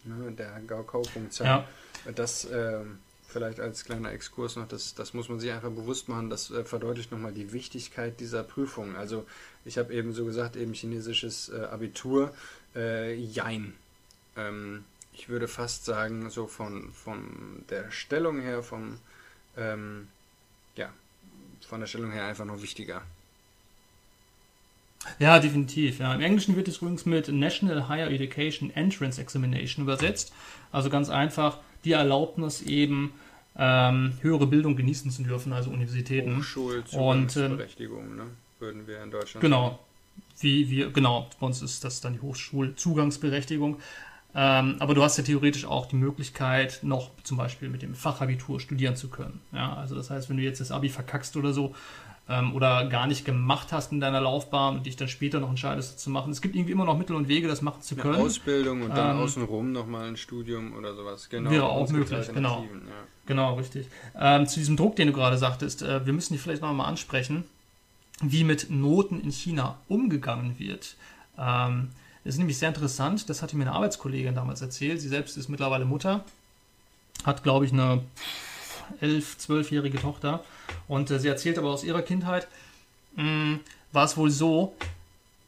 ne, 0.04 0.32
der 0.32 0.58
Gaokao-Punktzahl. 0.66 1.46
Ja. 1.46 1.68
Das 2.14 2.46
äh, 2.46 2.80
vielleicht 3.30 3.60
als 3.60 3.84
kleiner 3.84 4.12
Exkurs 4.12 4.56
noch, 4.56 4.68
das, 4.68 4.94
das 4.94 5.14
muss 5.14 5.28
man 5.28 5.40
sich 5.40 5.52
einfach 5.52 5.70
bewusst 5.70 6.08
machen, 6.08 6.30
das 6.30 6.50
äh, 6.50 6.64
verdeutlicht 6.64 7.12
nochmal 7.12 7.32
die 7.32 7.52
Wichtigkeit 7.52 8.20
dieser 8.20 8.42
Prüfung. 8.42 8.96
Also 8.96 9.26
ich 9.64 9.78
habe 9.78 9.94
eben 9.94 10.12
so 10.12 10.24
gesagt, 10.24 10.56
eben 10.56 10.74
chinesisches 10.74 11.48
äh, 11.48 11.64
Abitur, 11.64 12.34
äh, 12.74 13.14
Jein. 13.14 13.74
Ähm, 14.36 14.84
ich 15.12 15.28
würde 15.28 15.48
fast 15.48 15.84
sagen, 15.84 16.30
so 16.30 16.46
von, 16.46 16.92
von 16.92 17.64
der 17.68 17.90
Stellung 17.90 18.40
her, 18.40 18.62
vom, 18.62 18.98
ähm, 19.56 20.08
ja, 20.76 20.90
von 21.66 21.80
der 21.80 21.86
Stellung 21.86 22.10
her 22.10 22.26
einfach 22.26 22.44
noch 22.44 22.62
wichtiger. 22.62 23.02
Ja, 25.18 25.38
definitiv. 25.38 25.98
Ja. 25.98 26.14
Im 26.14 26.20
Englischen 26.20 26.56
wird 26.56 26.68
es 26.68 26.78
übrigens 26.78 27.06
mit 27.06 27.28
National 27.28 27.88
Higher 27.88 28.10
Education 28.10 28.70
Entrance 28.70 29.20
Examination 29.20 29.84
übersetzt. 29.84 30.32
Also 30.72 30.90
ganz 30.90 31.08
einfach 31.08 31.58
die 31.84 31.92
Erlaubnis 31.92 32.62
eben 32.62 33.12
ähm, 33.56 34.14
höhere 34.20 34.46
Bildung 34.46 34.76
genießen 34.76 35.10
zu 35.10 35.22
dürfen, 35.22 35.52
also 35.52 35.70
Universitäten. 35.70 36.38
Hochschulzugangsberechtigung, 36.38 38.16
ne? 38.16 38.26
würden 38.58 38.86
wir 38.86 39.02
in 39.02 39.10
Deutschland 39.10 39.42
Genau. 39.42 39.78
Wie 40.38 40.70
wir, 40.70 40.90
genau, 40.90 41.28
bei 41.38 41.46
uns 41.46 41.62
ist 41.62 41.84
das 41.84 42.00
dann 42.00 42.14
die 42.14 42.20
Hochschulzugangsberechtigung. 42.20 43.78
Ähm, 44.34 44.76
aber 44.78 44.94
du 44.94 45.02
hast 45.02 45.16
ja 45.16 45.24
theoretisch 45.24 45.64
auch 45.64 45.86
die 45.86 45.96
Möglichkeit, 45.96 46.80
noch 46.82 47.10
zum 47.24 47.36
Beispiel 47.36 47.68
mit 47.68 47.82
dem 47.82 47.94
Fachabitur 47.94 48.60
studieren 48.60 48.96
zu 48.96 49.08
können. 49.08 49.40
Ja, 49.52 49.74
also 49.74 49.96
das 49.96 50.10
heißt, 50.10 50.30
wenn 50.30 50.36
du 50.36 50.42
jetzt 50.42 50.60
das 50.60 50.70
Abi 50.70 50.88
verkackst 50.88 51.36
oder 51.36 51.52
so 51.52 51.74
ähm, 52.30 52.54
oder 52.54 52.86
gar 52.86 53.08
nicht 53.08 53.24
gemacht 53.24 53.72
hast 53.72 53.90
in 53.90 54.00
deiner 54.00 54.20
Laufbahn 54.20 54.76
und 54.76 54.86
dich 54.86 54.96
dann 54.96 55.08
später 55.08 55.40
noch 55.40 55.50
entscheidest, 55.50 55.98
zu 55.98 56.10
machen, 56.10 56.30
es 56.30 56.40
gibt 56.40 56.54
irgendwie 56.54 56.72
immer 56.72 56.84
noch 56.84 56.96
Mittel 56.96 57.16
und 57.16 57.26
Wege, 57.28 57.48
das 57.48 57.60
machen 57.60 57.82
zu 57.82 57.96
können. 57.96 58.14
Eine 58.14 58.24
Ausbildung 58.24 58.82
und 58.82 58.96
dann 58.96 59.16
ähm, 59.16 59.22
außenrum 59.22 59.72
nochmal 59.72 60.06
ein 60.06 60.16
Studium 60.16 60.74
oder 60.76 60.94
sowas. 60.94 61.28
Genau. 61.28 61.50
Wäre 61.50 61.68
auch 61.68 61.90
möglich, 61.90 62.32
genau. 62.32 62.62
Ja. 62.62 62.92
Genau, 63.26 63.54
richtig. 63.54 63.88
Ähm, 64.18 64.46
zu 64.46 64.60
diesem 64.60 64.76
Druck, 64.76 64.96
den 64.96 65.08
du 65.08 65.12
gerade 65.12 65.38
sagtest, 65.38 65.82
äh, 65.82 66.06
wir 66.06 66.12
müssen 66.12 66.32
die 66.32 66.38
vielleicht 66.38 66.62
noch 66.62 66.72
mal 66.72 66.86
ansprechen, 66.86 67.44
wie 68.22 68.44
mit 68.44 68.70
Noten 68.70 69.20
in 69.20 69.32
China 69.32 69.78
umgegangen 69.88 70.58
wird. 70.58 70.94
Ähm, 71.36 71.88
das 72.22 72.34
ist 72.34 72.38
nämlich 72.38 72.58
sehr 72.58 72.68
interessant, 72.68 73.28
das 73.28 73.42
hatte 73.42 73.56
mir 73.56 73.64
eine 73.64 73.72
Arbeitskollegin 73.72 74.34
damals 74.34 74.60
erzählt. 74.60 75.00
Sie 75.00 75.08
selbst 75.08 75.36
ist 75.36 75.48
mittlerweile 75.48 75.84
Mutter, 75.84 76.24
hat, 77.24 77.42
glaube 77.42 77.64
ich, 77.64 77.72
eine 77.72 78.02
elf, 79.00 79.38
zwölfjährige 79.38 79.98
Tochter. 79.98 80.44
Und 80.88 81.10
äh, 81.10 81.18
sie 81.18 81.28
erzählt 81.28 81.58
aber 81.58 81.70
aus 81.70 81.84
ihrer 81.84 82.02
Kindheit, 82.02 82.48
mh, 83.16 83.22
hm, 83.22 83.60
war 83.92 84.04
es 84.04 84.16
wohl 84.16 84.30
so, 84.30 84.74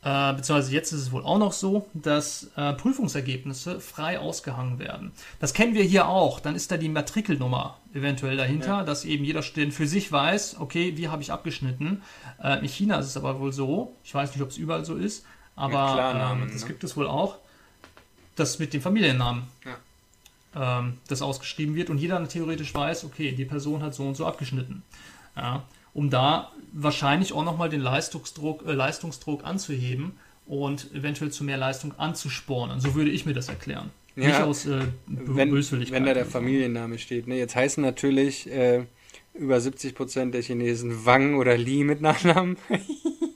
äh, 0.04 0.32
beziehungsweise 0.32 0.72
jetzt 0.72 0.92
ist 0.92 1.00
es 1.00 1.12
wohl 1.12 1.22
auch 1.22 1.38
noch 1.38 1.52
so, 1.52 1.86
dass 1.94 2.50
äh, 2.56 2.72
Prüfungsergebnisse 2.72 3.80
frei 3.80 4.18
ausgehangen 4.18 4.80
werden. 4.80 5.12
Das 5.38 5.54
kennen 5.54 5.74
wir 5.74 5.84
hier 5.84 6.08
auch. 6.08 6.40
Dann 6.40 6.56
ist 6.56 6.72
da 6.72 6.76
die 6.76 6.88
Matrikelnummer 6.88 7.78
eventuell 7.94 8.36
dahinter, 8.36 8.78
ja. 8.78 8.82
dass 8.82 9.04
eben 9.04 9.24
jeder 9.24 9.42
Student 9.42 9.74
für 9.74 9.86
sich 9.86 10.10
weiß, 10.10 10.56
okay, 10.58 10.96
wie 10.96 11.08
habe 11.08 11.22
ich 11.22 11.30
abgeschnitten. 11.30 12.02
Äh, 12.42 12.58
in 12.58 12.68
China 12.68 12.98
ist 12.98 13.06
es 13.06 13.16
aber 13.16 13.38
wohl 13.38 13.52
so, 13.52 13.94
ich 14.02 14.12
weiß 14.12 14.32
nicht, 14.32 14.42
ob 14.42 14.50
es 14.50 14.56
überall 14.56 14.84
so 14.84 14.96
ist, 14.96 15.24
aber 15.54 16.34
ähm, 16.34 16.50
das 16.52 16.62
ne? 16.62 16.68
gibt 16.68 16.82
es 16.82 16.96
wohl 16.96 17.06
auch, 17.06 17.36
dass 18.34 18.58
mit 18.58 18.72
dem 18.74 18.82
Familiennamen 18.82 19.44
ja. 19.64 19.76
Ähm, 20.54 20.98
das 21.08 21.22
ausgeschrieben 21.22 21.74
wird 21.74 21.90
und 21.90 21.98
jeder 21.98 22.26
theoretisch 22.28 22.74
weiß, 22.74 23.04
okay, 23.04 23.32
die 23.32 23.44
Person 23.44 23.82
hat 23.82 23.94
so 23.94 24.04
und 24.04 24.16
so 24.16 24.26
abgeschnitten. 24.26 24.82
Ja, 25.36 25.64
um 25.94 26.10
da 26.10 26.52
wahrscheinlich 26.72 27.32
auch 27.32 27.44
nochmal 27.44 27.68
den 27.68 27.80
Leistungsdruck, 27.80 28.66
äh, 28.66 28.72
Leistungsdruck 28.72 29.44
anzuheben 29.44 30.12
und 30.46 30.92
eventuell 30.94 31.30
zu 31.30 31.44
mehr 31.44 31.56
Leistung 31.56 31.94
anzuspornen. 31.98 32.80
So 32.80 32.94
würde 32.94 33.10
ich 33.10 33.26
mir 33.26 33.34
das 33.34 33.48
erklären. 33.48 33.90
Ja, 34.16 34.26
Nicht 34.28 34.40
aus 34.40 34.66
äh, 34.66 34.80
wenn, 35.06 35.52
wenn 35.52 36.04
da 36.04 36.14
der 36.14 36.26
Familienname 36.26 36.98
steht. 36.98 37.26
Ne? 37.26 37.38
Jetzt 37.38 37.56
heißen 37.56 37.82
natürlich 37.82 38.50
äh, 38.50 38.84
über 39.34 39.60
70 39.60 39.94
Prozent 39.94 40.34
der 40.34 40.42
Chinesen 40.42 41.06
Wang 41.06 41.36
oder 41.36 41.56
Li 41.56 41.84
mit 41.84 42.02
Nachnamen. 42.02 42.56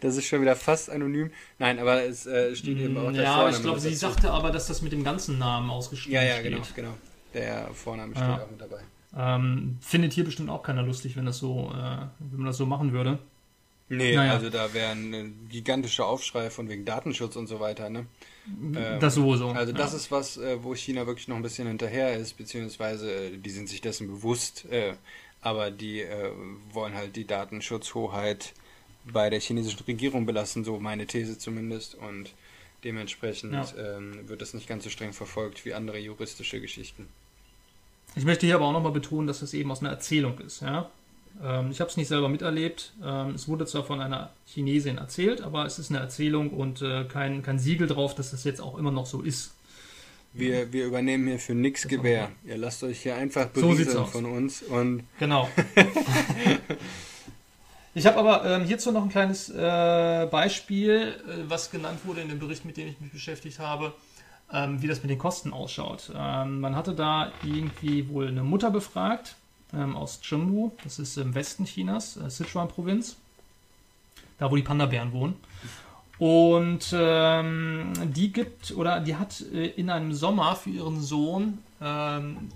das 0.00 0.16
ist 0.16 0.26
schon 0.26 0.40
wieder 0.40 0.56
fast 0.56 0.90
anonym. 0.90 1.30
Nein, 1.58 1.78
aber 1.78 2.02
es 2.04 2.26
äh, 2.26 2.54
steht 2.54 2.78
eben 2.78 2.96
auch 2.96 3.12
der 3.12 3.22
Ja, 3.22 3.34
Vorname 3.34 3.56
ich 3.56 3.62
glaube, 3.62 3.80
sie 3.80 3.94
sagte 3.94 4.30
aber, 4.30 4.50
dass 4.50 4.66
das 4.66 4.82
mit 4.82 4.92
dem 4.92 5.04
ganzen 5.04 5.38
Namen 5.38 5.70
ausgeschrieben 5.70 6.18
ist. 6.18 6.28
Ja, 6.28 6.36
ja, 6.36 6.42
genau, 6.42 6.62
genau. 6.74 6.94
Der 7.32 7.68
Vorname 7.74 8.14
steht 8.14 8.24
ja. 8.24 8.42
auch 8.42 8.50
mit 8.50 8.60
dabei. 8.60 8.80
Ähm, 9.16 9.78
findet 9.80 10.12
hier 10.12 10.24
bestimmt 10.24 10.50
auch 10.50 10.62
keiner 10.62 10.82
lustig, 10.82 11.16
wenn 11.16 11.26
das 11.26 11.38
so, 11.38 11.72
äh, 11.72 12.06
wenn 12.18 12.38
man 12.38 12.46
das 12.46 12.56
so 12.56 12.66
machen 12.66 12.92
würde. 12.92 13.18
Nee, 13.88 14.16
naja. 14.16 14.32
also 14.32 14.48
da 14.48 14.72
wäre 14.72 14.92
ein 14.92 15.46
gigantischer 15.50 16.06
Aufschrei 16.06 16.48
von 16.50 16.68
wegen 16.68 16.84
Datenschutz 16.84 17.36
und 17.36 17.46
so 17.46 17.60
weiter, 17.60 17.90
ne? 17.90 18.06
Ähm, 18.46 18.98
das 18.98 19.14
sowieso. 19.14 19.50
Also 19.50 19.72
das 19.72 19.92
ja. 19.92 19.98
ist 19.98 20.10
was, 20.10 20.36
äh, 20.38 20.62
wo 20.62 20.74
China 20.74 21.06
wirklich 21.06 21.28
noch 21.28 21.36
ein 21.36 21.42
bisschen 21.42 21.68
hinterher 21.68 22.16
ist, 22.16 22.36
beziehungsweise 22.36 23.12
äh, 23.12 23.36
die 23.36 23.50
sind 23.50 23.68
sich 23.68 23.82
dessen 23.82 24.06
bewusst, 24.08 24.64
äh, 24.70 24.94
aber 25.42 25.70
die 25.70 26.00
äh, 26.00 26.30
wollen 26.72 26.94
halt 26.94 27.16
die 27.16 27.26
Datenschutzhoheit 27.26 28.54
bei 29.04 29.30
der 29.30 29.40
chinesischen 29.40 29.84
Regierung 29.86 30.26
belassen, 30.26 30.64
so 30.64 30.78
meine 30.80 31.06
These 31.06 31.38
zumindest. 31.38 31.94
Und 31.94 32.32
dementsprechend 32.84 33.52
ja. 33.52 33.96
ähm, 33.96 34.28
wird 34.28 34.42
das 34.42 34.54
nicht 34.54 34.68
ganz 34.68 34.84
so 34.84 34.90
streng 34.90 35.12
verfolgt 35.12 35.64
wie 35.64 35.74
andere 35.74 35.98
juristische 35.98 36.60
Geschichten. 36.60 37.08
Ich 38.16 38.24
möchte 38.24 38.46
hier 38.46 38.54
aber 38.56 38.66
auch 38.66 38.72
nochmal 38.72 38.92
betonen, 38.92 39.26
dass 39.26 39.40
das 39.40 39.54
eben 39.54 39.70
aus 39.70 39.80
einer 39.80 39.90
Erzählung 39.90 40.38
ist. 40.38 40.62
Ja? 40.62 40.90
Ähm, 41.42 41.70
ich 41.70 41.80
habe 41.80 41.90
es 41.90 41.96
nicht 41.96 42.08
selber 42.08 42.28
miterlebt. 42.28 42.92
Ähm, 43.02 43.30
es 43.34 43.48
wurde 43.48 43.66
zwar 43.66 43.84
von 43.84 44.00
einer 44.00 44.30
Chinesin 44.46 44.98
erzählt, 44.98 45.40
aber 45.40 45.66
es 45.66 45.78
ist 45.78 45.90
eine 45.90 45.98
Erzählung 45.98 46.50
und 46.50 46.82
äh, 46.82 47.04
kein, 47.04 47.42
kein 47.42 47.58
Siegel 47.58 47.88
drauf, 47.88 48.14
dass 48.14 48.30
das 48.30 48.44
jetzt 48.44 48.60
auch 48.60 48.78
immer 48.78 48.92
noch 48.92 49.06
so 49.06 49.22
ist. 49.22 49.54
Wir, 50.32 50.72
wir 50.72 50.86
übernehmen 50.86 51.28
hier 51.28 51.38
für 51.38 51.54
nichts 51.54 51.86
Gewähr. 51.86 52.30
Ihr 52.44 52.56
lasst 52.56 52.82
euch 52.82 53.00
hier 53.00 53.14
einfach 53.14 53.46
berieseln 53.46 53.88
so 53.88 54.04
von 54.04 54.24
uns. 54.26 54.62
Und 54.62 55.04
genau. 55.18 55.48
ich 57.94 58.06
habe 58.06 58.18
aber 58.18 58.44
ähm, 58.44 58.64
hierzu 58.64 58.92
noch 58.92 59.02
ein 59.02 59.08
kleines 59.08 59.48
äh, 59.50 60.28
Beispiel, 60.30 61.14
äh, 61.28 61.48
was 61.48 61.70
genannt 61.70 62.00
wurde 62.04 62.20
in 62.20 62.28
dem 62.28 62.38
Bericht, 62.38 62.64
mit 62.64 62.76
dem 62.76 62.88
ich 62.88 63.00
mich 63.00 63.12
beschäftigt 63.12 63.58
habe, 63.58 63.92
ähm, 64.52 64.82
wie 64.82 64.86
das 64.88 65.02
mit 65.02 65.10
den 65.10 65.18
Kosten 65.18 65.52
ausschaut. 65.52 66.10
Ähm, 66.14 66.60
man 66.60 66.76
hatte 66.76 66.94
da 66.94 67.32
irgendwie 67.42 68.08
wohl 68.08 68.28
eine 68.28 68.42
Mutter 68.42 68.70
befragt 68.70 69.36
ähm, 69.72 69.96
aus 69.96 70.20
Chengdu, 70.20 70.72
das 70.82 70.98
ist 70.98 71.16
im 71.16 71.34
Westen 71.34 71.64
Chinas, 71.64 72.16
äh, 72.16 72.28
Sichuan-Provinz, 72.28 73.16
da 74.38 74.50
wo 74.50 74.56
die 74.56 74.62
Panda-Bären 74.62 75.12
wohnen. 75.12 75.36
Und 76.18 76.94
ähm, 76.96 77.92
die 78.04 78.32
gibt 78.32 78.72
oder 78.72 79.00
die 79.00 79.16
hat 79.16 79.40
äh, 79.52 79.66
in 79.66 79.90
einem 79.90 80.12
Sommer 80.12 80.54
für 80.54 80.70
ihren 80.70 81.00
Sohn 81.00 81.58
ähm, 81.80 82.50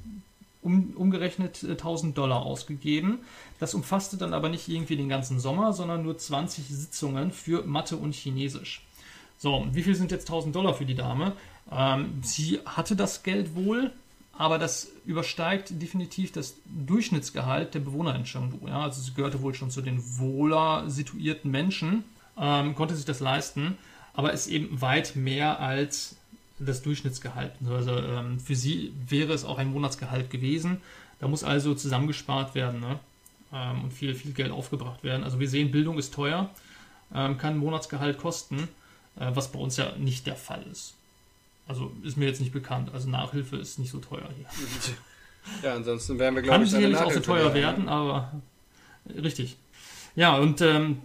um, 0.62 0.90
umgerechnet 0.96 1.62
äh, 1.62 1.72
1000 1.72 2.16
Dollar 2.16 2.42
ausgegeben. 2.42 3.18
Das 3.58 3.74
umfasste 3.74 4.16
dann 4.16 4.34
aber 4.34 4.48
nicht 4.48 4.68
irgendwie 4.68 4.96
den 4.96 5.08
ganzen 5.08 5.40
Sommer, 5.40 5.72
sondern 5.72 6.02
nur 6.02 6.18
20 6.18 6.66
Sitzungen 6.68 7.32
für 7.32 7.64
Mathe 7.64 7.96
und 7.96 8.14
Chinesisch. 8.14 8.82
So, 9.38 9.66
wie 9.72 9.82
viel 9.82 9.94
sind 9.94 10.10
jetzt 10.10 10.28
1000 10.28 10.54
Dollar 10.54 10.74
für 10.74 10.84
die 10.84 10.96
Dame? 10.96 11.32
Ähm, 11.70 12.20
sie 12.22 12.60
hatte 12.64 12.96
das 12.96 13.22
Geld 13.22 13.54
wohl, 13.54 13.92
aber 14.32 14.58
das 14.58 14.90
übersteigt 15.04 15.80
definitiv 15.82 16.32
das 16.32 16.56
Durchschnittsgehalt 16.64 17.74
der 17.74 17.80
Bewohner 17.80 18.14
in 18.14 18.24
Chengdu. 18.24 18.66
Ja? 18.66 18.82
Also 18.82 19.00
sie 19.00 19.14
gehörte 19.14 19.42
wohl 19.42 19.54
schon 19.54 19.70
zu 19.70 19.80
den 19.80 20.00
wohler 20.18 20.88
situierten 20.88 21.50
Menschen, 21.50 22.04
ähm, 22.36 22.74
konnte 22.74 22.96
sich 22.96 23.04
das 23.04 23.20
leisten, 23.20 23.78
aber 24.12 24.32
ist 24.32 24.48
eben 24.48 24.80
weit 24.80 25.14
mehr 25.14 25.60
als 25.60 26.16
das 26.58 26.82
Durchschnittsgehalt. 26.82 27.52
Also 27.68 27.96
ähm, 27.96 28.40
für 28.40 28.54
sie 28.54 28.92
wäre 29.08 29.32
es 29.32 29.44
auch 29.44 29.58
ein 29.58 29.70
Monatsgehalt 29.70 30.30
gewesen. 30.30 30.80
Da 31.20 31.28
muss 31.28 31.44
also 31.44 31.74
zusammengespart 31.74 32.54
werden 32.54 32.80
ne? 32.80 32.98
ähm, 33.52 33.84
und 33.84 33.92
viel, 33.92 34.14
viel 34.14 34.32
Geld 34.32 34.50
aufgebracht 34.50 35.02
werden. 35.04 35.24
Also 35.24 35.40
wir 35.40 35.48
sehen, 35.48 35.70
Bildung 35.70 35.98
ist 35.98 36.14
teuer, 36.14 36.50
ähm, 37.14 37.38
kann 37.38 37.54
ein 37.54 37.58
Monatsgehalt 37.58 38.18
kosten, 38.18 38.68
äh, 39.18 39.30
was 39.34 39.50
bei 39.50 39.58
uns 39.58 39.76
ja 39.76 39.92
nicht 39.96 40.26
der 40.26 40.36
Fall 40.36 40.64
ist. 40.70 40.94
Also 41.66 41.92
ist 42.02 42.16
mir 42.16 42.26
jetzt 42.26 42.40
nicht 42.40 42.52
bekannt. 42.52 42.90
Also 42.92 43.08
Nachhilfe 43.08 43.56
ist 43.56 43.78
nicht 43.78 43.90
so 43.90 43.98
teuer 43.98 44.28
hier. 44.36 44.46
Ja, 45.62 45.74
ansonsten 45.74 46.18
wären 46.18 46.34
wir, 46.34 46.42
glaube 46.42 46.62
ich, 46.62 46.70
Kann 46.70 46.80
sicherlich 46.80 46.98
auch 46.98 47.10
so 47.10 47.20
teuer 47.20 47.54
werden, 47.54 47.88
aber 47.88 48.32
richtig. 49.16 49.56
Ja, 50.14 50.36
und 50.36 50.60
ähm, 50.60 51.00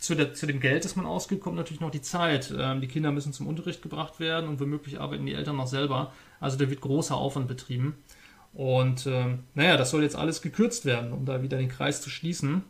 zu, 0.00 0.14
der, 0.14 0.34
zu, 0.34 0.46
dem 0.46 0.60
Geld, 0.60 0.84
das 0.84 0.96
man 0.96 1.06
ausgibt, 1.06 1.42
kommt 1.42 1.56
natürlich 1.56 1.80
noch 1.80 1.90
die 1.90 2.02
Zeit. 2.02 2.52
Ähm, 2.56 2.80
die 2.80 2.88
Kinder 2.88 3.12
müssen 3.12 3.32
zum 3.32 3.46
Unterricht 3.46 3.82
gebracht 3.82 4.20
werden 4.20 4.48
und 4.48 4.60
womöglich 4.60 5.00
arbeiten 5.00 5.26
die 5.26 5.34
Eltern 5.34 5.56
noch 5.56 5.66
selber. 5.66 6.12
Also 6.40 6.56
da 6.56 6.70
wird 6.70 6.80
großer 6.80 7.14
Aufwand 7.14 7.48
betrieben. 7.48 7.96
Und 8.54 9.06
ähm, 9.06 9.40
naja, 9.54 9.76
das 9.76 9.90
soll 9.90 10.02
jetzt 10.02 10.16
alles 10.16 10.40
gekürzt 10.40 10.84
werden, 10.84 11.12
um 11.12 11.24
da 11.24 11.42
wieder 11.42 11.58
den 11.58 11.68
Kreis 11.68 12.00
zu 12.00 12.08
schließen. 12.08 12.62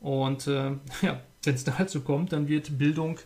Und 0.00 0.46
äh, 0.46 0.72
ja, 1.02 1.20
wenn 1.44 1.54
es 1.54 1.64
dazu 1.64 2.02
kommt, 2.02 2.32
dann 2.32 2.48
wird 2.48 2.78
Bildung 2.78 3.18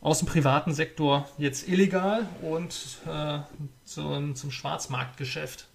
aus 0.00 0.18
dem 0.18 0.26
privaten 0.26 0.74
Sektor 0.74 1.28
jetzt 1.38 1.68
illegal 1.68 2.26
und 2.42 2.98
äh, 3.06 3.38
zum, 3.84 4.34
zum 4.34 4.50
Schwarzmarktgeschäft. 4.50 5.68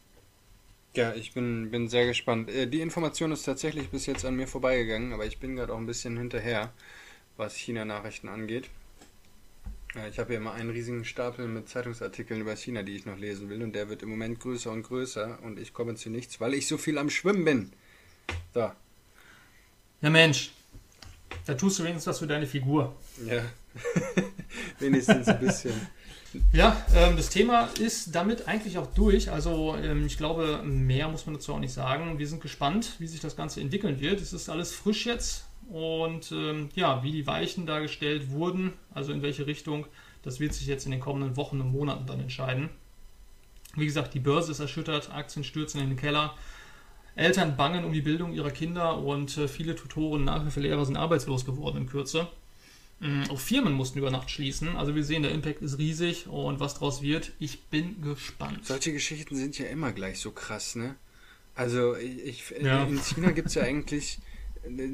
Ja, 0.98 1.14
ich 1.14 1.32
bin, 1.32 1.70
bin 1.70 1.88
sehr 1.90 2.08
gespannt. 2.08 2.50
Äh, 2.50 2.66
die 2.66 2.82
Information 2.82 3.32
ist 3.32 3.44
tatsächlich 3.44 3.90
bis 3.90 4.08
jetzt 4.08 4.26
an 4.26 4.36
mir 4.36 4.48
vorbeigegangen, 4.48 5.14
aber 5.14 5.28
ich 5.28 5.38
bin 5.38 5.56
gerade 5.56 5.72
auch 5.72 5.78
ein 5.78 5.86
bisschen 5.86 6.18
hinterher, 6.18 6.74
was 7.38 7.56
China-Nachrichten 7.56 8.28
angeht. 8.28 8.68
Ich 10.10 10.18
habe 10.18 10.30
hier 10.30 10.38
immer 10.38 10.54
einen 10.54 10.72
riesigen 10.72 11.06
Stapel 11.06 11.48
mit 11.48 11.70
Zeitungsartikeln 11.70 12.42
über 12.42 12.56
China, 12.56 12.82
die 12.82 12.96
ich 12.96 13.06
noch 13.06 13.20
lesen 13.20 13.48
will, 13.48 13.62
und 13.62 13.74
der 13.74 13.90
wird 13.90 14.02
im 14.02 14.10
Moment 14.10 14.40
größer 14.40 14.72
und 14.72 14.82
größer 14.82 15.38
und 15.44 15.60
ich 15.60 15.72
komme 15.72 15.94
zu 15.94 16.10
nichts, 16.10 16.42
weil 16.42 16.56
ich 16.56 16.66
so 16.66 16.80
viel 16.80 16.98
am 16.98 17.12
Schwimmen 17.12 17.46
bin. 17.46 17.72
So. 18.56 18.72
Ja, 20.02 20.10
Mensch, 20.10 20.52
da 21.46 21.54
tust 21.54 21.78
du 21.78 21.84
wenigstens 21.84 22.08
was 22.08 22.18
für 22.18 22.28
deine 22.28 22.48
Figur. 22.48 22.96
Ja, 23.24 23.44
wenigstens 24.80 25.28
ein 25.28 25.40
bisschen. 25.40 25.74
Ja, 26.54 26.78
ähm, 26.96 27.16
das 27.18 27.30
Thema 27.30 27.70
ist 27.80 28.16
damit 28.16 28.48
eigentlich 28.48 28.78
auch 28.78 28.88
durch. 28.88 29.32
Also 29.32 29.76
ähm, 29.76 30.06
ich 30.06 30.18
glaube, 30.18 30.62
mehr 30.64 31.08
muss 31.08 31.26
man 31.26 31.36
dazu 31.36 31.54
auch 31.54 31.60
nicht 31.60 31.74
sagen. 31.74 32.20
Wir 32.20 32.28
sind 32.28 32.42
gespannt, 32.42 32.94
wie 33.00 33.08
sich 33.08 33.20
das 33.20 33.36
Ganze 33.36 33.62
entwickeln 33.62 34.00
wird. 34.00 34.22
Es 34.22 34.34
ist 34.34 34.50
alles 34.50 34.74
frisch 34.74 35.06
jetzt 35.06 35.46
und 35.70 36.32
ähm, 36.32 36.70
ja, 36.76 37.04
wie 37.04 37.12
die 37.12 37.28
Weichen 37.28 37.66
dargestellt 37.66 38.32
wurden, 38.32 38.74
also 38.94 39.12
in 39.12 39.22
welche 39.22 39.48
Richtung, 39.48 39.86
das 40.24 40.40
wird 40.40 40.54
sich 40.54 40.68
jetzt 40.68 40.86
in 40.86 40.92
den 40.92 41.02
kommenden 41.02 41.36
Wochen 41.36 41.60
und 41.60 41.72
Monaten 41.72 42.06
dann 42.06 42.20
entscheiden. 42.20 42.70
Wie 43.76 43.86
gesagt, 43.86 44.14
die 44.14 44.20
Börse 44.20 44.52
ist 44.52 44.60
erschüttert, 44.60 45.12
Aktien 45.12 45.44
stürzen 45.44 45.82
in 45.82 45.90
den 45.90 45.98
Keller. 45.98 46.34
Eltern 47.16 47.58
bangen 47.58 47.84
um 47.84 47.94
die 47.94 48.02
Bildung 48.02 48.34
ihrer 48.34 48.52
Kinder 48.52 48.98
und 48.98 49.38
äh, 49.38 49.48
viele 49.48 49.76
Tutoren, 49.76 50.24
Nachhilfelehrer 50.24 50.86
sind 50.86 50.98
arbeitslos 50.98 51.46
geworden 51.46 51.78
in 51.78 51.88
Kürze. 51.88 52.28
Ähm, 53.02 53.24
auch 53.30 53.40
Firmen 53.40 53.74
mussten 53.74 54.00
über 54.00 54.10
Nacht 54.10 54.32
schließen. 54.32 54.76
Also 54.76 54.96
wir 54.96 55.04
sehen, 55.04 55.24
der 55.24 55.32
Impact 55.32 55.62
ist 55.62 55.78
riesig 55.78 56.28
und 56.28 56.60
was 56.60 56.76
daraus 56.76 57.02
wird, 57.02 57.34
ich 57.40 57.62
bin 57.66 58.02
gespannt. 58.02 58.66
Solche 58.66 58.92
Geschichten 58.92 59.36
sind 59.36 59.58
ja 59.60 59.68
immer 59.68 59.92
gleich 59.92 60.20
so 60.20 60.32
krass, 60.32 60.76
ne? 60.76 60.96
Also 61.54 61.96
ich, 61.96 62.54
ja. 62.62 62.84
in 62.86 63.00
China 63.00 63.32
gibt 63.32 63.48
es 63.48 63.56
ja 63.56 63.64
eigentlich 63.64 64.20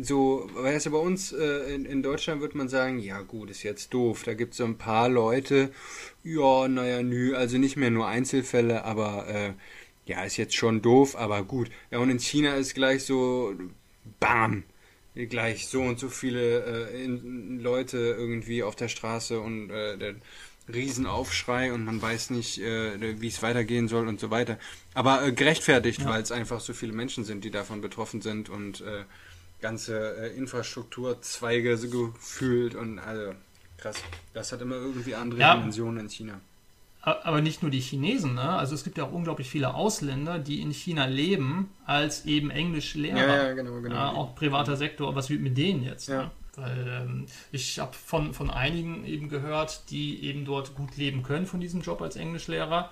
so, 0.02 0.50
weißt 0.54 0.88
du, 0.88 0.92
bei 0.92 0.98
uns 0.98 1.32
äh, 1.32 1.74
in, 1.74 1.86
in, 1.86 2.04
Deutschland 2.04 2.42
würde 2.42 2.58
man 2.58 2.70
sagen, 2.70 3.00
ja 3.00 3.22
gut, 3.22 3.50
ist 3.50 3.64
jetzt 3.64 3.94
doof. 3.94 4.24
Da 4.24 4.34
gibt 4.34 4.52
es 4.52 4.58
so 4.58 4.66
ein 4.66 4.78
paar 4.78 5.10
Leute, 5.10 5.72
ja, 6.24 6.68
naja, 6.68 7.02
nü, 7.02 7.34
also 7.34 7.58
nicht 7.58 7.76
mehr 7.76 7.90
nur 7.90 8.08
Einzelfälle, 8.08 8.84
aber 8.86 9.28
äh, 9.28 9.54
ja, 10.06 10.24
ist 10.24 10.38
jetzt 10.38 10.56
schon 10.56 10.82
doof, 10.82 11.16
aber 11.16 11.44
gut. 11.44 11.70
Ja, 11.92 12.00
und 12.00 12.10
in 12.10 12.20
China 12.20 12.56
ist 12.56 12.76
gleich 12.76 13.04
so, 13.04 13.54
bam, 14.20 14.64
gleich 15.16 15.68
so 15.68 15.82
und 15.82 16.00
so 16.00 16.10
viele 16.10 16.90
äh, 16.90 17.04
in, 17.04 17.60
Leute 17.60 17.98
irgendwie 17.98 18.64
auf 18.64 18.76
der 18.76 18.88
Straße 18.88 19.40
und 19.40 19.70
äh, 19.70 19.98
der 19.98 20.16
Riesenaufschrei 20.74 21.74
und 21.74 21.84
man 21.84 22.02
weiß 22.02 22.30
nicht, 22.30 22.60
äh, 22.60 23.22
wie 23.22 23.28
es 23.28 23.42
weitergehen 23.42 23.88
soll 23.88 24.08
und 24.08 24.20
so 24.20 24.32
weiter. 24.32 24.58
Aber 24.94 25.26
äh, 25.26 25.32
gerechtfertigt, 25.32 26.02
ja. 26.02 26.10
weil 26.10 26.22
es 26.22 26.32
einfach 26.32 26.62
so 26.62 26.74
viele 26.74 26.94
Menschen 26.94 27.26
sind, 27.26 27.44
die 27.44 27.52
davon 27.52 27.82
betroffen 27.82 28.22
sind 28.22 28.50
und 28.50 28.82
äh, 28.82 29.04
ganze 29.62 30.18
äh, 30.18 30.38
Infrastrukturzweige 30.38 31.78
so 31.78 31.90
gefühlt 31.90 32.76
und 32.76 33.00
also 33.00 33.34
krass. 33.78 33.98
Das 34.34 34.52
hat 34.52 34.62
immer 34.62 34.76
irgendwie 34.76 35.16
andere 35.16 35.42
ja. 35.42 35.56
Dimensionen 35.56 36.06
in 36.06 36.10
China. 36.10 36.42
Aber 37.06 37.42
nicht 37.42 37.62
nur 37.62 37.70
die 37.72 37.82
Chinesen, 37.82 38.36
ne? 38.36 38.50
Also 38.50 38.76
es 38.76 38.84
gibt 38.86 38.98
ja 38.98 39.04
auch 39.06 39.12
unglaublich 39.12 39.50
viele 39.50 39.74
Ausländer, 39.74 40.40
die 40.40 40.62
in 40.62 40.72
China 40.72 41.06
leben, 41.06 41.70
als 41.86 42.26
eben 42.26 42.50
Englischlehrer. 42.50 43.18
Ja, 43.18 43.44
ja, 43.50 43.54
genau, 43.54 43.82
genau. 43.82 43.96
Ja, 43.96 44.10
auch 44.14 44.36
privater 44.36 44.78
Sektor. 44.78 45.14
Was 45.16 45.30
wird 45.30 45.42
mit 45.42 45.58
denen 45.58 45.84
jetzt? 45.84 46.08
Ja. 46.08 46.24
Ne? 46.24 46.32
Weil 46.56 46.88
ähm, 46.88 47.26
ich 47.52 47.80
habe 47.80 47.94
von, 47.94 48.34
von 48.34 48.50
einigen 48.50 49.06
eben 49.06 49.28
gehört, 49.28 49.90
die 49.90 50.24
eben 50.24 50.46
dort 50.46 50.76
gut 50.76 50.96
leben 50.98 51.24
können 51.24 51.46
von 51.46 51.60
diesem 51.60 51.82
Job 51.82 52.02
als 52.02 52.16
Englischlehrer. 52.16 52.90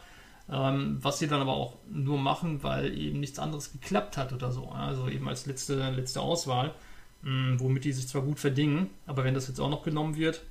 ähm, 0.49 0.97
was 1.01 1.19
sie 1.19 1.27
dann 1.27 1.41
aber 1.41 1.53
auch 1.53 1.77
nur 1.89 2.17
machen, 2.17 2.63
weil 2.63 2.97
eben 2.97 3.19
nichts 3.19 3.39
anderes 3.39 3.71
geklappt 3.71 4.17
hat 4.17 4.33
oder 4.33 4.51
so. 4.51 4.69
Also 4.69 5.07
eben 5.07 5.27
als 5.27 5.45
letzte, 5.45 5.89
letzte 5.91 6.21
Auswahl, 6.21 6.73
mh, 7.21 7.59
womit 7.59 7.85
die 7.85 7.93
sich 7.93 8.07
zwar 8.07 8.23
gut 8.23 8.39
verdingen, 8.39 8.89
aber 9.05 9.23
wenn 9.23 9.33
das 9.33 9.47
jetzt 9.47 9.59
auch 9.59 9.69
noch 9.69 9.83
genommen 9.83 10.15
wird. 10.17 10.43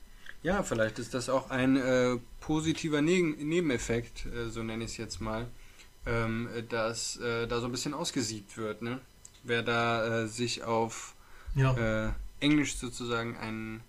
Ja, 0.42 0.62
vielleicht 0.62 0.98
ist 0.98 1.12
das 1.12 1.28
auch 1.28 1.50
ein 1.50 1.76
äh, 1.76 2.18
positiver 2.40 3.02
ne 3.02 3.22
Nebeneffekt, 3.22 4.26
äh, 4.26 4.48
so 4.48 4.62
nenne 4.62 4.84
ich 4.84 4.92
es 4.92 4.96
jetzt 4.96 5.20
mal, 5.20 5.46
ähm, 6.06 6.48
dass 6.70 7.18
äh, 7.18 7.46
da 7.46 7.60
so 7.60 7.66
ein 7.66 7.72
bisschen 7.72 7.92
ausgesiebt 7.92 8.56
wird. 8.56 8.80
Ne? 8.80 9.00
Wer 9.42 9.62
da 9.62 10.22
äh, 10.22 10.26
sich 10.26 10.64
auf 10.64 11.14
ja. 11.54 12.06
Äh, 12.06 12.12
Englisch 12.38 12.76
sozusagen 12.76 13.36
einen 13.36 13.82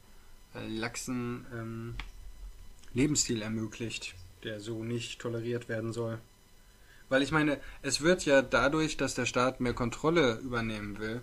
äh, 0.56 0.68
laxen 0.68 1.46
ähm, 1.54 1.96
Lebensstil 2.94 3.42
ermöglicht, 3.42 4.16
der 4.44 4.60
so 4.60 4.84
nicht 4.84 5.22
toleriert 5.22 5.70
werden 5.70 5.94
soll. 5.94 6.20
Weil 7.08 7.22
ich 7.22 7.32
meine, 7.32 7.60
es 7.82 8.02
wird 8.02 8.26
ja 8.26 8.42
dadurch, 8.42 8.98
dass 8.98 9.16
der 9.16 9.26
Staat 9.26 9.62
mehr 9.62 9.74
Kontrolle 9.74 10.40
übernehmen 10.40 10.98
will, 11.00 11.22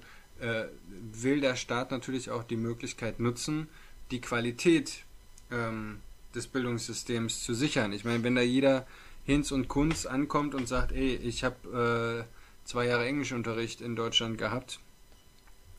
will 1.13 1.41
der 1.41 1.57
Staat 1.57 1.91
natürlich 1.91 2.31
auch 2.31 2.45
die 2.45 2.59
Möglichkeit 2.59 3.21
nutzen, 3.21 3.69
die 4.11 4.21
Qualität 4.21 5.05
ähm, 5.51 6.01
des 6.35 6.47
Bildungssystems 6.47 7.43
zu 7.43 7.55
sichern. 7.55 7.93
Ich 7.93 8.05
meine, 8.05 8.23
wenn 8.23 8.35
da 8.35 8.43
jeder 8.43 8.87
Hinz 9.25 9.53
und 9.53 9.69
Kunz 9.69 10.07
ankommt 10.07 10.55
und 10.55 10.69
sagt, 10.69 10.93
ey, 10.93 11.15
ich 11.17 11.45
habe 11.45 12.27
äh, 12.27 12.67
zwei 12.67 12.87
Jahre 12.87 13.07
Englischunterricht 13.07 13.81
in 13.81 13.97
Deutschland 13.97 14.39
gehabt, 14.39 14.81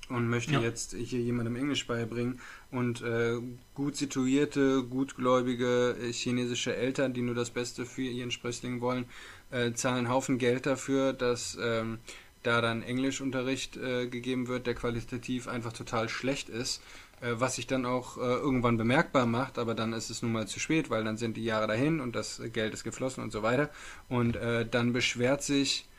und 0.10 0.28
möchte 0.28 0.54
ja. 0.54 0.62
jetzt 0.62 0.96
hier 0.96 1.20
jemandem 1.20 1.56
Englisch 1.56 1.86
beibringen 1.88 2.40
und 2.72 3.02
äh, 3.02 3.38
gut 3.76 3.96
situierte, 3.96 4.84
gutgläubige 4.84 5.96
äh, 6.02 6.12
chinesische 6.12 6.76
Eltern, 6.76 7.14
die 7.14 7.22
nur 7.22 7.36
das 7.36 7.52
Beste 7.52 7.86
für 7.86 8.02
ihren 8.02 8.32
Sprössling 8.32 8.82
wollen, 8.82 9.06
äh, 9.52 9.72
zahlen 9.74 10.10
Haufen 10.10 10.38
Geld 10.38 10.66
dafür, 10.66 11.14
dass 11.14 11.58
ähm, 11.62 12.00
da 12.44 12.62
dann 12.62 12.82
Englischunterricht 12.82 13.78
äh, 13.78 14.08
gegeben 14.08 14.48
wird, 14.48 14.66
der 14.66 14.74
qualitativ 14.74 15.48
einfach 15.48 15.74
total 15.74 16.10
schlecht 16.10 16.50
ist, 16.50 16.82
was 17.22 17.56
sich 17.56 17.68
dann 17.68 17.86
auch 17.86 18.18
äh, 18.18 18.22
irgendwann 18.22 18.78
bemerkbar 18.78 19.26
macht, 19.26 19.58
aber 19.58 19.76
dann 19.76 19.94
ist 19.94 20.10
es 20.10 20.22
nun 20.22 20.32
mal 20.32 20.48
zu 20.48 20.60
spät, 20.60 20.90
weil 20.90 21.04
dann 21.04 21.18
sind 21.18 21.38
die 21.38 21.44
Jahre 21.44 21.68
dahin 21.68 22.00
und 22.00 22.16
das 22.16 22.42
Geld 22.54 22.74
ist 22.74 22.84
geflossen 22.84 23.24
und 23.24 23.32
so 23.32 23.44
weiter 23.44 23.70
und 24.08 24.38
dann 24.72 24.94
beschwert 24.94 25.44
sich 25.44 25.90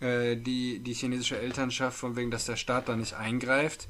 äh, 0.00 0.36
die, 0.36 0.78
die 0.78 0.94
chinesische 0.94 1.38
Elternschaft, 1.38 1.98
von 1.98 2.16
wegen, 2.16 2.30
dass 2.30 2.46
der 2.46 2.56
Staat 2.56 2.88
da 2.88 2.96
nicht 2.96 3.14
eingreift. 3.14 3.86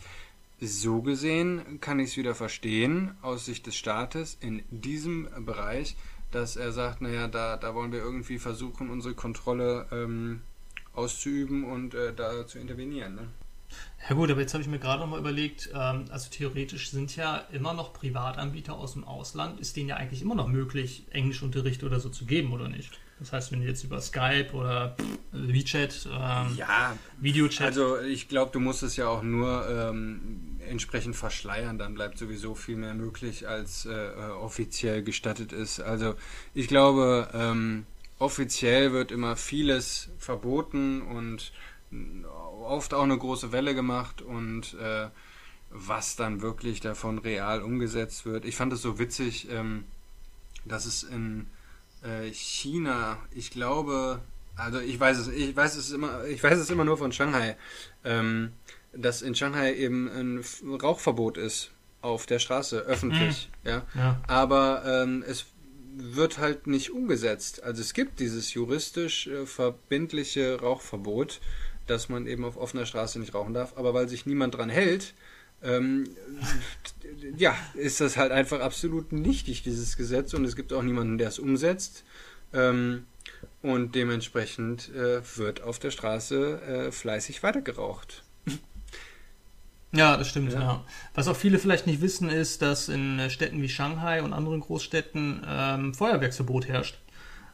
So 0.61 1.03
gesehen 1.03 1.81
kann 1.81 2.01
ich 2.01 2.11
es 2.11 2.16
wieder 2.16 2.35
verstehen, 2.35 3.14
aus 3.22 3.47
Sicht 3.47 3.66
des 3.66 3.76
Staates 3.76 4.37
in 4.41 4.62
diesem 4.70 5.28
Bereich, 5.47 5.97
dass 6.33 6.57
er 6.57 6.72
sagt, 6.72 7.01
naja, 7.01 7.28
da, 7.28 7.57
da 7.57 7.74
wollen 7.74 7.93
wir 7.93 8.01
irgendwie 8.01 8.39
versuchen, 8.39 8.91
unsere 8.91 9.14
Kontrolle 9.14 9.87
ähm, 9.91 10.43
auszuüben 10.93 11.64
und 11.64 11.95
äh, 11.95 12.12
da 12.12 12.47
zu 12.47 12.59
intervenieren. 12.59 13.14
Ne? 13.14 13.28
Ja 14.09 14.14
gut, 14.14 14.31
aber 14.31 14.41
jetzt 14.41 14.55
habe 14.55 14.62
ich 14.62 14.68
mir 14.68 14.79
gerade 14.79 15.01
noch 15.01 15.09
mal 15.09 15.18
überlegt, 15.21 15.71
ähm, 15.75 16.07
also 16.11 16.31
theoretisch 16.31 16.91
sind 16.91 17.14
ja 17.16 17.45
immer 17.53 17.75
noch 17.75 17.93
Privatanbieter 17.93 18.75
aus 18.75 18.95
dem 18.95 19.05
Ausland, 19.05 19.61
ist 19.61 19.77
denen 19.77 19.89
ja 19.89 19.97
eigentlich 19.97 20.23
immer 20.23 20.35
noch 20.35 20.49
möglich, 20.49 21.05
Englischunterricht 21.11 21.85
oder 21.85 22.01
so 22.01 22.09
zu 22.09 22.25
geben, 22.25 22.53
oder 22.53 22.68
nicht? 22.68 22.99
Das 23.21 23.35
heißt, 23.35 23.53
wenn 23.53 23.61
du 23.61 23.66
jetzt 23.66 23.85
über 23.85 24.01
Skype 24.01 24.53
oder 24.55 24.97
WeChat, 25.31 26.09
ähm, 26.11 26.57
ja, 26.57 26.97
Videochat. 27.21 27.66
Also 27.66 28.01
ich 28.01 28.29
glaube, 28.29 28.51
du 28.51 28.61
musst 28.61 28.83
es 28.83 28.97
ja 28.97 29.09
auch 29.09 29.23
nur 29.23 29.68
ähm, 29.68 30.59
entsprechend 30.66 31.16
verschleiern, 31.16 31.77
dann 31.77 31.95
bleibt 31.95 32.16
sowieso 32.16 32.55
viel 32.55 32.77
mehr 32.77 32.95
möglich, 32.95 33.47
als 33.47 33.85
äh, 33.85 33.93
äh, 33.93 34.31
offiziell 34.31 35.03
gestattet 35.03 35.53
ist. 35.53 35.81
Also 35.81 36.14
ich 36.55 36.66
glaube, 36.66 37.29
ähm, 37.35 37.85
offiziell 38.18 38.93
wird 38.93 39.12
immer 39.12 39.37
vieles 39.37 40.09
verboten 40.18 41.03
und 41.03 41.53
oft 42.71 42.95
auch 42.95 43.03
eine 43.03 43.18
große 43.18 43.53
Welle 43.53 43.75
gemacht 43.75 44.23
und 44.23 44.75
äh, 44.75 45.09
was 45.71 46.16
dann 46.16 46.41
wirklich 46.41 46.81
davon 46.81 47.18
real 47.18 47.62
umgesetzt 47.62 48.25
wird. 48.25 48.45
Ich 48.45 48.57
fand 48.57 48.73
es 48.73 48.83
so 48.83 48.99
witzig, 48.99 49.49
ähm, 49.51 49.85
dass 50.64 50.87
es 50.87 51.03
in 51.03 51.47
äh, 52.03 52.31
China, 52.33 53.18
ich 53.33 53.51
glaube, 53.51 54.21
also 54.57 54.81
ich 54.81 54.99
weiß 54.99 55.18
es, 55.18 55.29
ich 55.29 55.55
weiß 55.55 55.77
es 55.77 55.91
immer, 55.91 56.25
ich 56.25 56.43
weiß 56.43 56.59
es 56.59 56.71
immer 56.71 56.85
nur 56.85 56.99
von 56.99 57.12
Shanghai, 57.12 57.57
ähm, 58.05 58.53
dass 58.93 59.23
in 59.23 59.35
Shanghai 59.35 59.75
eben 59.75 60.09
ein 60.09 60.45
Rauchverbot 60.83 61.39
ist 61.39 61.71
auf 62.03 62.27
der 62.27 62.39
Straße, 62.39 62.81
öffentlich, 62.81 63.51
mhm. 63.62 63.71
ja? 63.71 63.87
ja. 63.95 64.21
Aber 64.27 64.83
ähm, 64.87 65.25
es 65.27 65.47
wird 65.97 66.39
halt 66.39 66.66
nicht 66.66 66.91
umgesetzt. 66.91 67.62
Also 67.62 67.81
es 67.81 67.95
gibt 67.95 68.21
dieses 68.21 68.55
juristisch 68.55 69.27
äh, 69.27 69.47
verbindliche 69.47 70.61
Rauchverbot, 70.61 71.41
dass 71.91 72.09
man 72.09 72.26
eben 72.26 72.45
auf 72.45 72.57
offener 72.57 72.86
Straße 72.86 73.18
nicht 73.18 73.34
rauchen 73.34 73.53
darf, 73.53 73.76
aber 73.76 73.93
weil 73.93 74.09
sich 74.09 74.24
niemand 74.24 74.55
dran 74.55 74.70
hält, 74.70 75.14
ähm, 75.62 76.05
ja, 77.36 77.55
ist 77.74 78.01
das 78.01 78.16
halt 78.16 78.32
einfach 78.32 78.61
absolut 78.61 79.12
nichtig, 79.12 79.62
dieses 79.62 79.97
Gesetz, 79.97 80.32
und 80.32 80.45
es 80.45 80.57
gibt 80.57 80.72
auch 80.72 80.82
niemanden, 80.82 81.18
der 81.18 81.28
es 81.28 81.38
umsetzt. 81.38 82.05
Ähm, 82.53 83.05
und 83.62 83.95
dementsprechend 83.95 84.91
äh, 84.95 85.20
wird 85.36 85.62
auf 85.62 85.78
der 85.78 85.91
Straße 85.91 86.62
äh, 86.62 86.93
fleißig 86.93 87.43
weitergeraucht. 87.43 88.24
Ja, 89.93 90.16
das 90.16 90.28
stimmt, 90.28 90.53
ja. 90.53 90.61
ja. 90.61 90.84
Was 91.14 91.26
auch 91.26 91.36
viele 91.36 91.59
vielleicht 91.59 91.86
nicht 91.86 92.01
wissen, 92.01 92.28
ist, 92.28 92.62
dass 92.62 92.88
in 92.88 93.28
Städten 93.28 93.61
wie 93.61 93.68
Shanghai 93.68 94.22
und 94.22 94.32
anderen 94.32 94.61
Großstädten 94.61 95.45
ähm, 95.47 95.95
Feuerwerksverbot 95.95 96.68
herrscht. 96.68 97.01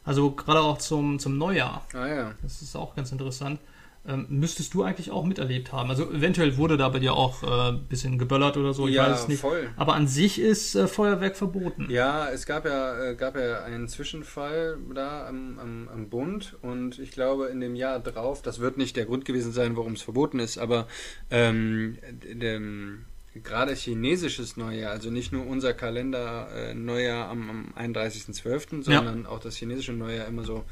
Also 0.03 0.31
gerade 0.31 0.61
auch 0.61 0.77
zum, 0.77 1.17
zum 1.17 1.37
Neujahr. 1.37 1.85
Ah 1.93 2.07
ja. 2.07 2.35
Das 2.43 2.61
ist 2.61 2.75
auch 2.75 2.95
ganz 2.95 3.11
interessant 3.11 3.59
ähm, 4.07 4.25
müsstest 4.29 4.73
du 4.73 4.83
eigentlich 4.83 5.11
auch 5.11 5.25
miterlebt 5.25 5.73
haben. 5.73 5.89
Also 5.89 6.09
eventuell 6.11 6.57
wurde 6.57 6.77
da 6.77 6.87
bei 6.89 6.99
dir 6.99 7.13
auch 7.13 7.43
ein 7.43 7.75
äh, 7.75 7.79
bisschen 7.89 8.17
geböllert 8.17 8.55
oder 8.55 8.73
so, 8.73 8.87
ich 8.87 8.95
ja, 8.95 9.09
weiß 9.09 9.21
es 9.21 9.27
nicht. 9.27 9.41
Voll. 9.41 9.69
Aber 9.75 9.95
an 9.95 10.07
sich 10.07 10.39
ist 10.39 10.75
äh, 10.75 10.87
Feuerwerk 10.87 11.35
verboten. 11.35 11.87
Ja, 11.89 12.29
es 12.29 12.45
gab 12.45 12.65
ja, 12.65 13.09
äh, 13.09 13.15
gab 13.15 13.35
ja 13.35 13.63
einen 13.63 13.87
Zwischenfall 13.89 14.77
da 14.95 15.27
am, 15.27 15.59
am, 15.59 15.89
am 15.89 16.09
Bund 16.09 16.55
und 16.61 16.99
ich 16.99 17.11
glaube 17.11 17.47
in 17.47 17.59
dem 17.59 17.75
Jahr 17.75 17.99
drauf, 17.99 18.41
das 18.41 18.59
wird 18.59 18.77
nicht 18.77 18.95
der 18.95 19.05
Grund 19.05 19.25
gewesen 19.25 19.51
sein, 19.51 19.75
warum 19.75 19.93
es 19.93 20.01
verboten 20.01 20.39
ist, 20.39 20.57
aber 20.57 20.87
ähm, 21.29 21.97
dem, 22.11 23.05
gerade 23.43 23.73
chinesisches 23.73 24.55
Neujahr, 24.55 24.91
also 24.91 25.11
nicht 25.11 25.33
nur 25.33 25.45
unser 25.45 25.73
Kalender 25.73 26.47
äh, 26.55 26.73
Neujahr 26.73 27.29
am, 27.29 27.73
am 27.75 27.91
31.12., 27.93 28.83
sondern 28.83 29.23
ja. 29.23 29.29
auch 29.29 29.39
das 29.39 29.57
chinesische 29.57 29.91
Neujahr 29.93 30.27
immer 30.27 30.43
so 30.43 30.63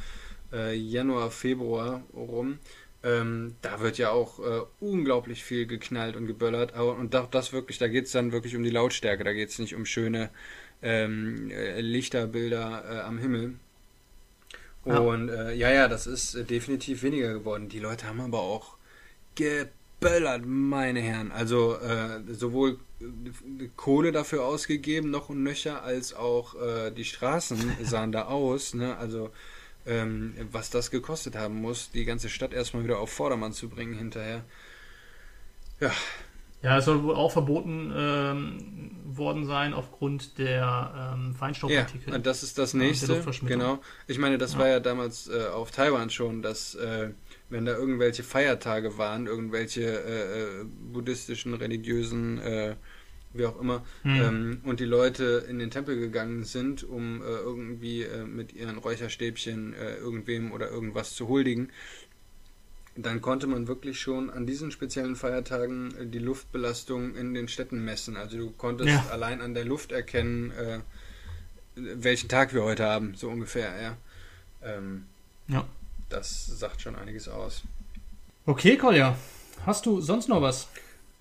äh, 0.53 0.75
Januar, 0.75 1.31
Februar 1.31 2.03
rum 2.13 2.59
ähm, 3.05 3.55
da 3.61 3.81
wird 3.81 3.99
ja 3.99 4.09
auch 4.09 4.39
äh, 4.39 4.61
unglaublich 4.79 5.43
viel 5.43 5.67
geknallt 5.67 6.15
und 6.15 6.25
geböllert. 6.25 6.73
Aber, 6.73 6.95
und 6.95 7.13
das, 7.13 7.29
das 7.29 7.53
wirklich, 7.53 7.77
da 7.77 7.87
geht 7.87 8.05
es 8.05 8.11
dann 8.11 8.31
wirklich 8.31 8.55
um 8.55 8.63
die 8.63 8.71
Lautstärke. 8.71 9.23
Da 9.23 9.31
geht 9.31 9.49
es 9.49 9.59
nicht 9.59 9.75
um 9.75 9.85
schöne 9.85 10.31
ähm, 10.81 11.51
äh, 11.51 11.81
Lichterbilder 11.81 12.83
äh, 12.89 12.99
am 13.01 13.19
Himmel. 13.19 13.53
Und 14.83 15.27
ja. 15.27 15.49
Äh, 15.49 15.55
ja, 15.55 15.71
ja, 15.71 15.87
das 15.87 16.07
ist 16.07 16.33
äh, 16.33 16.43
definitiv 16.43 17.03
weniger 17.03 17.31
geworden. 17.33 17.69
Die 17.69 17.79
Leute 17.79 18.07
haben 18.07 18.21
aber 18.21 18.39
auch 18.39 18.75
geböllert, 19.35 20.43
meine 20.45 20.99
Herren. 20.99 21.31
Also 21.31 21.77
äh, 21.77 22.21
sowohl 22.33 22.79
Kohle 23.75 24.13
dafür 24.13 24.45
ausgegeben, 24.45 25.11
noch 25.11 25.29
und 25.29 25.43
nöcher, 25.43 25.83
als 25.83 26.13
auch 26.15 26.55
die 26.95 27.03
Straßen 27.03 27.73
sahen 27.83 28.13
da 28.13 28.23
aus. 28.23 28.73
Ne? 28.73 28.97
Also 28.97 29.31
ähm, 29.85 30.33
was 30.51 30.69
das 30.69 30.91
gekostet 30.91 31.35
haben 31.35 31.55
muss, 31.61 31.91
die 31.91 32.05
ganze 32.05 32.29
Stadt 32.29 32.53
erstmal 32.53 32.83
wieder 32.83 32.99
auf 32.99 33.11
Vordermann 33.11 33.53
zu 33.53 33.69
bringen 33.69 33.93
hinterher. 33.93 34.43
Ja. 35.79 35.91
Ja, 36.61 36.79
es 36.79 36.85
soll 36.85 37.03
wohl 37.03 37.13
auch 37.13 37.31
verboten 37.31 37.93
ähm, 37.95 38.91
worden 39.05 39.45
sein 39.45 39.73
aufgrund 39.73 40.39
der 40.39 41.13
ähm, 41.13 41.35
Feinstaubpartikel. 41.35 42.11
Ja, 42.13 42.17
das 42.17 42.41
ist 42.41 42.57
das 42.57 42.73
nächste. 42.73 43.23
Genau. 43.45 43.79
Ich 44.07 44.17
meine, 44.17 44.39
das 44.39 44.53
ja. 44.53 44.59
war 44.59 44.67
ja 44.69 44.79
damals 44.79 45.27
äh, 45.27 45.45
auf 45.45 45.69
Taiwan 45.69 46.09
schon, 46.09 46.41
dass 46.41 46.73
äh, 46.73 47.11
wenn 47.49 47.65
da 47.65 47.73
irgendwelche 47.73 48.23
Feiertage 48.23 48.97
waren, 48.97 49.27
irgendwelche 49.27 49.83
äh, 49.83 50.61
äh 50.61 50.65
buddhistischen, 50.91 51.53
religiösen 51.53 52.39
äh, 52.39 52.75
wie 53.37 53.45
auch 53.45 53.59
immer, 53.59 53.83
mhm. 54.03 54.21
ähm, 54.21 54.61
und 54.63 54.79
die 54.79 54.85
Leute 54.85 55.45
in 55.49 55.59
den 55.59 55.71
Tempel 55.71 55.99
gegangen 55.99 56.43
sind, 56.43 56.83
um 56.83 57.21
äh, 57.21 57.25
irgendwie 57.25 58.03
äh, 58.03 58.23
mit 58.23 58.53
ihren 58.53 58.77
Räucherstäbchen 58.77 59.73
äh, 59.73 59.95
irgendwem 59.95 60.51
oder 60.51 60.69
irgendwas 60.69 61.15
zu 61.15 61.27
huldigen, 61.27 61.69
dann 62.95 63.21
konnte 63.21 63.45
man 63.47 63.67
wirklich 63.67 63.99
schon 63.99 64.29
an 64.29 64.45
diesen 64.45 64.71
speziellen 64.71 65.15
Feiertagen 65.15 65.95
äh, 65.97 66.05
die 66.07 66.19
Luftbelastung 66.19 67.15
in 67.15 67.33
den 67.33 67.47
Städten 67.47 67.83
messen. 67.83 68.15
Also 68.15 68.37
du 68.37 68.51
konntest 68.51 68.89
ja. 68.89 69.05
allein 69.11 69.41
an 69.41 69.53
der 69.53 69.65
Luft 69.65 69.91
erkennen, 69.91 70.51
äh, 70.51 70.79
welchen 71.75 72.29
Tag 72.29 72.53
wir 72.53 72.63
heute 72.63 72.85
haben, 72.85 73.15
so 73.15 73.29
ungefähr, 73.29 73.81
ja. 73.81 73.97
Ähm, 74.63 75.05
ja. 75.47 75.67
Das 76.09 76.45
sagt 76.45 76.81
schon 76.81 76.95
einiges 76.95 77.27
aus. 77.27 77.63
Okay, 78.45 78.77
Kolja. 78.77 79.17
Hast 79.65 79.85
du 79.85 79.99
sonst 79.99 80.29
noch 80.29 80.41
was? 80.41 80.69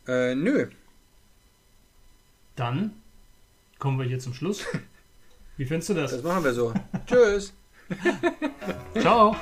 Äh, 0.06 0.34
nö. 0.34 0.68
Dann 2.56 2.92
kommen 3.78 3.98
wir 3.98 4.06
hier 4.06 4.18
zum 4.18 4.34
Schluss. 4.34 4.64
Wie 5.56 5.64
findest 5.64 5.90
du 5.90 5.94
das? 5.94 6.10
Das 6.10 6.22
machen 6.22 6.44
wir 6.44 6.52
so. 6.52 6.72
Tschüss. 7.06 7.52
Ciao. 9.00 9.36